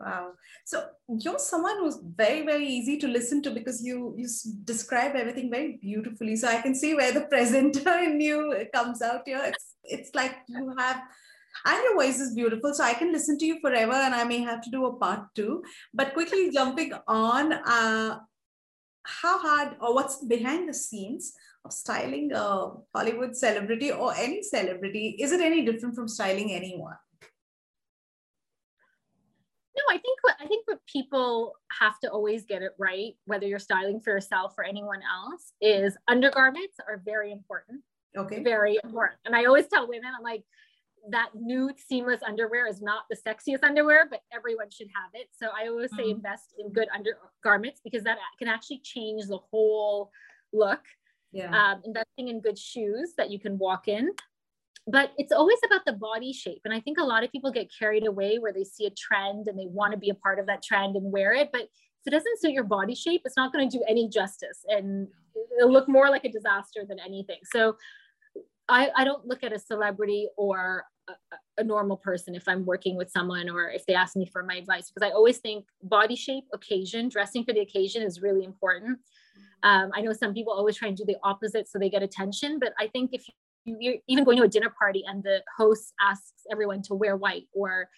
Wow. 0.00 0.32
So 0.64 0.88
you're 1.08 1.38
someone 1.38 1.78
who's 1.78 1.98
very, 2.16 2.44
very 2.44 2.66
easy 2.66 2.98
to 2.98 3.08
listen 3.08 3.42
to 3.42 3.50
because 3.50 3.84
you 3.84 4.14
you 4.16 4.26
describe 4.64 5.14
everything 5.14 5.50
very 5.50 5.78
beautifully. 5.80 6.36
So 6.36 6.48
I 6.48 6.60
can 6.60 6.74
see 6.74 6.94
where 6.94 7.12
the 7.12 7.22
presenter 7.22 7.98
in 8.06 8.20
you 8.20 8.66
comes 8.74 9.02
out 9.02 9.22
here. 9.26 9.42
It's 9.44 9.76
it's 9.84 10.14
like 10.14 10.36
you 10.48 10.74
have 10.78 11.02
and 11.64 11.82
your 11.82 11.94
voice 11.94 12.18
is 12.18 12.34
beautiful. 12.34 12.74
So 12.74 12.84
I 12.84 12.94
can 12.94 13.12
listen 13.12 13.38
to 13.38 13.46
you 13.46 13.60
forever 13.60 13.92
and 13.92 14.14
I 14.14 14.24
may 14.24 14.40
have 14.40 14.62
to 14.62 14.70
do 14.70 14.86
a 14.86 14.96
part 14.96 15.26
two. 15.34 15.62
But 15.94 16.14
quickly 16.14 16.50
jumping 16.50 16.92
on, 17.06 17.52
uh, 17.52 18.18
how 19.04 19.38
hard 19.38 19.76
or 19.80 19.94
what's 19.94 20.24
behind 20.24 20.68
the 20.68 20.74
scenes 20.74 21.34
of 21.64 21.72
styling 21.72 22.32
a 22.32 22.70
Hollywood 22.94 23.36
celebrity 23.36 23.92
or 23.92 24.14
any 24.16 24.42
celebrity? 24.42 25.16
Is 25.20 25.32
it 25.32 25.40
any 25.40 25.64
different 25.64 25.94
from 25.94 26.08
styling 26.08 26.52
anyone? 26.52 26.96
No, 29.74 29.82
I 29.88 29.98
think 29.98 30.18
what 30.20 30.36
I 30.38 30.46
think 30.46 30.68
what 30.68 30.80
people 30.86 31.54
have 31.80 31.98
to 32.00 32.10
always 32.10 32.44
get 32.44 32.60
it 32.62 32.72
right, 32.78 33.14
whether 33.24 33.46
you're 33.46 33.58
styling 33.58 34.00
for 34.00 34.10
yourself 34.10 34.54
or 34.58 34.64
anyone 34.64 35.00
else, 35.02 35.52
is 35.62 35.96
undergarments 36.08 36.76
are 36.86 37.00
very 37.04 37.32
important. 37.32 37.82
Okay. 38.16 38.42
Very 38.42 38.78
important. 38.84 39.18
And 39.24 39.34
I 39.34 39.46
always 39.46 39.66
tell 39.68 39.88
women, 39.88 40.12
I'm 40.14 40.22
like, 40.22 40.44
that 41.10 41.30
nude 41.34 41.80
seamless 41.80 42.20
underwear 42.26 42.66
is 42.66 42.80
not 42.80 43.04
the 43.10 43.16
sexiest 43.16 43.64
underwear, 43.64 44.06
but 44.08 44.20
everyone 44.32 44.70
should 44.70 44.88
have 44.94 45.10
it. 45.14 45.28
So 45.32 45.48
I 45.48 45.68
always 45.68 45.90
say 45.96 46.04
mm-hmm. 46.04 46.16
invest 46.16 46.54
in 46.58 46.72
good 46.72 46.88
undergarments 46.94 47.80
because 47.82 48.04
that 48.04 48.18
can 48.38 48.48
actually 48.48 48.80
change 48.84 49.26
the 49.26 49.38
whole 49.38 50.10
look. 50.52 50.80
Yeah. 51.32 51.50
Um, 51.50 51.82
investing 51.84 52.28
in 52.28 52.40
good 52.40 52.58
shoes 52.58 53.14
that 53.16 53.30
you 53.30 53.40
can 53.40 53.58
walk 53.58 53.88
in 53.88 54.10
but 54.86 55.12
it's 55.16 55.32
always 55.32 55.58
about 55.64 55.84
the 55.86 55.92
body 55.92 56.32
shape. 56.32 56.62
And 56.64 56.74
I 56.74 56.80
think 56.80 56.98
a 56.98 57.04
lot 57.04 57.22
of 57.22 57.30
people 57.30 57.52
get 57.52 57.70
carried 57.76 58.06
away 58.06 58.38
where 58.38 58.52
they 58.52 58.64
see 58.64 58.86
a 58.86 58.90
trend 58.90 59.46
and 59.46 59.58
they 59.58 59.66
want 59.66 59.92
to 59.92 59.98
be 59.98 60.10
a 60.10 60.14
part 60.14 60.38
of 60.38 60.46
that 60.46 60.62
trend 60.62 60.96
and 60.96 61.12
wear 61.12 61.32
it. 61.34 61.50
But 61.52 61.62
if 61.62 62.06
it 62.06 62.10
doesn't 62.10 62.40
suit 62.40 62.50
your 62.52 62.64
body 62.64 62.94
shape, 62.94 63.22
it's 63.24 63.36
not 63.36 63.52
going 63.52 63.68
to 63.68 63.78
do 63.78 63.84
any 63.88 64.08
justice 64.08 64.64
and 64.66 65.06
it'll 65.56 65.72
look 65.72 65.88
more 65.88 66.10
like 66.10 66.24
a 66.24 66.32
disaster 66.32 66.84
than 66.88 66.98
anything. 66.98 67.38
So 67.44 67.76
I, 68.68 68.90
I 68.96 69.04
don't 69.04 69.24
look 69.26 69.44
at 69.44 69.52
a 69.52 69.58
celebrity 69.58 70.28
or 70.36 70.84
a, 71.08 71.14
a 71.58 71.64
normal 71.64 71.96
person 71.96 72.34
if 72.34 72.48
I'm 72.48 72.64
working 72.64 72.96
with 72.96 73.10
someone 73.10 73.48
or 73.48 73.70
if 73.70 73.84
they 73.86 73.94
ask 73.94 74.16
me 74.16 74.26
for 74.26 74.42
my 74.42 74.54
advice, 74.54 74.90
because 74.90 75.08
I 75.08 75.12
always 75.12 75.38
think 75.38 75.66
body 75.82 76.16
shape, 76.16 76.44
occasion, 76.52 77.08
dressing 77.08 77.44
for 77.44 77.52
the 77.52 77.60
occasion 77.60 78.02
is 78.02 78.22
really 78.22 78.44
important. 78.44 78.98
Um, 79.62 79.90
I 79.94 80.00
know 80.00 80.12
some 80.12 80.34
people 80.34 80.52
always 80.52 80.76
try 80.76 80.88
and 80.88 80.96
do 80.96 81.04
the 81.04 81.16
opposite 81.22 81.68
so 81.68 81.78
they 81.78 81.90
get 81.90 82.02
attention, 82.02 82.58
but 82.58 82.72
I 82.78 82.88
think 82.88 83.10
if 83.12 83.24
you're 83.64 83.96
even 84.08 84.24
going 84.24 84.36
to 84.38 84.44
a 84.44 84.48
dinner 84.48 84.72
party 84.76 85.04
and 85.06 85.22
the 85.22 85.42
host 85.56 85.92
asks 86.00 86.42
everyone 86.50 86.82
to 86.82 86.94
wear 86.94 87.16
white 87.16 87.46
or 87.52 87.88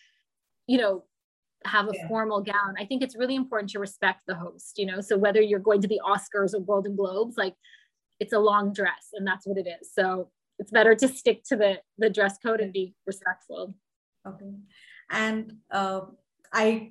you 0.67 0.79
know 0.79 1.05
have 1.65 1.89
a 1.89 1.93
yeah. 1.95 2.07
formal 2.09 2.43
gown 2.43 2.75
i 2.79 2.85
think 2.85 3.03
it's 3.03 3.17
really 3.17 3.35
important 3.35 3.71
to 3.71 3.79
respect 3.79 4.21
the 4.27 4.35
host 4.35 4.77
you 4.77 4.85
know 4.85 5.01
so 5.01 5.17
whether 5.17 5.41
you're 5.41 5.59
going 5.59 5.81
to 5.81 5.89
the 5.89 6.01
oscars 6.07 6.55
or 6.55 6.61
golden 6.61 6.95
globes 6.95 7.37
like 7.37 7.55
it's 8.21 8.33
a 8.33 8.39
long 8.39 8.73
dress 8.73 9.09
and 9.15 9.27
that's 9.27 9.47
what 9.47 9.57
it 9.57 9.67
is 9.67 9.91
so 9.93 10.29
it's 10.59 10.71
better 10.71 10.95
to 10.95 11.09
stick 11.09 11.43
to 11.45 11.57
the 11.57 11.81
the 11.99 12.11
dress 12.11 12.39
code 12.39 12.61
and 12.61 12.73
be 12.73 12.95
respectful 13.07 13.75
okay 14.27 14.53
and 15.11 15.53
uh, 15.71 16.01
i 16.53 16.91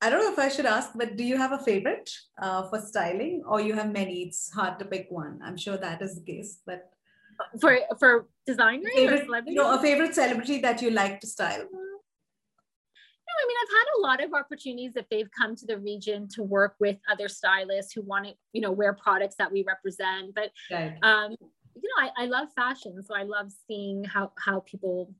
i 0.00 0.10
don't 0.10 0.20
know 0.20 0.32
if 0.32 0.38
i 0.38 0.48
should 0.48 0.66
ask 0.66 0.90
but 0.94 1.16
do 1.16 1.24
you 1.24 1.36
have 1.36 1.52
a 1.52 1.58
favorite 1.58 2.10
uh, 2.40 2.68
for 2.68 2.80
styling 2.80 3.42
or 3.46 3.60
you 3.60 3.74
have 3.74 3.92
many 3.92 4.22
it's 4.22 4.52
hard 4.52 4.78
to 4.78 4.84
pick 4.84 5.06
one 5.10 5.38
i'm 5.44 5.56
sure 5.56 5.76
that 5.76 6.02
is 6.02 6.14
the 6.16 6.32
case 6.32 6.60
but 6.66 6.90
for 7.60 7.78
for 7.98 8.26
favorite, 8.94 9.28
or? 9.28 9.42
You 9.46 9.54
know, 9.54 9.74
a 9.78 9.80
favorite 9.80 10.14
celebrity 10.14 10.60
that 10.60 10.82
you 10.82 10.90
like 10.90 11.20
to 11.20 11.26
style. 11.26 11.66
No, 13.28 13.32
I 13.42 13.46
mean, 13.48 13.56
I've 13.62 13.74
had 13.78 13.86
a 13.98 14.00
lot 14.00 14.24
of 14.24 14.34
opportunities 14.34 14.96
if 14.96 15.08
they've 15.10 15.28
come 15.38 15.56
to 15.56 15.66
the 15.66 15.78
region 15.78 16.28
to 16.34 16.42
work 16.42 16.76
with 16.78 16.96
other 17.10 17.28
stylists 17.28 17.92
who 17.92 18.02
want 18.02 18.26
to, 18.26 18.34
you 18.52 18.60
know, 18.60 18.70
wear 18.70 18.94
products 18.94 19.36
that 19.38 19.50
we 19.50 19.64
represent. 19.66 20.34
But, 20.34 20.50
right. 20.70 20.96
um, 21.02 21.34
you 21.86 22.02
know, 22.02 22.10
I, 22.16 22.24
I 22.24 22.26
love 22.26 22.48
fashion, 22.54 23.02
so 23.02 23.14
I 23.14 23.22
love 23.22 23.52
seeing 23.66 24.04
how 24.04 24.32
how 24.38 24.60
people 24.60 25.12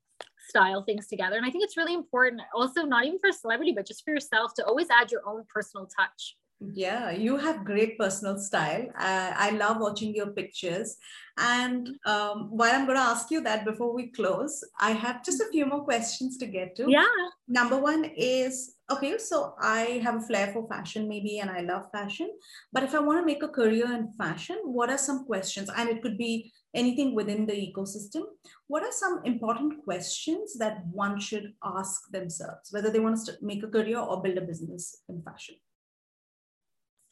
style 0.48 0.82
things 0.82 1.06
together. 1.08 1.36
And 1.36 1.44
I 1.44 1.50
think 1.50 1.64
it's 1.64 1.76
really 1.76 1.94
important, 1.94 2.40
also 2.54 2.82
not 2.82 3.04
even 3.04 3.18
for 3.18 3.28
a 3.28 3.32
celebrity, 3.32 3.72
but 3.72 3.86
just 3.86 4.04
for 4.04 4.12
yourself 4.12 4.54
to 4.54 4.64
always 4.64 4.88
add 4.90 5.10
your 5.10 5.22
own 5.26 5.44
personal 5.52 5.86
touch. 5.86 6.36
Yeah, 6.58 7.10
you 7.10 7.36
have 7.36 7.66
great 7.66 7.98
personal 7.98 8.38
style. 8.38 8.86
Uh, 8.98 9.32
I 9.36 9.50
love 9.50 9.76
watching 9.78 10.14
your 10.14 10.28
pictures. 10.28 10.96
And 11.36 11.90
um, 12.06 12.48
while 12.50 12.72
I'm 12.72 12.86
going 12.86 12.96
to 12.96 13.02
ask 13.02 13.30
you 13.30 13.42
that 13.42 13.66
before 13.66 13.94
we 13.94 14.10
close, 14.10 14.64
I 14.80 14.92
have 14.92 15.22
just 15.22 15.40
a 15.42 15.50
few 15.52 15.66
more 15.66 15.84
questions 15.84 16.38
to 16.38 16.46
get 16.46 16.74
to. 16.76 16.86
Yeah. 16.88 17.04
Number 17.46 17.78
one 17.78 18.06
is 18.16 18.74
okay, 18.90 19.18
so 19.18 19.54
I 19.60 20.00
have 20.02 20.16
a 20.16 20.20
flair 20.20 20.50
for 20.54 20.66
fashion, 20.66 21.06
maybe, 21.08 21.40
and 21.40 21.50
I 21.50 21.60
love 21.60 21.90
fashion. 21.92 22.30
But 22.72 22.84
if 22.84 22.94
I 22.94 23.00
want 23.00 23.20
to 23.20 23.26
make 23.26 23.42
a 23.42 23.48
career 23.48 23.92
in 23.92 24.12
fashion, 24.16 24.58
what 24.64 24.88
are 24.88 24.98
some 24.98 25.26
questions? 25.26 25.68
And 25.76 25.90
it 25.90 26.00
could 26.00 26.16
be 26.16 26.52
anything 26.74 27.14
within 27.14 27.44
the 27.44 27.52
ecosystem. 27.52 28.22
What 28.68 28.82
are 28.82 28.92
some 28.92 29.20
important 29.24 29.84
questions 29.84 30.56
that 30.58 30.86
one 30.90 31.20
should 31.20 31.52
ask 31.62 32.10
themselves, 32.12 32.70
whether 32.70 32.90
they 32.90 33.00
want 33.00 33.18
to 33.26 33.34
make 33.42 33.62
a 33.62 33.68
career 33.68 33.98
or 33.98 34.22
build 34.22 34.38
a 34.38 34.42
business 34.42 35.02
in 35.10 35.20
fashion? 35.22 35.56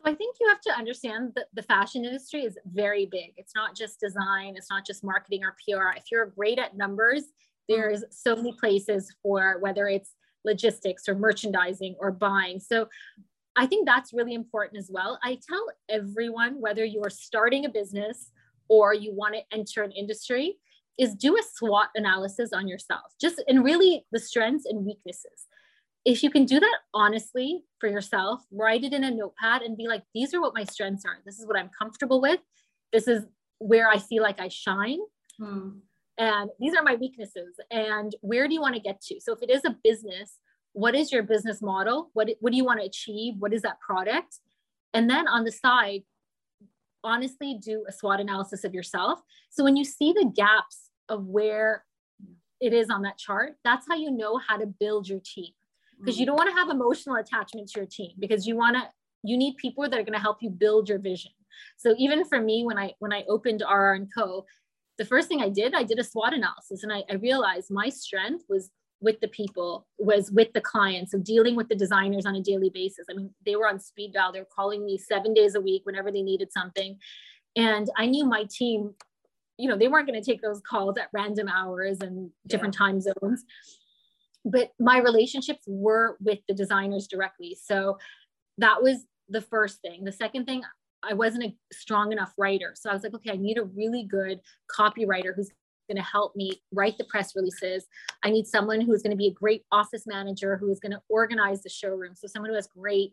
I 0.07 0.15
think 0.15 0.37
you 0.41 0.49
have 0.49 0.61
to 0.63 0.77
understand 0.77 1.33
that 1.35 1.47
the 1.55 1.63
fashion 1.63 2.05
industry 2.05 2.43
is 2.45 2.59
very 2.67 3.07
big. 3.07 3.33
It's 3.37 3.55
not 3.55 3.75
just 3.75 4.01
design, 4.01 4.55
it's 4.57 4.71
not 4.71 4.87
just 4.87 5.03
marketing 5.03 5.43
or 5.45 5.53
PR. 5.53 5.97
If 5.97 6.05
you're 6.13 6.27
great 6.27 6.59
at 6.59 6.77
numbers, 6.77 7.25
there's 7.69 8.05
so 8.11 8.37
many 8.37 8.53
places 8.61 9.15
for 9.23 9.59
whether 9.61 9.89
it's 9.89 10.15
logistics 10.45 11.09
or 11.09 11.15
merchandising 11.15 11.97
or 11.99 12.13
buying. 12.13 12.61
So 12.61 12.89
I 13.57 13.67
think 13.67 13.87
that's 13.87 14.13
really 14.13 14.35
important 14.35 14.79
as 14.79 14.91
well. 14.93 15.19
I 15.23 15.39
tell 15.49 15.67
everyone, 15.89 16.61
whether 16.61 16.85
you 16.85 17.03
are 17.03 17.11
starting 17.11 17.65
a 17.65 17.71
business 17.71 18.31
or 18.69 18.93
you 18.93 19.15
want 19.15 19.35
to 19.35 19.57
enter 19.57 19.83
an 19.83 19.93
industry, 19.93 20.59
is 20.99 21.15
do 21.15 21.37
a 21.37 21.43
SWOT 21.43 21.89
analysis 21.95 22.53
on 22.53 22.69
yourself, 22.69 23.15
just 23.21 23.43
and 23.49 23.65
really 23.65 24.05
the 24.13 24.21
strengths 24.21 24.67
and 24.67 24.85
weaknesses 24.85 25.47
if 26.05 26.23
you 26.23 26.31
can 26.31 26.45
do 26.45 26.61
that 26.61 26.79
honestly 26.93 27.65
for 27.81 27.89
yourself, 27.89 28.43
write 28.53 28.85
it 28.85 28.93
in 28.93 29.05
a 29.05 29.11
notepad 29.11 29.63
and 29.63 29.77
be 29.77 29.89
like, 29.89 30.03
these 30.15 30.35
are 30.35 30.41
what 30.41 30.55
my 30.55 30.65
strengths 30.65 31.05
are. 31.05 31.19
This 31.25 31.39
is 31.39 31.47
what 31.47 31.59
I'm 31.59 31.71
comfortable 31.77 32.21
with. 32.21 32.41
This 32.93 33.09
is 33.09 33.25
where 33.59 33.89
I 33.89 33.99
feel 33.99 34.23
like 34.23 34.41
I 34.41 34.49
shine. 34.49 34.99
Hmm. 35.39 35.71
And 36.19 36.51
these 36.61 36.75
are 36.75 36.83
my 36.83 36.95
weaknesses. 36.95 37.59
And 37.71 38.15
where 38.21 38.47
do 38.47 38.55
you 38.55 38.61
want 38.61 38.75
to 38.75 38.81
get 38.81 39.01
to? 39.03 39.21
So 39.21 39.33
if 39.33 39.43
it 39.43 39.51
is 39.51 39.63
a 39.65 39.77
business, 39.83 40.39
what 40.73 40.95
is 40.95 41.11
your 41.11 41.23
business 41.23 41.63
model? 41.63 42.11
What, 42.13 42.29
what 42.41 42.51
do 42.51 42.57
you 42.57 42.65
want 42.65 42.81
to 42.81 42.87
achieve? 42.87 43.35
What 43.39 43.55
is 43.55 43.63
that 43.63 43.81
product? 43.81 44.41
And 44.93 45.09
then 45.09 45.27
on 45.27 45.45
the 45.45 45.53
side, 45.53 46.03
honestly 47.03 47.59
do 47.61 47.85
a 47.89 47.93
SWOT 47.93 48.21
analysis 48.21 48.65
of 48.65 48.75
yourself. 48.75 49.21
So 49.51 49.65
when 49.65 49.77
you 49.77 49.85
see 49.85 50.13
the 50.13 50.31
gaps 50.35 50.91
of 51.09 51.27
where 51.27 51.85
it 52.61 52.73
is 52.73 52.91
on 52.91 53.03
that 53.03 53.19
chart, 53.19 53.57
that's 53.65 53.87
how 53.89 53.97
you 53.97 54.11
know 54.11 54.39
how 54.39 54.57
to 54.57 54.67
build 54.67 55.09
your 55.09 55.21
team 55.25 55.53
because 55.99 56.19
you 56.19 56.25
mm. 56.25 56.29
don't 56.29 56.37
want 56.37 56.51
to 56.51 56.57
have 56.57 56.71
emotional 56.71 57.17
attachment 57.17 57.69
to 57.69 57.81
your 57.81 57.87
team 57.87 58.11
because 58.19 58.47
you 58.47 58.57
want 58.57 58.77
to 58.77 58.83
you 59.23 59.37
need 59.37 59.57
people 59.57 59.83
that 59.85 59.99
are 59.99 60.03
going 60.03 60.13
to 60.13 60.19
help 60.19 60.39
you 60.43 60.51
build 60.51 60.89
your 60.89 60.99
vision 60.99 61.33
so 61.77 61.95
even 61.99 62.25
for 62.25 62.41
me 62.41 62.65
when 62.65 62.79
i 62.79 62.93
when 62.99 63.13
i 63.13 63.25
opened 63.29 63.63
rr 63.69 63.95
and 63.95 64.09
co 64.15 64.45
the 64.99 65.05
first 65.05 65.29
thing 65.29 65.41
i 65.41 65.49
did 65.49 65.75
i 65.75 65.83
did 65.83 65.99
a 65.99 66.05
swot 66.05 66.35
analysis 66.35 66.83
and 66.83 66.93
I, 66.93 67.03
I 67.11 67.15
realized 67.15 67.71
my 67.71 67.89
strength 67.89 68.45
was 68.49 68.71
with 69.01 69.21
the 69.21 69.29
people 69.29 69.87
was 69.99 70.31
with 70.31 70.53
the 70.53 70.61
clients 70.61 71.15
of 71.15 71.25
dealing 71.25 71.57
with 71.57 71.69
the 71.69 71.75
designers 71.75 72.27
on 72.27 72.37
a 72.37 72.43
daily 72.43 72.71
basis 72.71 73.07
i 73.11 73.15
mean 73.15 73.31
they 73.45 73.57
were 73.57 73.69
on 73.69 73.79
speed 73.81 74.13
dial 74.13 74.33
they 74.33 74.41
were 74.41 74.49
calling 74.55 74.85
me 74.85 74.99
seven 74.99 75.35
days 75.35 75.55
a 75.55 75.61
week 75.61 75.83
whenever 75.85 76.11
they 76.11 76.23
needed 76.23 76.53
something 76.53 76.97
and 77.57 77.91
i 77.97 78.07
knew 78.07 78.25
my 78.25 78.47
team 78.51 78.95
you 79.59 79.69
know 79.69 79.77
they 79.77 79.89
weren't 79.89 80.07
going 80.07 80.21
to 80.21 80.25
take 80.25 80.43
those 80.43 80.61
calls 80.69 80.97
at 80.97 81.09
random 81.13 81.49
hours 81.49 81.99
and 82.01 82.31
different 82.47 82.75
yeah. 82.75 82.87
time 82.87 83.01
zones 83.01 83.45
but 84.45 84.73
my 84.79 84.99
relationships 84.99 85.65
were 85.67 86.17
with 86.21 86.39
the 86.49 86.55
designers 86.55 87.07
directly. 87.07 87.57
So 87.61 87.99
that 88.59 88.83
was 88.83 89.07
the 89.29 89.41
first 89.41 89.81
thing. 89.81 90.05
The 90.05 90.13
second 90.13 90.45
thing, 90.45 90.63
I 91.03 91.15
wasn't 91.15 91.45
a 91.45 91.57
strong 91.73 92.13
enough 92.13 92.33
writer. 92.39 92.75
So 92.75 92.91
I 92.91 92.93
was 92.95 93.03
like, 93.03 93.15
okay, 93.15 93.33
I 93.33 93.37
need 93.37 93.59
a 93.59 93.65
really 93.65 94.05
good 94.05 94.41
copywriter 94.75 95.35
who's 95.35 95.51
going 95.89 95.97
to 95.97 96.03
help 96.03 96.35
me 96.35 96.63
write 96.73 96.97
the 96.97 97.05
press 97.05 97.37
releases. 97.37 97.87
I 98.23 98.31
need 98.31 98.47
someone 98.47 98.81
who's 98.81 99.03
going 99.03 99.11
to 99.11 99.17
be 99.17 99.29
a 99.29 99.33
great 99.33 99.65
office 99.71 100.05
manager 100.07 100.57
who 100.57 100.71
is 100.71 100.81
going 100.81 100.93
to 100.93 101.03
organize 101.09 101.63
the 101.63 101.69
showroom. 101.69 102.15
So 102.15 102.27
someone 102.27 102.51
who 102.51 102.57
has 102.57 102.67
great, 102.67 103.13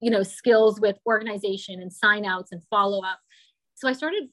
you 0.00 0.10
know, 0.10 0.22
skills 0.22 0.80
with 0.80 0.96
organization 1.06 1.80
and 1.80 1.92
sign 1.92 2.24
outs 2.24 2.52
and 2.52 2.62
follow 2.70 3.02
up. 3.02 3.18
So 3.74 3.88
I 3.88 3.92
started 3.92 4.24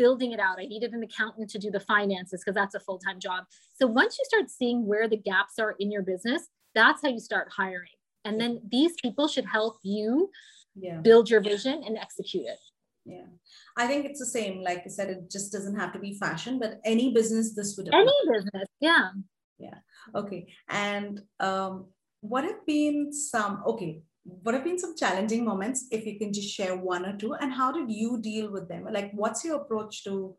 building 0.00 0.32
it 0.32 0.40
out. 0.40 0.58
I 0.58 0.64
needed 0.64 0.94
an 0.94 1.02
accountant 1.02 1.50
to 1.50 1.58
do 1.58 1.70
the 1.70 1.78
finances 1.78 2.40
because 2.42 2.54
that's 2.54 2.74
a 2.74 2.80
full 2.80 2.98
time 2.98 3.20
job. 3.20 3.44
So 3.74 3.86
once 3.86 4.18
you 4.18 4.24
start 4.24 4.50
seeing 4.50 4.86
where 4.86 5.06
the 5.06 5.18
gaps 5.18 5.58
are 5.58 5.76
in 5.78 5.92
your 5.92 6.00
business, 6.00 6.48
that's 6.74 7.02
how 7.02 7.10
you 7.10 7.20
start 7.20 7.48
hiring. 7.54 7.98
And 8.24 8.40
then 8.40 8.62
these 8.70 8.92
people 9.02 9.28
should 9.28 9.44
help 9.44 9.76
you 9.82 10.30
yeah. 10.74 11.00
build 11.00 11.28
your 11.28 11.42
vision 11.42 11.82
and 11.86 11.98
execute 11.98 12.46
it. 12.46 12.58
Yeah. 13.04 13.28
I 13.76 13.86
think 13.86 14.06
it's 14.06 14.20
the 14.20 14.26
same. 14.26 14.62
Like 14.62 14.82
I 14.86 14.88
said, 14.88 15.10
it 15.10 15.30
just 15.30 15.52
doesn't 15.52 15.76
have 15.76 15.92
to 15.92 15.98
be 15.98 16.18
fashion, 16.18 16.58
but 16.58 16.80
any 16.84 17.12
business 17.12 17.54
this 17.54 17.76
would 17.76 17.88
apply. 17.88 18.00
Any 18.00 18.32
business. 18.32 18.68
Yeah. 18.80 19.10
Yeah. 19.58 19.78
Okay. 20.14 20.46
And 20.70 21.20
um, 21.40 21.88
what 22.20 22.44
have 22.44 22.64
been 22.66 23.12
some, 23.12 23.62
okay, 23.66 24.00
what 24.24 24.54
have 24.54 24.64
been 24.64 24.78
some 24.78 24.96
challenging 24.96 25.44
moments 25.44 25.86
if 25.90 26.04
you 26.04 26.18
can 26.18 26.32
just 26.32 26.48
share 26.48 26.76
one 26.76 27.06
or 27.06 27.16
two 27.16 27.34
and 27.34 27.52
how 27.52 27.72
did 27.72 27.90
you 27.90 28.20
deal 28.20 28.50
with 28.50 28.68
them? 28.68 28.86
Like 28.90 29.12
what's 29.12 29.44
your 29.44 29.56
approach 29.56 30.04
to 30.04 30.36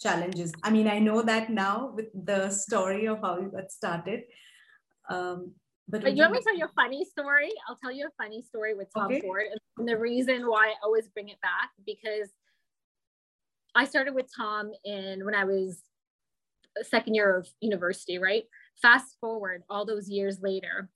challenges? 0.00 0.52
I 0.62 0.70
mean 0.70 0.88
i 0.88 0.98
know 0.98 1.22
that 1.22 1.50
now 1.50 1.92
with 1.94 2.06
the 2.14 2.50
story 2.50 3.06
of 3.06 3.20
how 3.20 3.38
you 3.38 3.50
got 3.50 3.70
started 3.70 4.22
um, 5.08 5.52
but, 5.88 6.02
but 6.02 6.16
you 6.16 6.22
want 6.22 6.34
me 6.34 6.38
to 6.38 6.44
tell 6.44 6.56
you 6.56 6.66
a 6.66 6.72
funny 6.76 7.04
story? 7.04 7.50
I'll 7.68 7.74
tell 7.74 7.90
you 7.90 8.06
a 8.06 8.22
funny 8.22 8.42
story 8.42 8.74
with 8.74 8.88
tom 8.94 9.06
okay. 9.06 9.20
ford 9.20 9.46
and 9.78 9.88
the 9.88 9.98
reason 9.98 10.48
why 10.48 10.68
i 10.68 10.74
always 10.82 11.08
bring 11.08 11.28
it 11.28 11.40
back 11.40 11.70
because 11.84 12.30
i 13.74 13.84
started 13.84 14.14
with 14.14 14.26
tom 14.34 14.70
in 14.84 15.24
when 15.24 15.34
i 15.34 15.44
was 15.44 15.82
second 16.82 17.14
year 17.14 17.36
of 17.36 17.48
university 17.60 18.18
right? 18.18 18.44
Fast 18.80 19.16
forward 19.20 19.62
all 19.68 19.84
those 19.84 20.08
years 20.08 20.40
later 20.40 20.88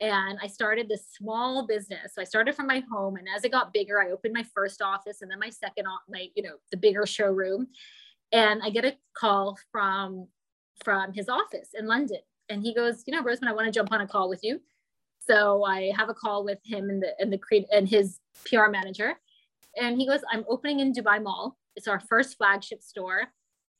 and 0.00 0.38
I 0.42 0.46
started 0.46 0.88
this 0.88 1.06
small 1.16 1.66
business. 1.66 2.14
So 2.14 2.20
I 2.20 2.24
started 2.24 2.54
from 2.54 2.66
my 2.66 2.82
home, 2.90 3.16
and 3.16 3.26
as 3.34 3.44
it 3.44 3.52
got 3.52 3.72
bigger, 3.72 4.02
I 4.02 4.10
opened 4.10 4.34
my 4.34 4.44
first 4.54 4.82
office 4.82 5.22
and 5.22 5.30
then 5.30 5.38
my 5.38 5.50
second, 5.50 5.86
my 6.08 6.28
you 6.34 6.42
know, 6.42 6.56
the 6.70 6.76
bigger 6.76 7.06
showroom. 7.06 7.68
And 8.32 8.60
I 8.62 8.70
get 8.70 8.84
a 8.84 8.96
call 9.16 9.58
from 9.70 10.28
from 10.82 11.12
his 11.12 11.28
office 11.28 11.70
in 11.74 11.86
London, 11.86 12.18
and 12.48 12.62
he 12.62 12.74
goes, 12.74 13.04
you 13.06 13.14
know, 13.14 13.22
Rosmin, 13.22 13.48
I 13.48 13.52
want 13.52 13.66
to 13.66 13.72
jump 13.72 13.92
on 13.92 14.00
a 14.00 14.06
call 14.06 14.28
with 14.28 14.42
you. 14.42 14.60
So 15.20 15.64
I 15.64 15.92
have 15.96 16.08
a 16.08 16.14
call 16.14 16.44
with 16.44 16.58
him 16.64 16.90
and 16.90 17.02
the 17.02 17.14
and 17.18 17.32
the 17.32 17.38
create 17.38 17.66
and 17.72 17.88
his 17.88 18.18
PR 18.44 18.68
manager, 18.68 19.14
and 19.80 19.96
he 19.98 20.06
goes, 20.06 20.20
I'm 20.30 20.44
opening 20.48 20.80
in 20.80 20.92
Dubai 20.92 21.22
Mall. 21.22 21.56
It's 21.76 21.88
our 21.88 22.00
first 22.00 22.36
flagship 22.36 22.82
store, 22.82 23.28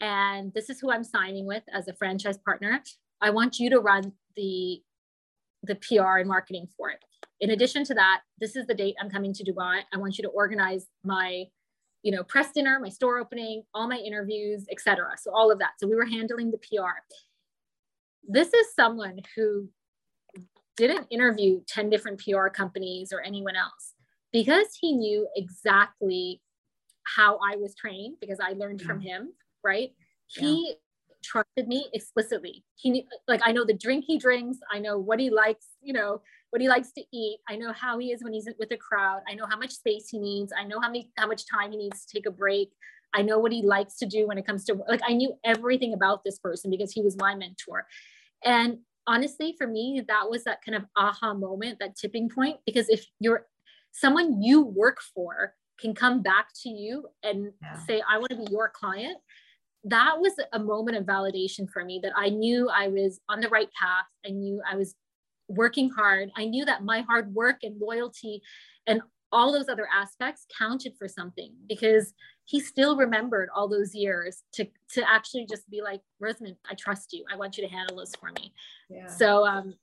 and 0.01 0.53
this 0.55 0.71
is 0.71 0.81
who 0.81 0.93
I'm 0.93 1.05
signing 1.05 1.47
with 1.47 1.65
as 1.73 1.89
a 1.89 1.93
franchise 1.93 2.39
partner. 2.39 2.83
I 3.21 3.31
want 3.31 3.59
you 3.59 3.71
to 3.71 3.81
run 3.81 4.13
the 4.37 4.83
the 5.67 5.77
PR 5.77 6.19
and 6.19 6.29
marketing 6.29 6.69
for 6.77 6.91
it. 6.91 6.99
In 7.41 7.51
addition 7.51 7.85
to 7.85 7.95
that, 7.95 8.21
this 8.39 8.57
is 8.57 8.67
the 8.67 8.75
date 8.75 8.97
I'm 9.01 9.11
coming 9.11 9.33
to 9.35 9.45
Dubai. 9.45 9.81
I 9.93 9.99
want 9.99 10.19
you 10.19 10.23
to 10.23 10.31
organize 10.31 10.87
my, 11.03 11.45
you 12.03 12.13
know, 12.13 12.23
press 12.25 12.53
dinner, 12.53 12.79
my 12.81 12.89
store 12.89 13.19
opening, 13.19 13.63
all 13.75 13.89
my 13.89 13.97
interviews, 13.97 14.67
etc. 14.71 15.11
So 15.21 15.33
all 15.35 15.51
of 15.51 15.59
that. 15.59 15.73
So 15.79 15.87
we 15.87 15.97
were 15.97 16.07
handling 16.07 16.51
the 16.51 16.59
PR. 16.59 16.93
This 18.27 18.53
is 18.55 18.75
someone 18.75 19.19
who 19.37 19.69
didn't 20.77 21.07
interview 21.11 21.61
10 21.69 21.91
different 21.91 22.21
PR 22.21 22.49
companies 22.49 23.13
or 23.13 23.21
anyone 23.21 23.57
else 23.57 23.95
because 24.33 24.67
he 24.81 24.93
knew 24.93 25.29
exactly 25.37 26.41
how 27.05 27.39
I 27.39 27.57
was 27.57 27.75
trained 27.75 28.17
because 28.21 28.41
I 28.41 28.53
learned 28.53 28.83
from 28.83 29.01
him, 29.01 29.33
right? 29.63 29.91
He 30.27 30.75
trusted 31.25 31.67
me 31.67 31.89
explicitly. 31.93 32.65
He 32.77 32.91
knew, 32.91 33.03
like, 33.27 33.41
I 33.45 33.53
know 33.53 33.65
the 33.65 33.75
drink 33.75 34.05
he 34.07 34.19
drinks. 34.19 34.59
I 34.71 34.79
know 34.79 34.99
what 34.99 35.19
he 35.19 35.31
likes, 35.31 35.67
you 35.83 35.93
know, 35.93 36.21
what 36.51 36.61
he 36.63 36.69
likes 36.69 36.93
to 36.93 37.03
eat. 37.13 37.39
I 37.49 37.57
know 37.57 37.73
how 37.73 37.99
he 37.99 38.13
is 38.13 38.23
when 38.23 38.33
he's 38.33 38.49
with 38.59 38.71
a 38.71 38.77
crowd. 38.77 39.23
I 39.29 39.35
know 39.35 39.47
how 39.49 39.57
much 39.57 39.73
space 39.73 40.09
he 40.11 40.19
needs. 40.19 40.53
I 40.57 40.65
know 40.65 40.81
how 40.81 40.89
many, 40.89 41.11
how 41.17 41.27
much 41.27 41.45
time 41.51 41.73
he 41.73 41.79
needs 41.79 42.05
to 42.05 42.15
take 42.15 42.27
a 42.27 42.31
break. 42.31 42.71
I 43.15 43.23
know 43.23 43.39
what 43.39 43.53
he 43.53 43.63
likes 43.63 43.97
to 43.99 44.07
do 44.07 44.27
when 44.27 44.39
it 44.39 44.47
comes 44.47 44.65
to, 44.67 44.75
like, 44.89 45.01
I 45.07 45.15
knew 45.15 45.35
everything 45.45 45.95
about 45.95 46.23
this 46.25 46.39
person 46.39 46.71
because 46.71 46.93
he 46.93 47.01
was 47.01 47.17
my 47.17 47.35
mentor. 47.35 47.87
And 48.45 48.79
honestly, 49.07 49.55
for 49.57 49.67
me, 49.67 50.03
that 50.07 50.31
was 50.31 50.45
that 50.45 50.63
kind 50.65 50.77
of 50.77 50.85
aha 50.97 51.35
moment, 51.35 51.79
that 51.81 51.97
tipping 51.97 52.29
point. 52.29 52.59
Because 52.67 52.89
if 52.89 53.07
you're 53.21 53.47
someone 53.93 54.43
you 54.43 54.63
work 54.63 54.99
for, 55.15 55.55
can 55.81 55.95
come 55.95 56.23
back 56.23 56.49
to 56.63 56.69
you 56.69 57.07
and 57.25 57.53
yeah. 57.61 57.79
say, 57.87 58.03
I 58.09 58.19
want 58.19 58.31
to 58.31 58.37
be 58.37 58.47
your 58.51 58.69
client 58.69 59.19
that 59.85 60.19
was 60.19 60.33
a 60.53 60.59
moment 60.59 60.97
of 60.97 61.05
validation 61.05 61.69
for 61.71 61.85
me 61.85 62.01
that 62.03 62.13
I 62.17 62.31
knew 62.31 62.69
I 62.69 62.89
was 62.89 63.21
on 63.29 63.41
the 63.41 63.49
right 63.49 63.69
path. 63.79 64.07
I 64.27 64.31
knew 64.31 64.63
I 64.71 64.77
was 64.77 64.95
working 65.49 65.91
hard. 65.91 66.31
I 66.37 66.47
knew 66.47 66.65
that 66.65 66.85
my 66.85 67.03
hard 67.03 67.35
work 67.35 67.59
and 67.63 67.79
loyalty 67.81 68.43
and 68.87 69.03
all 69.31 69.53
those 69.53 69.69
other 69.69 69.89
aspects 69.93 70.47
counted 70.57 70.95
for 70.97 71.09
something 71.09 71.53
because 71.69 72.15
he 72.45 72.61
still 72.61 72.97
remembered 72.97 73.49
all 73.55 73.69
those 73.69 73.95
years 73.95 74.43
to 74.53 74.67
to 74.93 75.11
actually 75.11 75.47
just 75.47 75.69
be 75.69 75.83
like 75.83 76.01
Rosmin, 76.23 76.57
I 76.71 76.75
trust 76.75 77.13
you. 77.13 77.25
I 77.31 77.37
want 77.37 77.59
you 77.59 77.67
to 77.67 77.73
handle 77.73 77.99
this 77.99 78.13
for 78.19 78.31
me. 78.41 78.55
Yeah. 78.89 79.09
So 79.09 79.45
um, 79.45 79.75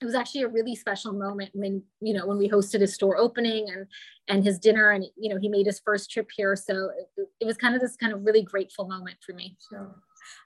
it 0.00 0.04
was 0.04 0.14
actually 0.14 0.42
a 0.42 0.48
really 0.48 0.74
special 0.74 1.12
moment 1.12 1.50
when 1.54 1.82
you 2.00 2.12
know 2.14 2.26
when 2.26 2.38
we 2.38 2.48
hosted 2.48 2.80
his 2.80 2.94
store 2.94 3.16
opening 3.16 3.66
and 3.70 3.86
and 4.28 4.44
his 4.44 4.58
dinner 4.58 4.90
and 4.90 5.04
you 5.16 5.28
know 5.28 5.38
he 5.38 5.48
made 5.48 5.66
his 5.66 5.80
first 5.80 6.10
trip 6.10 6.28
here. 6.36 6.56
So 6.56 6.90
it, 7.16 7.28
it 7.40 7.44
was 7.46 7.56
kind 7.56 7.74
of 7.74 7.80
this 7.80 7.96
kind 7.96 8.12
of 8.12 8.24
really 8.24 8.42
grateful 8.42 8.86
moment 8.86 9.16
for 9.24 9.32
me. 9.32 9.56
Sure. 9.68 9.94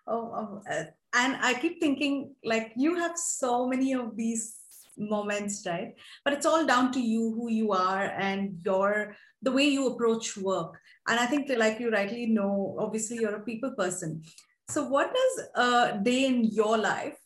oh, 0.07 0.33
oh 0.41 0.63
uh, 0.71 0.85
and 1.15 1.37
i 1.41 1.55
keep 1.55 1.81
thinking 1.81 2.35
like 2.45 2.73
you 2.77 2.95
have 2.97 3.17
so 3.17 3.67
many 3.67 3.95
of 3.95 4.17
these 4.17 4.57
moments 4.99 5.65
right? 5.67 5.95
But 6.25 6.35
it's 6.35 6.45
all 6.45 6.67
down 6.67 6.93
to 6.93 7.01
you 7.01 7.33
who 7.35 7.51
you 7.51 7.73
are 7.73 8.05
and 8.19 8.61
your 8.65 9.17
the 9.43 9.51
way 9.51 9.65
you 9.65 9.87
approach 9.87 10.37
work. 10.37 10.79
And 11.09 11.19
i 11.19 11.27
think 11.27 11.51
like 11.57 11.81
you 11.81 11.91
rightly 11.91 12.27
know 12.27 12.77
obviously 12.79 13.19
you're 13.19 13.37
a 13.37 13.41
people 13.41 13.73
person. 13.73 14.23
So 14.69 14.85
what 14.85 15.13
does 15.13 15.35
a 15.57 16.01
day 16.03 16.27
in 16.27 16.45
your 16.45 16.77
life 16.79 17.17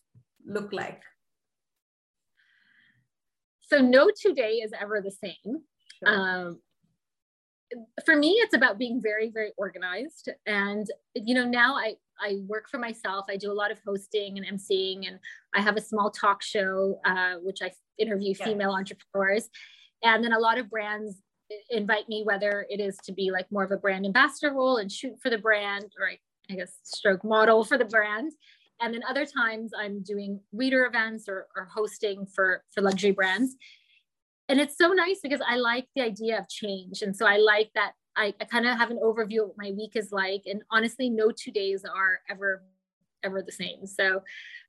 look 0.46 0.72
like 0.72 1.02
so 3.74 3.80
no 3.80 4.08
two 4.16 4.34
day 4.34 4.60
is 4.64 4.72
ever 4.80 5.00
the 5.00 5.10
same. 5.10 5.62
Sure. 5.98 6.08
Um, 6.08 6.60
for 8.04 8.14
me, 8.14 8.30
it's 8.38 8.54
about 8.54 8.78
being 8.78 9.00
very, 9.02 9.30
very 9.30 9.52
organized. 9.56 10.28
And, 10.46 10.86
you 11.14 11.34
know, 11.34 11.44
now 11.44 11.74
I, 11.74 11.94
I 12.20 12.36
work 12.46 12.68
for 12.70 12.78
myself. 12.78 13.26
I 13.28 13.36
do 13.36 13.50
a 13.50 13.54
lot 13.54 13.72
of 13.72 13.80
hosting 13.84 14.38
and 14.38 14.46
emceeing, 14.46 15.08
and 15.08 15.18
I 15.54 15.60
have 15.60 15.76
a 15.76 15.80
small 15.80 16.10
talk 16.10 16.42
show, 16.42 17.00
uh, 17.04 17.34
which 17.42 17.58
I 17.62 17.72
interview 17.98 18.34
female 18.34 18.70
entrepreneurs. 18.70 19.48
And 20.04 20.22
then 20.22 20.32
a 20.32 20.38
lot 20.38 20.58
of 20.58 20.70
brands 20.70 21.20
invite 21.70 22.08
me, 22.08 22.22
whether 22.24 22.66
it 22.68 22.80
is 22.80 22.96
to 23.04 23.12
be 23.12 23.32
like 23.32 23.50
more 23.50 23.64
of 23.64 23.72
a 23.72 23.76
brand 23.76 24.06
ambassador 24.06 24.54
role 24.54 24.76
and 24.76 24.92
shoot 24.92 25.14
for 25.20 25.30
the 25.30 25.38
brand, 25.38 25.86
or 25.98 26.10
I 26.50 26.54
guess 26.54 26.78
stroke 26.84 27.24
model 27.24 27.64
for 27.64 27.76
the 27.78 27.84
brand. 27.84 28.32
And 28.80 28.92
then 28.94 29.02
other 29.08 29.26
times 29.26 29.72
i'm 29.78 30.02
doing 30.02 30.40
reader 30.52 30.86
events 30.86 31.28
or, 31.28 31.46
or 31.56 31.64
hosting 31.64 32.26
for 32.26 32.62
for 32.72 32.80
luxury 32.82 33.12
brands. 33.12 33.56
And 34.48 34.60
it's 34.60 34.76
so 34.76 34.88
nice 34.88 35.20
because 35.22 35.40
i 35.46 35.56
like 35.56 35.86
the 35.94 36.02
idea 36.02 36.38
of 36.38 36.48
change. 36.48 37.02
And 37.02 37.16
so 37.16 37.26
i 37.26 37.36
like 37.36 37.70
that 37.74 37.92
i, 38.16 38.34
I 38.40 38.44
kind 38.44 38.66
of 38.66 38.76
have 38.76 38.90
an 38.90 39.00
overview 39.02 39.42
of 39.42 39.48
what 39.48 39.58
my 39.58 39.72
week 39.72 39.96
is 39.96 40.12
like. 40.12 40.42
And 40.46 40.62
honestly 40.70 41.10
no 41.10 41.30
two 41.30 41.50
days 41.50 41.84
are 41.84 42.20
ever 42.28 42.62
ever 43.22 43.42
the 43.42 43.52
same. 43.52 43.86
So 43.86 44.22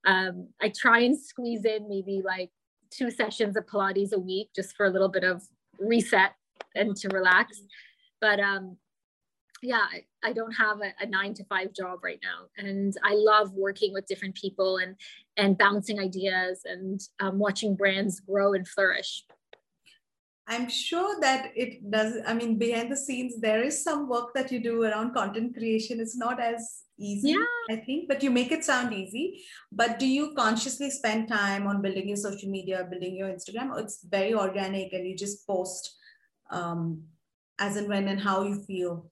um, 0.06 0.50
i 0.62 0.70
try 0.70 1.00
and 1.00 1.20
squeeze 1.20 1.66
in 1.66 1.90
maybe 1.90 2.22
like 2.24 2.52
two 2.92 3.12
sessions 3.12 3.58
of 3.58 3.66
pilates 3.66 4.14
a 4.14 4.20
week 4.20 4.50
just 4.56 4.76
for 4.76 4.86
a 4.86 4.90
little 4.90 5.10
bit 5.10 5.24
of 5.24 5.44
reset 5.80 6.34
and 6.76 6.96
to 6.98 7.10
relax. 7.10 7.62
But 8.22 8.40
um 8.40 8.78
yeah 9.62 9.86
I, 9.92 10.04
I 10.24 10.34
don't 10.34 10.52
have 10.52 10.80
a, 10.82 10.94
a, 11.04 11.06
nine 11.06 11.34
to 11.36 11.44
five 11.46 11.74
job 11.74 12.00
right 12.04 12.20
now. 12.22 12.48
And 12.58 12.96
i 13.04 13.14
love 13.14 13.54
working 13.54 13.94
with 13.94 14.08
different 14.08 14.36
people 14.36 14.78
and 14.78 14.96
and 15.38 15.58
bouncing 15.58 16.00
ideas 16.00 16.62
and 16.66 17.02
um, 17.20 17.40
watching 17.40 17.76
brands 17.76 18.20
grow 18.20 18.54
and 18.54 18.68
flourish. 18.68 19.24
I'm 20.48 20.70
sure 20.70 21.20
that 21.22 21.52
it 21.56 21.90
does 21.90 22.18
i 22.28 22.34
mean 22.34 22.58
behind 22.58 22.92
the 22.92 22.98
scenes 22.98 23.40
there 23.40 23.64
is 23.64 23.84
some 23.84 24.08
work 24.08 24.34
that 24.36 24.52
you 24.52 24.60
do 24.62 24.84
around 24.84 25.14
content 25.14 25.56
creation. 25.56 26.00
It's 26.00 26.18
not 26.18 26.40
as 26.40 26.82
easy 26.98 27.32
yeah. 27.32 27.44
i 27.70 27.76
think 27.76 28.08
but 28.08 28.24
you 28.24 28.32
make 28.32 28.54
it 28.54 28.64
sound 28.64 28.94
easy. 28.94 29.44
But 29.72 30.00
do 30.00 30.08
you 30.08 30.34
consciously 30.34 30.90
spend 30.90 31.28
time 31.28 31.68
on 31.68 31.82
building 31.82 32.08
your 32.08 32.18
social 32.18 32.50
media 32.50 32.88
building 32.90 33.18
your 33.18 33.28
instagram 33.28 33.72
or 33.72 33.80
it's 33.80 34.04
very 34.04 34.34
organic 34.34 34.94
and 34.94 35.06
you 35.06 35.16
just 35.16 35.46
post 35.46 35.96
um, 36.52 37.04
as 37.60 37.76
and 37.76 37.88
when 37.88 38.08
and 38.08 38.20
how 38.20 38.44
you 38.44 38.64
feel 38.64 39.12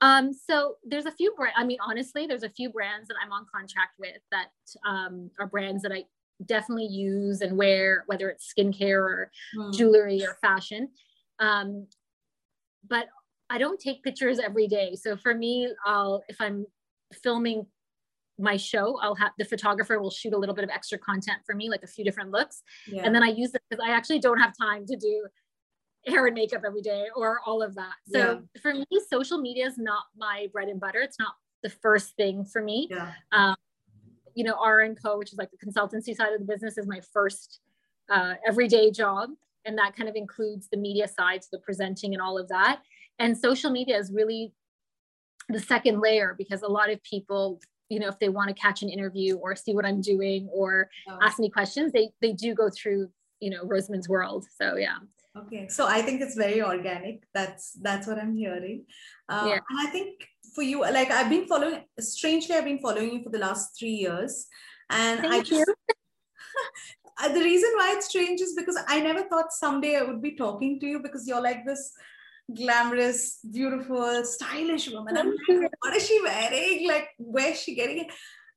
um, 0.00 0.32
so 0.32 0.74
there's 0.84 1.06
a 1.06 1.12
few 1.12 1.34
brands. 1.36 1.54
I 1.56 1.64
mean, 1.64 1.78
honestly, 1.84 2.26
there's 2.26 2.44
a 2.44 2.50
few 2.50 2.70
brands 2.70 3.08
that 3.08 3.16
I'm 3.22 3.32
on 3.32 3.46
contract 3.52 3.94
with 3.98 4.18
that 4.30 4.48
um, 4.86 5.30
are 5.40 5.46
brands 5.46 5.82
that 5.82 5.92
I 5.92 6.04
definitely 6.46 6.86
use 6.86 7.40
and 7.40 7.56
wear, 7.56 8.04
whether 8.06 8.28
it's 8.28 8.52
skincare 8.56 9.00
or 9.00 9.30
mm. 9.56 9.74
jewelry 9.74 10.22
or 10.24 10.36
fashion. 10.40 10.88
Um, 11.40 11.86
but 12.88 13.06
I 13.50 13.58
don't 13.58 13.80
take 13.80 14.02
pictures 14.02 14.38
every 14.38 14.68
day. 14.68 14.94
So 14.94 15.16
for 15.16 15.34
me, 15.34 15.68
I'll 15.84 16.22
if 16.28 16.40
I'm 16.40 16.66
filming 17.22 17.66
my 18.38 18.56
show, 18.56 18.98
I'll 19.02 19.16
have 19.16 19.32
the 19.38 19.44
photographer 19.44 20.00
will 20.00 20.10
shoot 20.10 20.32
a 20.32 20.38
little 20.38 20.54
bit 20.54 20.62
of 20.62 20.70
extra 20.70 20.98
content 20.98 21.38
for 21.44 21.56
me, 21.56 21.68
like 21.68 21.82
a 21.82 21.88
few 21.88 22.04
different 22.04 22.30
looks, 22.30 22.62
yeah. 22.86 23.02
and 23.04 23.12
then 23.12 23.22
I 23.22 23.28
use 23.28 23.52
it 23.54 23.62
because 23.68 23.84
I 23.84 23.90
actually 23.92 24.20
don't 24.20 24.38
have 24.38 24.52
time 24.56 24.86
to 24.86 24.96
do 24.96 25.26
hair 26.10 26.26
and 26.26 26.34
makeup 26.34 26.62
every 26.66 26.82
day 26.82 27.06
or 27.14 27.40
all 27.46 27.62
of 27.62 27.74
that. 27.74 27.94
So 28.06 28.18
yeah. 28.18 28.60
for 28.60 28.74
me, 28.74 28.86
social 29.08 29.38
media 29.38 29.66
is 29.66 29.78
not 29.78 30.04
my 30.16 30.48
bread 30.52 30.68
and 30.68 30.80
butter. 30.80 31.00
It's 31.00 31.18
not 31.18 31.34
the 31.62 31.70
first 31.70 32.16
thing 32.16 32.44
for 32.44 32.62
me. 32.62 32.88
Yeah. 32.90 33.12
Um, 33.32 33.56
you 34.34 34.44
know, 34.44 34.56
R 34.62 34.80
and 34.80 35.00
Co, 35.00 35.18
which 35.18 35.32
is 35.32 35.38
like 35.38 35.50
the 35.50 35.58
consultancy 35.64 36.14
side 36.14 36.32
of 36.32 36.38
the 36.38 36.46
business, 36.46 36.78
is 36.78 36.86
my 36.86 37.00
first 37.12 37.60
uh, 38.08 38.34
everyday 38.46 38.90
job, 38.90 39.30
and 39.64 39.76
that 39.78 39.96
kind 39.96 40.08
of 40.08 40.14
includes 40.14 40.68
the 40.70 40.76
media 40.76 41.08
side, 41.08 41.42
so 41.42 41.48
the 41.52 41.58
presenting 41.58 42.14
and 42.14 42.22
all 42.22 42.38
of 42.38 42.48
that. 42.48 42.80
And 43.18 43.36
social 43.36 43.70
media 43.70 43.98
is 43.98 44.12
really 44.12 44.52
the 45.48 45.58
second 45.58 46.00
layer 46.00 46.34
because 46.38 46.62
a 46.62 46.68
lot 46.68 46.90
of 46.90 47.02
people 47.02 47.60
you 47.88 47.98
know 47.98 48.08
if 48.08 48.18
they 48.18 48.28
want 48.28 48.48
to 48.48 48.54
catch 48.54 48.82
an 48.82 48.88
interview 48.88 49.36
or 49.36 49.56
see 49.56 49.74
what 49.74 49.86
i'm 49.86 50.00
doing 50.00 50.48
or 50.52 50.88
oh. 51.08 51.18
ask 51.22 51.38
me 51.38 51.48
questions 51.48 51.92
they 51.92 52.10
they 52.20 52.32
do 52.32 52.54
go 52.54 52.68
through 52.68 53.08
you 53.40 53.50
know 53.50 53.64
rosmin's 53.64 54.08
world 54.08 54.44
so 54.60 54.76
yeah 54.76 54.98
Okay, 55.38 55.68
so 55.68 55.86
I 55.86 56.02
think 56.02 56.20
it's 56.20 56.34
very 56.34 56.62
organic. 56.62 57.22
That's 57.34 57.72
that's 57.80 58.06
what 58.06 58.18
I'm 58.18 58.34
hearing. 58.34 58.84
Uh, 59.28 59.46
yeah. 59.48 59.60
And 59.68 59.88
I 59.88 59.90
think 59.90 60.26
for 60.54 60.62
you, 60.62 60.80
like 60.80 61.10
I've 61.10 61.30
been 61.30 61.46
following. 61.46 61.84
Strangely, 62.00 62.56
I've 62.56 62.64
been 62.64 62.80
following 62.80 63.12
you 63.12 63.22
for 63.22 63.30
the 63.30 63.38
last 63.38 63.78
three 63.78 63.98
years, 64.06 64.46
and 64.90 65.20
Thank 65.20 65.34
I 65.34 65.40
just, 65.42 65.70
the 67.34 67.40
reason 67.40 67.70
why 67.76 67.94
it's 67.96 68.06
strange 68.06 68.40
is 68.40 68.54
because 68.54 68.78
I 68.88 69.00
never 69.00 69.22
thought 69.22 69.52
someday 69.52 69.96
I 69.96 70.02
would 70.02 70.22
be 70.22 70.36
talking 70.36 70.80
to 70.80 70.86
you 70.86 71.00
because 71.00 71.26
you're 71.26 71.42
like 71.42 71.64
this 71.66 71.92
glamorous, 72.54 73.40
beautiful, 73.52 74.24
stylish 74.24 74.90
woman. 74.90 75.18
I'm 75.18 75.34
like, 75.48 75.70
what 75.80 75.94
is 75.94 76.06
she 76.06 76.18
wearing? 76.22 76.88
Like, 76.88 77.08
where's 77.18 77.60
she 77.60 77.74
getting 77.74 77.98
it? 77.98 78.08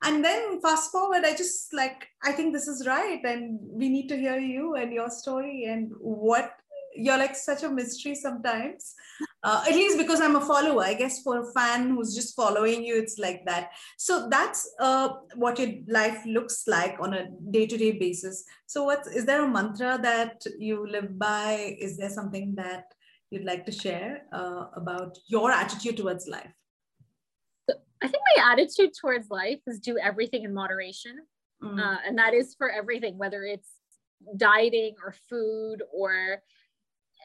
and 0.03 0.23
then 0.23 0.59
fast 0.61 0.91
forward 0.91 1.23
i 1.25 1.35
just 1.35 1.73
like 1.73 2.07
i 2.23 2.31
think 2.31 2.53
this 2.53 2.67
is 2.67 2.87
right 2.87 3.21
and 3.23 3.59
we 3.61 3.89
need 3.89 4.07
to 4.07 4.17
hear 4.17 4.37
you 4.37 4.75
and 4.75 4.91
your 4.91 5.09
story 5.09 5.65
and 5.65 5.91
what 5.99 6.53
you're 6.95 7.17
like 7.17 7.35
such 7.35 7.63
a 7.63 7.69
mystery 7.69 8.15
sometimes. 8.15 8.95
Uh, 9.43 9.63
at 9.67 9.73
least 9.73 9.97
because 9.97 10.21
i'm 10.21 10.35
a 10.35 10.41
follower 10.41 10.83
i 10.83 10.93
guess 10.93 11.21
for 11.23 11.39
a 11.41 11.51
fan 11.53 11.89
who's 11.89 12.13
just 12.13 12.35
following 12.35 12.83
you 12.83 12.95
it's 12.97 13.17
like 13.17 13.43
that. 13.45 13.71
So 13.97 14.29
that's 14.29 14.69
uh, 14.79 15.09
what 15.35 15.59
your 15.59 15.69
life 15.87 16.19
looks 16.25 16.63
like 16.67 16.97
on 16.99 17.13
a 17.13 17.27
day-to-day 17.49 17.93
basis. 17.93 18.45
So 18.67 18.83
what 18.83 19.05
is 19.07 19.25
there 19.25 19.43
a 19.43 19.47
mantra 19.47 19.99
that 20.01 20.43
you 20.59 20.87
live 20.87 21.17
by? 21.17 21.75
Is 21.79 21.97
there 21.97 22.09
something 22.09 22.55
that 22.55 22.85
you'd 23.29 23.45
like 23.45 23.65
to 23.65 23.71
share 23.71 24.23
uh, 24.31 24.65
about 24.75 25.17
your 25.27 25.51
attitude 25.51 25.97
towards 25.97 26.27
life? 26.27 26.53
I 28.03 28.07
think 28.07 28.23
my 28.35 28.51
attitude 28.51 28.91
towards 28.99 29.29
life 29.29 29.59
is 29.67 29.79
do 29.79 29.97
everything 29.97 30.43
in 30.43 30.53
moderation. 30.53 31.17
Mm. 31.63 31.79
Uh, 31.79 31.97
and 32.05 32.17
that 32.17 32.33
is 32.33 32.55
for 32.55 32.69
everything 32.69 33.17
whether 33.17 33.43
it's 33.43 33.69
dieting 34.35 34.95
or 35.03 35.13
food 35.29 35.83
or 35.93 36.41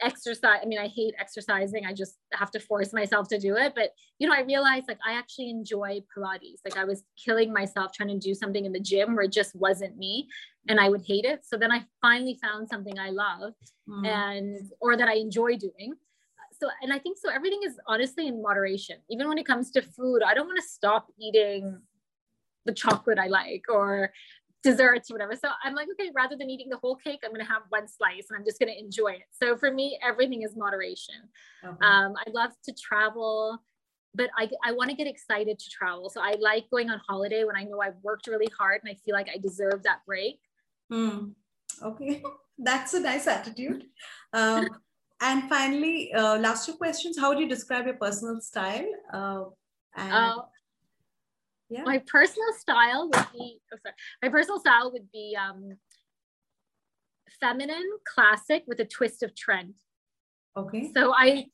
exercise 0.01 0.59
i 0.61 0.65
mean 0.65 0.79
i 0.79 0.87
hate 0.87 1.13
exercising 1.19 1.85
i 1.85 1.93
just 1.93 2.17
have 2.33 2.51
to 2.51 2.59
force 2.59 2.93
myself 2.93 3.27
to 3.27 3.39
do 3.39 3.55
it 3.55 3.73
but 3.75 3.91
you 4.19 4.27
know 4.27 4.33
i 4.33 4.41
realized 4.41 4.85
like 4.87 4.99
i 5.05 5.13
actually 5.13 5.49
enjoy 5.49 5.99
pilates 6.15 6.59
like 6.65 6.77
i 6.77 6.83
was 6.83 7.03
killing 7.23 7.51
myself 7.51 7.91
trying 7.91 8.09
to 8.09 8.17
do 8.17 8.33
something 8.33 8.65
in 8.65 8.71
the 8.71 8.79
gym 8.79 9.15
where 9.15 9.25
it 9.25 9.31
just 9.31 9.55
wasn't 9.55 9.95
me 9.97 10.27
and 10.69 10.79
i 10.79 10.89
would 10.89 11.01
hate 11.05 11.25
it 11.25 11.41
so 11.45 11.57
then 11.57 11.71
i 11.71 11.83
finally 12.01 12.37
found 12.41 12.67
something 12.67 12.97
i 12.99 13.09
love 13.09 13.53
mm. 13.89 14.07
and 14.07 14.71
or 14.79 14.97
that 14.97 15.07
i 15.07 15.13
enjoy 15.13 15.55
doing 15.55 15.93
so 16.59 16.67
and 16.81 16.93
i 16.93 16.99
think 16.99 17.17
so 17.17 17.29
everything 17.29 17.59
is 17.65 17.79
honestly 17.87 18.27
in 18.27 18.41
moderation 18.41 18.97
even 19.09 19.27
when 19.27 19.37
it 19.37 19.45
comes 19.45 19.71
to 19.71 19.81
food 19.81 20.21
i 20.23 20.33
don't 20.33 20.47
want 20.47 20.57
to 20.57 20.67
stop 20.67 21.07
eating 21.19 21.79
the 22.65 22.73
chocolate 22.73 23.17
i 23.17 23.27
like 23.27 23.63
or 23.69 24.11
desserts 24.67 25.09
or 25.09 25.13
whatever. 25.15 25.35
So 25.35 25.49
I'm 25.63 25.73
like, 25.73 25.87
okay, 25.93 26.11
rather 26.13 26.35
than 26.35 26.49
eating 26.49 26.69
the 26.69 26.77
whole 26.77 26.95
cake, 26.95 27.21
I'm 27.23 27.31
going 27.31 27.45
to 27.45 27.51
have 27.51 27.63
one 27.69 27.87
slice 27.87 28.27
and 28.29 28.37
I'm 28.37 28.45
just 28.45 28.59
going 28.59 28.71
to 28.73 28.77
enjoy 28.77 29.13
it. 29.13 29.27
So 29.31 29.55
for 29.55 29.71
me, 29.71 29.97
everything 30.03 30.41
is 30.43 30.55
moderation. 30.55 31.15
Okay. 31.63 31.85
Um, 31.89 32.13
I 32.17 32.29
love 32.31 32.51
to 32.65 32.73
travel, 32.73 33.63
but 34.13 34.29
I, 34.37 34.49
I 34.65 34.73
want 34.73 34.89
to 34.89 34.95
get 34.95 35.07
excited 35.07 35.57
to 35.59 35.69
travel. 35.69 36.09
So 36.09 36.21
I 36.21 36.35
like 36.39 36.69
going 36.69 36.89
on 36.89 36.99
holiday 37.07 37.43
when 37.45 37.55
I 37.55 37.63
know 37.63 37.81
I've 37.81 37.99
worked 38.03 38.27
really 38.27 38.51
hard 38.57 38.81
and 38.83 38.91
I 38.91 38.95
feel 39.05 39.15
like 39.15 39.29
I 39.33 39.37
deserve 39.37 39.83
that 39.83 39.99
break. 40.05 40.39
Mm. 40.91 41.33
Okay, 41.81 42.23
that's 42.57 42.93
a 42.93 42.99
nice 42.99 43.27
attitude. 43.27 43.85
Um, 44.33 44.67
and 45.21 45.49
finally, 45.49 46.13
uh, 46.13 46.37
last 46.37 46.65
two 46.65 46.73
questions. 46.73 47.17
How 47.17 47.29
would 47.29 47.39
you 47.39 47.49
describe 47.49 47.85
your 47.85 47.95
personal 47.95 48.41
style? 48.41 48.89
Uh, 49.13 49.43
and- 49.95 50.13
uh, 50.13 50.41
yeah. 51.69 51.83
My 51.83 52.01
personal 52.07 52.53
style 52.57 53.09
would 53.13 53.27
be 53.33 53.59
oh, 53.73 53.77
sorry. 53.83 53.95
My 54.21 54.29
personal 54.29 54.59
style 54.59 54.91
would 54.91 55.11
be 55.11 55.37
um, 55.39 55.77
feminine, 57.39 57.89
classic 58.13 58.63
with 58.67 58.79
a 58.79 58.85
twist 58.85 59.23
of 59.23 59.35
trend. 59.35 59.75
Okay. 60.55 60.91
So 60.93 61.13
I 61.15 61.45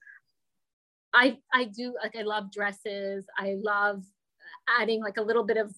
I 1.13 1.37
I 1.53 1.65
do 1.65 1.95
like 2.01 2.15
I 2.15 2.21
love 2.21 2.51
dresses. 2.51 3.25
I 3.37 3.55
love 3.61 4.03
adding 4.79 5.01
like 5.01 5.17
a 5.17 5.21
little 5.21 5.43
bit 5.43 5.57
of 5.57 5.73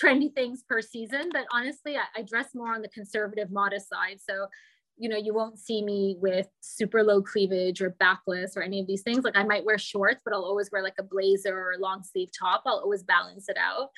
trendy 0.00 0.32
things 0.32 0.62
per 0.68 0.80
season, 0.80 1.28
but 1.32 1.46
honestly, 1.52 1.96
I, 1.96 2.04
I 2.16 2.22
dress 2.22 2.54
more 2.54 2.74
on 2.74 2.82
the 2.82 2.88
conservative 2.88 3.50
modest 3.50 3.88
side. 3.88 4.18
So 4.20 4.46
you 4.98 5.08
know, 5.08 5.16
you 5.16 5.32
won't 5.32 5.58
see 5.58 5.82
me 5.82 6.16
with 6.18 6.48
super 6.60 7.02
low 7.02 7.22
cleavage 7.22 7.80
or 7.80 7.90
backless 8.00 8.56
or 8.56 8.62
any 8.62 8.80
of 8.80 8.86
these 8.86 9.02
things. 9.02 9.24
Like 9.24 9.36
I 9.36 9.44
might 9.44 9.64
wear 9.64 9.78
shorts, 9.78 10.20
but 10.24 10.34
I'll 10.34 10.44
always 10.44 10.70
wear 10.72 10.82
like 10.82 10.96
a 10.98 11.04
blazer 11.04 11.56
or 11.56 11.72
a 11.72 11.78
long 11.78 12.02
sleeve 12.02 12.30
top. 12.36 12.62
I'll 12.66 12.80
always 12.80 13.04
balance 13.04 13.48
it 13.48 13.56
out. 13.56 13.90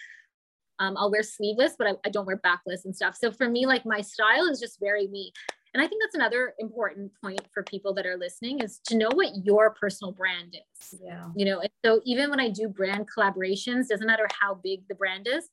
Um, 0.79 0.97
I'll 0.97 1.11
wear 1.11 1.23
sleeveless, 1.23 1.75
but 1.79 1.87
I, 1.87 1.93
I 2.05 2.11
don't 2.11 2.27
wear 2.27 2.37
backless 2.37 2.85
and 2.85 2.95
stuff. 2.95 3.17
So 3.17 3.33
for 3.33 3.49
me, 3.49 3.67
like 3.67 3.85
my 3.87 4.01
style 4.01 4.47
is 4.47 4.61
just 4.61 4.79
very 4.79 5.09
me. 5.09 5.33
And 5.73 5.83
I 5.83 5.87
think 5.87 6.03
that's 6.03 6.17
another 6.17 6.55
important 6.59 7.13
point 7.23 7.43
for 7.53 7.63
people 7.63 7.95
that 7.95 8.07
are 8.07 8.17
listening 8.17 8.61
is 8.61 8.81
to 8.87 8.97
know 8.97 9.09
what 9.13 9.29
your 9.45 9.71
personal 9.71 10.13
brand 10.13 10.57
is. 10.57 11.01
Yeah. 11.01 11.29
You 11.37 11.45
know, 11.47 11.61
and 11.61 11.71
so 11.85 12.01
even 12.05 12.29
when 12.29 12.41
I 12.41 12.49
do 12.49 12.69
brand 12.69 13.07
collaborations, 13.17 13.89
doesn't 13.89 14.07
matter 14.07 14.27
how 14.41 14.55
big 14.55 14.89
the 14.89 14.97
brand 14.97 15.29
is, 15.31 15.49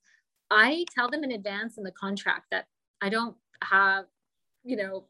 I 0.49 0.85
tell 0.95 1.09
them 1.09 1.23
in 1.23 1.31
advance 1.31 1.77
in 1.77 1.83
the 1.83 1.91
contract 1.91 2.47
that 2.51 2.65
I 3.01 3.09
don't 3.09 3.35
have, 3.63 4.05
you 4.63 4.75
know, 4.77 5.05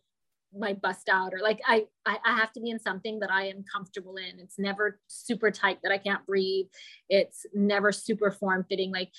my 0.60 0.74
bust 0.74 1.10
out 1.10 1.34
or 1.34 1.40
like 1.42 1.60
I, 1.66 1.86
I 2.06 2.18
i 2.26 2.36
have 2.36 2.52
to 2.54 2.60
be 2.60 2.70
in 2.70 2.80
something 2.80 3.20
that 3.20 3.32
i 3.32 3.48
am 3.48 3.64
comfortable 3.72 4.16
in. 4.18 4.40
It's 4.40 4.60
never 4.60 5.00
super 5.08 5.52
tight 5.52 5.80
that 5.84 5.92
i 5.92 5.98
can't 5.98 6.26
breathe. 6.26 6.68
It's 7.10 7.46
never 7.54 7.92
super 7.92 8.32
form 8.32 8.66
fitting. 8.70 8.92
Like 8.92 9.12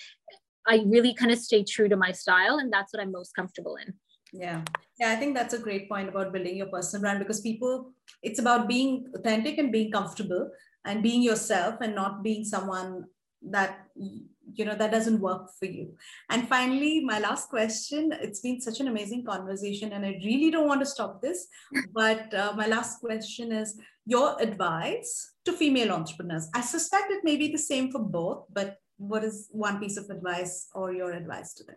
i 0.66 0.82
really 0.86 1.14
kind 1.14 1.30
of 1.30 1.38
stay 1.38 1.62
true 1.64 1.88
to 1.88 1.96
my 1.96 2.12
style 2.12 2.58
and 2.58 2.72
that's 2.72 2.92
what 2.92 3.02
i'm 3.02 3.12
most 3.12 3.34
comfortable 3.34 3.76
in. 3.76 3.94
Yeah. 4.32 4.62
Yeah 5.00 5.10
i 5.12 5.16
think 5.16 5.34
that's 5.34 5.54
a 5.54 5.58
great 5.58 5.88
point 5.88 6.08
about 6.08 6.32
building 6.32 6.56
your 6.56 6.66
personal 6.66 7.02
brand 7.02 7.20
because 7.20 7.40
people 7.40 7.92
it's 8.22 8.40
about 8.40 8.68
being 8.68 9.06
authentic 9.14 9.58
and 9.58 9.72
being 9.72 9.92
comfortable 9.92 10.50
and 10.84 11.02
being 11.02 11.22
yourself 11.22 11.76
and 11.80 11.94
not 11.94 12.22
being 12.22 12.44
someone 12.44 13.04
that 13.42 13.86
you 13.96 14.64
know 14.64 14.74
that 14.74 14.90
doesn't 14.90 15.20
work 15.20 15.50
for 15.58 15.66
you. 15.66 15.94
And 16.30 16.48
finally 16.48 17.04
my 17.04 17.18
last 17.18 17.48
question 17.48 18.12
it's 18.12 18.40
been 18.40 18.60
such 18.60 18.80
an 18.80 18.88
amazing 18.88 19.24
conversation 19.24 19.92
and 19.92 20.04
i 20.04 20.18
really 20.24 20.50
don't 20.50 20.66
want 20.66 20.80
to 20.80 20.86
stop 20.86 21.22
this 21.22 21.46
but 21.92 22.32
uh, 22.34 22.52
my 22.56 22.66
last 22.66 23.00
question 23.00 23.52
is 23.52 23.78
your 24.06 24.40
advice 24.40 25.32
to 25.44 25.52
female 25.52 25.92
entrepreneurs. 25.92 26.48
I 26.54 26.62
suspect 26.62 27.10
it 27.10 27.24
may 27.24 27.36
be 27.36 27.52
the 27.52 27.58
same 27.58 27.92
for 27.92 28.00
both 28.00 28.44
but 28.52 28.78
what 28.96 29.22
is 29.22 29.48
one 29.50 29.78
piece 29.78 29.96
of 29.96 30.10
advice 30.10 30.68
or 30.74 30.92
your 30.92 31.12
advice 31.12 31.54
to 31.54 31.64
them? 31.64 31.76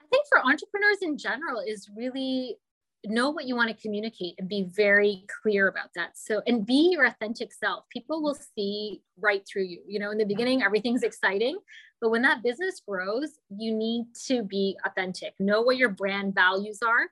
I 0.00 0.06
think 0.10 0.26
for 0.28 0.38
entrepreneurs 0.38 0.98
in 1.02 1.18
general 1.18 1.62
is 1.66 1.88
really 1.96 2.56
know 3.04 3.30
what 3.30 3.46
you 3.46 3.56
want 3.56 3.68
to 3.68 3.82
communicate 3.82 4.34
and 4.38 4.48
be 4.48 4.64
very 4.64 5.24
clear 5.42 5.68
about 5.68 5.90
that. 5.94 6.16
So, 6.16 6.40
and 6.46 6.64
be 6.64 6.90
your 6.92 7.06
authentic 7.06 7.52
self. 7.52 7.84
People 7.90 8.22
will 8.22 8.36
see 8.54 9.02
right 9.20 9.42
through 9.46 9.64
you. 9.64 9.80
You 9.86 9.98
know, 9.98 10.10
in 10.10 10.18
the 10.18 10.24
beginning, 10.24 10.62
everything's 10.62 11.02
exciting, 11.02 11.58
but 12.00 12.10
when 12.10 12.22
that 12.22 12.42
business 12.42 12.80
grows, 12.86 13.30
you 13.50 13.74
need 13.74 14.06
to 14.26 14.42
be 14.42 14.76
authentic. 14.84 15.34
Know 15.38 15.62
what 15.62 15.76
your 15.76 15.88
brand 15.88 16.34
values 16.34 16.80
are. 16.82 17.08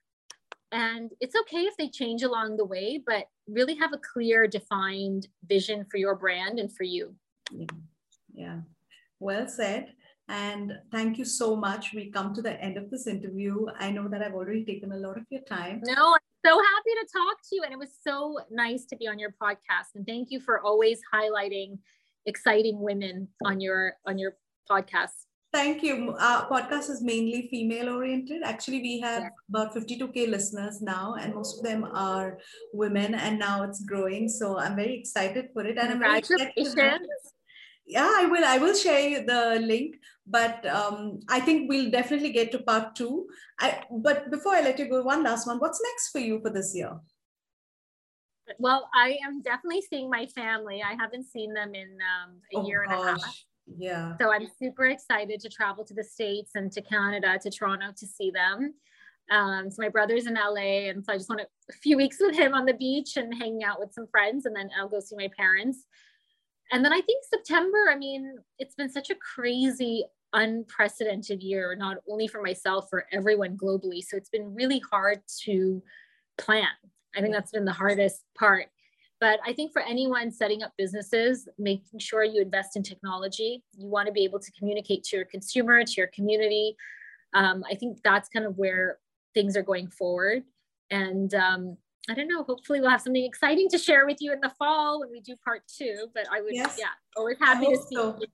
And 0.73 1.11
it's 1.21 1.35
okay 1.43 1.63
if 1.63 1.77
they 1.77 1.89
change 1.89 2.23
along 2.23 2.57
the 2.57 2.65
way, 2.65 3.03
but 3.05 3.27
really 3.49 3.75
have 3.75 3.93
a 3.93 3.99
clear, 4.13 4.47
defined 4.47 5.27
vision 5.49 5.85
for 5.91 5.97
your 5.97 6.15
brand 6.15 6.61
and 6.61 6.73
for 6.73 6.85
you. 6.85 7.15
Yeah. 7.51 7.67
yeah. 8.33 8.61
Well 9.19 9.49
said. 9.49 9.93
And 10.31 10.79
thank 10.93 11.19
you 11.19 11.25
so 11.25 11.57
much. 11.57 11.93
We 11.93 12.11
come 12.11 12.33
to 12.35 12.43
the 12.43 12.53
end 12.63 12.77
of 12.77 12.89
this 12.89 13.09
interview. 13.09 13.67
I 13.79 13.91
know 13.91 14.07
that 14.09 14.23
I've 14.23 14.35
already 14.35 14.65
taken 14.65 14.93
a 14.93 14.97
lot 14.97 15.19
of 15.19 15.25
your 15.29 15.43
time. 15.43 15.83
No, 15.85 16.15
I'm 16.15 16.21
so 16.47 16.57
happy 16.57 16.93
to 17.01 17.07
talk 17.13 17.37
to 17.49 17.57
you. 17.57 17.63
And 17.65 17.73
it 17.73 17.79
was 17.79 17.99
so 18.07 18.39
nice 18.51 18.87
to 18.87 18.97
be 18.97 19.09
on 19.09 19.19
your 19.19 19.35
podcast. 19.43 19.97
And 19.97 20.07
thank 20.07 20.31
you 20.31 20.39
for 20.41 20.61
always 20.61 21.01
highlighting 21.13 21.79
exciting 22.27 22.81
women 22.81 23.27
on 23.45 23.61
your 23.61 23.95
on 24.07 24.19
your 24.19 24.37
podcast. 24.71 25.27
Thank 25.53 25.83
you. 25.83 26.15
Our 26.17 26.49
podcast 26.49 26.91
is 26.91 27.03
mainly 27.03 27.49
female 27.51 27.89
oriented. 27.89 28.43
Actually, 28.45 28.83
we 28.83 29.01
have 29.01 29.23
yeah. 29.23 29.29
about 29.49 29.75
52K 29.75 30.31
listeners 30.31 30.81
now, 30.81 31.17
and 31.21 31.35
most 31.35 31.59
of 31.59 31.65
them 31.65 31.83
are 31.93 32.39
women, 32.73 33.17
and 33.17 33.37
now 33.37 33.65
it's 33.65 33.83
growing. 33.85 34.29
So 34.29 34.61
I'm 34.61 34.77
very 34.77 34.95
excited 34.95 35.49
for 35.53 35.67
it. 35.67 35.77
And. 35.77 36.05
I'm 36.05 36.23
yeah 37.91 38.13
i 38.19 38.25
will 38.25 38.45
i 38.45 38.57
will 38.59 38.75
share 38.75 39.25
the 39.27 39.61
link 39.61 39.97
but 40.27 40.65
um, 40.67 41.19
i 41.29 41.41
think 41.41 41.69
we'll 41.69 41.91
definitely 41.91 42.31
get 42.31 42.53
to 42.53 42.61
part 42.61 42.95
two. 42.95 43.27
I, 43.59 43.83
but 43.91 44.31
before 44.31 44.55
i 44.55 44.61
let 44.61 44.79
you 44.79 44.89
go 44.89 45.03
one 45.03 45.25
last 45.25 45.47
one. 45.47 45.59
What's 45.59 45.81
next 45.83 46.11
for 46.11 46.21
you 46.21 46.41
for 46.41 46.51
this 46.51 46.73
year? 46.75 46.93
Well 48.59 48.89
i 48.95 49.19
am 49.27 49.43
definitely 49.43 49.83
seeing 49.83 50.09
my 50.09 50.27
family. 50.27 50.83
I 50.83 50.95
haven't 51.03 51.25
seen 51.25 51.53
them 51.53 51.75
in 51.75 51.99
um, 52.13 52.41
a 52.55 52.59
oh, 52.59 52.67
year 52.67 52.83
and 52.83 52.93
gosh. 52.93 53.23
a 53.23 53.25
half. 53.25 53.45
Yeah. 53.77 54.17
So 54.21 54.33
i'm 54.33 54.47
super 54.63 54.87
excited 54.87 55.41
to 55.41 55.49
travel 55.49 55.85
to 55.85 55.95
the 55.95 56.05
states 56.05 56.53
and 56.55 56.71
to 56.73 56.83
canada 56.83 57.39
to 57.43 57.51
toronto 57.51 57.93
to 57.97 58.07
see 58.07 58.31
them. 58.31 58.75
Um, 59.31 59.71
so 59.71 59.81
my 59.81 59.89
brother's 59.89 60.27
in 60.27 60.35
LA, 60.35 60.89
and 60.91 61.05
so 61.05 61.13
I 61.13 61.17
just 61.17 61.29
want 61.29 61.41
a 61.43 61.73
few 61.85 61.97
weeks 61.97 62.17
with 62.21 62.37
him 62.37 62.53
on 62.53 62.65
the 62.67 62.75
beach 62.75 63.17
and 63.17 63.33
hanging 63.33 63.63
out 63.63 63.79
with 63.79 63.93
some 63.93 64.09
friends, 64.09 64.45
and 64.45 64.57
then 64.57 64.71
I'll 64.77 64.89
go 64.89 64.99
see 64.99 65.15
my 65.15 65.31
parents 65.37 65.87
and 66.71 66.85
then 66.85 66.93
I 66.93 67.01
think 67.01 67.25
September, 67.29 67.89
I 67.91 67.97
mean, 67.97 68.37
it's 68.59 68.75
been 68.75 68.91
such 68.91 69.11
a 69.11 69.15
crazy, 69.15 70.05
unprecedented 70.33 71.43
year, 71.43 71.75
not 71.77 71.99
only 72.09 72.29
for 72.29 72.43
myself, 72.43 72.89
for 72.89 73.07
everyone 73.13 73.57
globally. 73.57 74.03
So 74.03 74.17
it's 74.17 74.29
been 74.31 74.55
really 74.55 74.81
hard 74.91 75.21
to 75.45 75.83
plan. 76.39 76.69
I 77.17 77.21
think 77.21 77.35
that's 77.35 77.51
been 77.51 77.65
the 77.65 77.73
hardest 77.73 78.25
part. 78.39 78.67
But 79.21 79.39
I 79.45 79.53
think 79.53 79.73
for 79.73 79.83
anyone 79.83 80.31
setting 80.31 80.63
up 80.63 80.73
businesses, 80.79 81.47
making 81.59 81.99
sure 81.99 82.25
you 82.25 82.41
invest 82.41 82.77
in 82.77 82.83
technology, 82.83 83.63
you 83.77 83.87
want 83.87 84.07
to 84.07 84.13
be 84.13 84.25
able 84.25 84.39
to 84.39 84.53
communicate 84.53 85.05
to 85.05 85.17
your 85.17 85.27
consumer, 85.27 85.85
to 85.85 85.93
your 85.97 86.07
community. 86.07 86.75
Um, 87.35 87.63
I 87.71 87.75
think 87.75 87.99
that's 88.03 88.31
kind 88.31 88.47
of 88.47 88.57
where 88.57 88.99
things 89.35 89.57
are 89.57 89.63
going 89.63 89.89
forward. 89.89 90.45
And 90.91 91.35
um, 91.35 91.77
I 92.09 92.15
don't 92.15 92.29
know. 92.29 92.43
Hopefully, 92.43 92.81
we'll 92.81 92.91
have 92.91 93.03
something 93.03 93.25
exciting 93.25 93.69
to 93.71 93.79
share 93.79 94.07
with 94.07 94.19
you 94.21 94.33
in 94.33 94.41
the 94.41 94.53
fall 94.59 95.01
when 95.01 95.11
we 95.11 95.21
do 95.21 95.37
part 95.45 95.63
two. 95.69 96.07
But 96.15 96.25
I 96.33 96.41
would, 96.41 96.55
yes. 96.55 96.77
yeah, 96.79 96.87
always 97.17 97.39
happy 97.39 97.67
to 97.67 97.77
see 97.77 97.97
so. 97.97 98.17
you. 98.21 98.27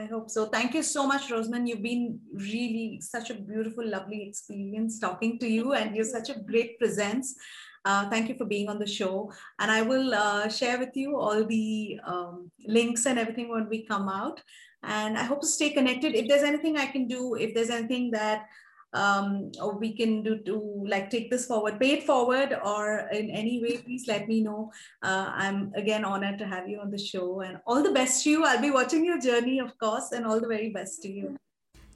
I 0.00 0.06
hope 0.06 0.30
so. 0.30 0.46
Thank 0.46 0.74
you 0.74 0.82
so 0.82 1.06
much, 1.06 1.30
Rosmin. 1.30 1.66
You've 1.66 1.82
been 1.82 2.20
really 2.32 3.00
such 3.00 3.30
a 3.30 3.34
beautiful, 3.34 3.86
lovely 3.86 4.28
experience 4.28 5.00
talking 5.00 5.38
to 5.40 5.48
you, 5.48 5.72
and 5.72 5.96
you're 5.96 6.04
such 6.04 6.30
a 6.30 6.38
great 6.38 6.78
presence. 6.78 7.34
Uh, 7.84 8.08
thank 8.10 8.28
you 8.28 8.36
for 8.36 8.44
being 8.44 8.68
on 8.68 8.78
the 8.78 8.86
show. 8.86 9.32
And 9.58 9.70
I 9.70 9.82
will 9.82 10.14
uh, 10.14 10.48
share 10.48 10.78
with 10.78 10.94
you 10.94 11.16
all 11.16 11.44
the 11.44 11.98
um, 12.04 12.50
links 12.66 13.06
and 13.06 13.18
everything 13.18 13.48
when 13.48 13.68
we 13.68 13.84
come 13.84 14.08
out. 14.08 14.40
And 14.82 15.18
I 15.18 15.24
hope 15.24 15.40
to 15.40 15.46
stay 15.46 15.70
connected. 15.70 16.14
If 16.14 16.28
there's 16.28 16.42
anything 16.42 16.76
I 16.76 16.86
can 16.86 17.06
do, 17.06 17.34
if 17.34 17.54
there's 17.54 17.70
anything 17.70 18.10
that 18.12 18.46
um, 18.92 19.52
or 19.60 19.78
we 19.78 19.96
can 19.96 20.22
do 20.22 20.38
to 20.38 20.84
like 20.86 21.10
take 21.10 21.30
this 21.30 21.46
forward, 21.46 21.78
pay 21.78 21.92
it 21.92 22.04
forward, 22.04 22.58
or 22.64 23.08
in 23.12 23.30
any 23.30 23.62
way, 23.62 23.78
please 23.78 24.06
let 24.08 24.28
me 24.28 24.42
know. 24.42 24.72
Uh, 25.02 25.30
I'm 25.34 25.72
again 25.74 26.04
honored 26.04 26.38
to 26.38 26.46
have 26.46 26.68
you 26.68 26.80
on 26.80 26.90
the 26.90 26.98
show, 26.98 27.40
and 27.40 27.58
all 27.66 27.82
the 27.82 27.92
best 27.92 28.24
to 28.24 28.30
you. 28.30 28.44
I'll 28.44 28.60
be 28.60 28.70
watching 28.70 29.04
your 29.04 29.20
journey, 29.20 29.58
of 29.58 29.78
course, 29.78 30.12
and 30.12 30.26
all 30.26 30.40
the 30.40 30.48
very 30.48 30.70
best 30.70 31.02
to 31.02 31.08
you. 31.08 31.36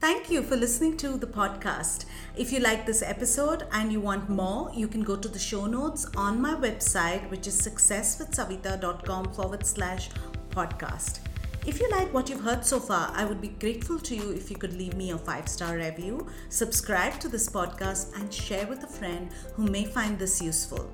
Thank 0.00 0.30
you 0.30 0.42
for 0.42 0.56
listening 0.56 0.98
to 0.98 1.16
the 1.16 1.26
podcast. 1.26 2.04
If 2.36 2.52
you 2.52 2.60
like 2.60 2.84
this 2.84 3.00
episode 3.02 3.66
and 3.72 3.90
you 3.90 4.00
want 4.00 4.28
more, 4.28 4.70
you 4.74 4.86
can 4.86 5.02
go 5.02 5.16
to 5.16 5.28
the 5.28 5.38
show 5.38 5.64
notes 5.64 6.06
on 6.14 6.40
my 6.40 6.54
website, 6.54 7.30
which 7.30 7.46
is 7.46 7.58
successwithsavita.com 7.60 9.32
forward 9.32 9.64
slash 9.64 10.10
podcast. 10.50 11.20
If 11.65 11.79
you 11.79 11.89
like 11.91 12.13
what 12.13 12.29
you've 12.29 12.41
heard 12.41 12.65
so 12.65 12.79
far, 12.79 13.11
I 13.13 13.25
would 13.25 13.41
be 13.41 13.49
grateful 13.49 13.99
to 13.99 14.15
you 14.15 14.31
if 14.31 14.49
you 14.49 14.57
could 14.57 14.73
leave 14.73 14.95
me 14.95 15.11
a 15.11 15.17
five 15.17 15.47
star 15.47 15.75
review, 15.75 16.27
subscribe 16.49 17.19
to 17.19 17.27
this 17.27 17.49
podcast, 17.49 18.19
and 18.19 18.33
share 18.33 18.65
with 18.65 18.83
a 18.83 18.87
friend 18.87 19.29
who 19.53 19.65
may 19.67 19.85
find 19.85 20.17
this 20.17 20.41
useful. 20.41 20.89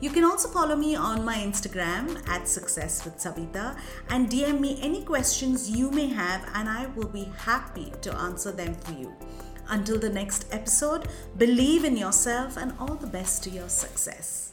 You 0.00 0.10
can 0.10 0.24
also 0.24 0.48
follow 0.48 0.76
me 0.76 0.96
on 0.96 1.24
my 1.24 1.36
Instagram 1.36 2.26
at 2.28 2.48
Success 2.48 3.04
with 3.04 3.16
Savita 3.18 3.78
and 4.10 4.28
DM 4.28 4.60
me 4.60 4.78
any 4.82 5.02
questions 5.02 5.70
you 5.70 5.90
may 5.90 6.06
have, 6.08 6.44
and 6.54 6.68
I 6.68 6.86
will 6.96 7.08
be 7.08 7.30
happy 7.38 7.92
to 8.02 8.14
answer 8.16 8.52
them 8.52 8.74
for 8.74 8.92
you. 8.92 9.14
Until 9.68 9.98
the 9.98 10.10
next 10.10 10.46
episode, 10.50 11.08
believe 11.38 11.84
in 11.84 11.96
yourself 11.96 12.56
and 12.56 12.72
all 12.78 12.94
the 12.94 13.06
best 13.06 13.42
to 13.44 13.50
your 13.50 13.68
success. 13.68 14.52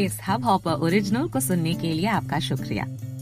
इस 0.00 0.18
hub 0.28 0.44
hopper 0.44 0.80
original 0.86 1.28
को 1.28 1.40
सुनने 1.40 1.74
के 1.80 1.92
लिए 1.92 2.06
आपका 2.08 2.38
शुक्रिया 2.48 2.84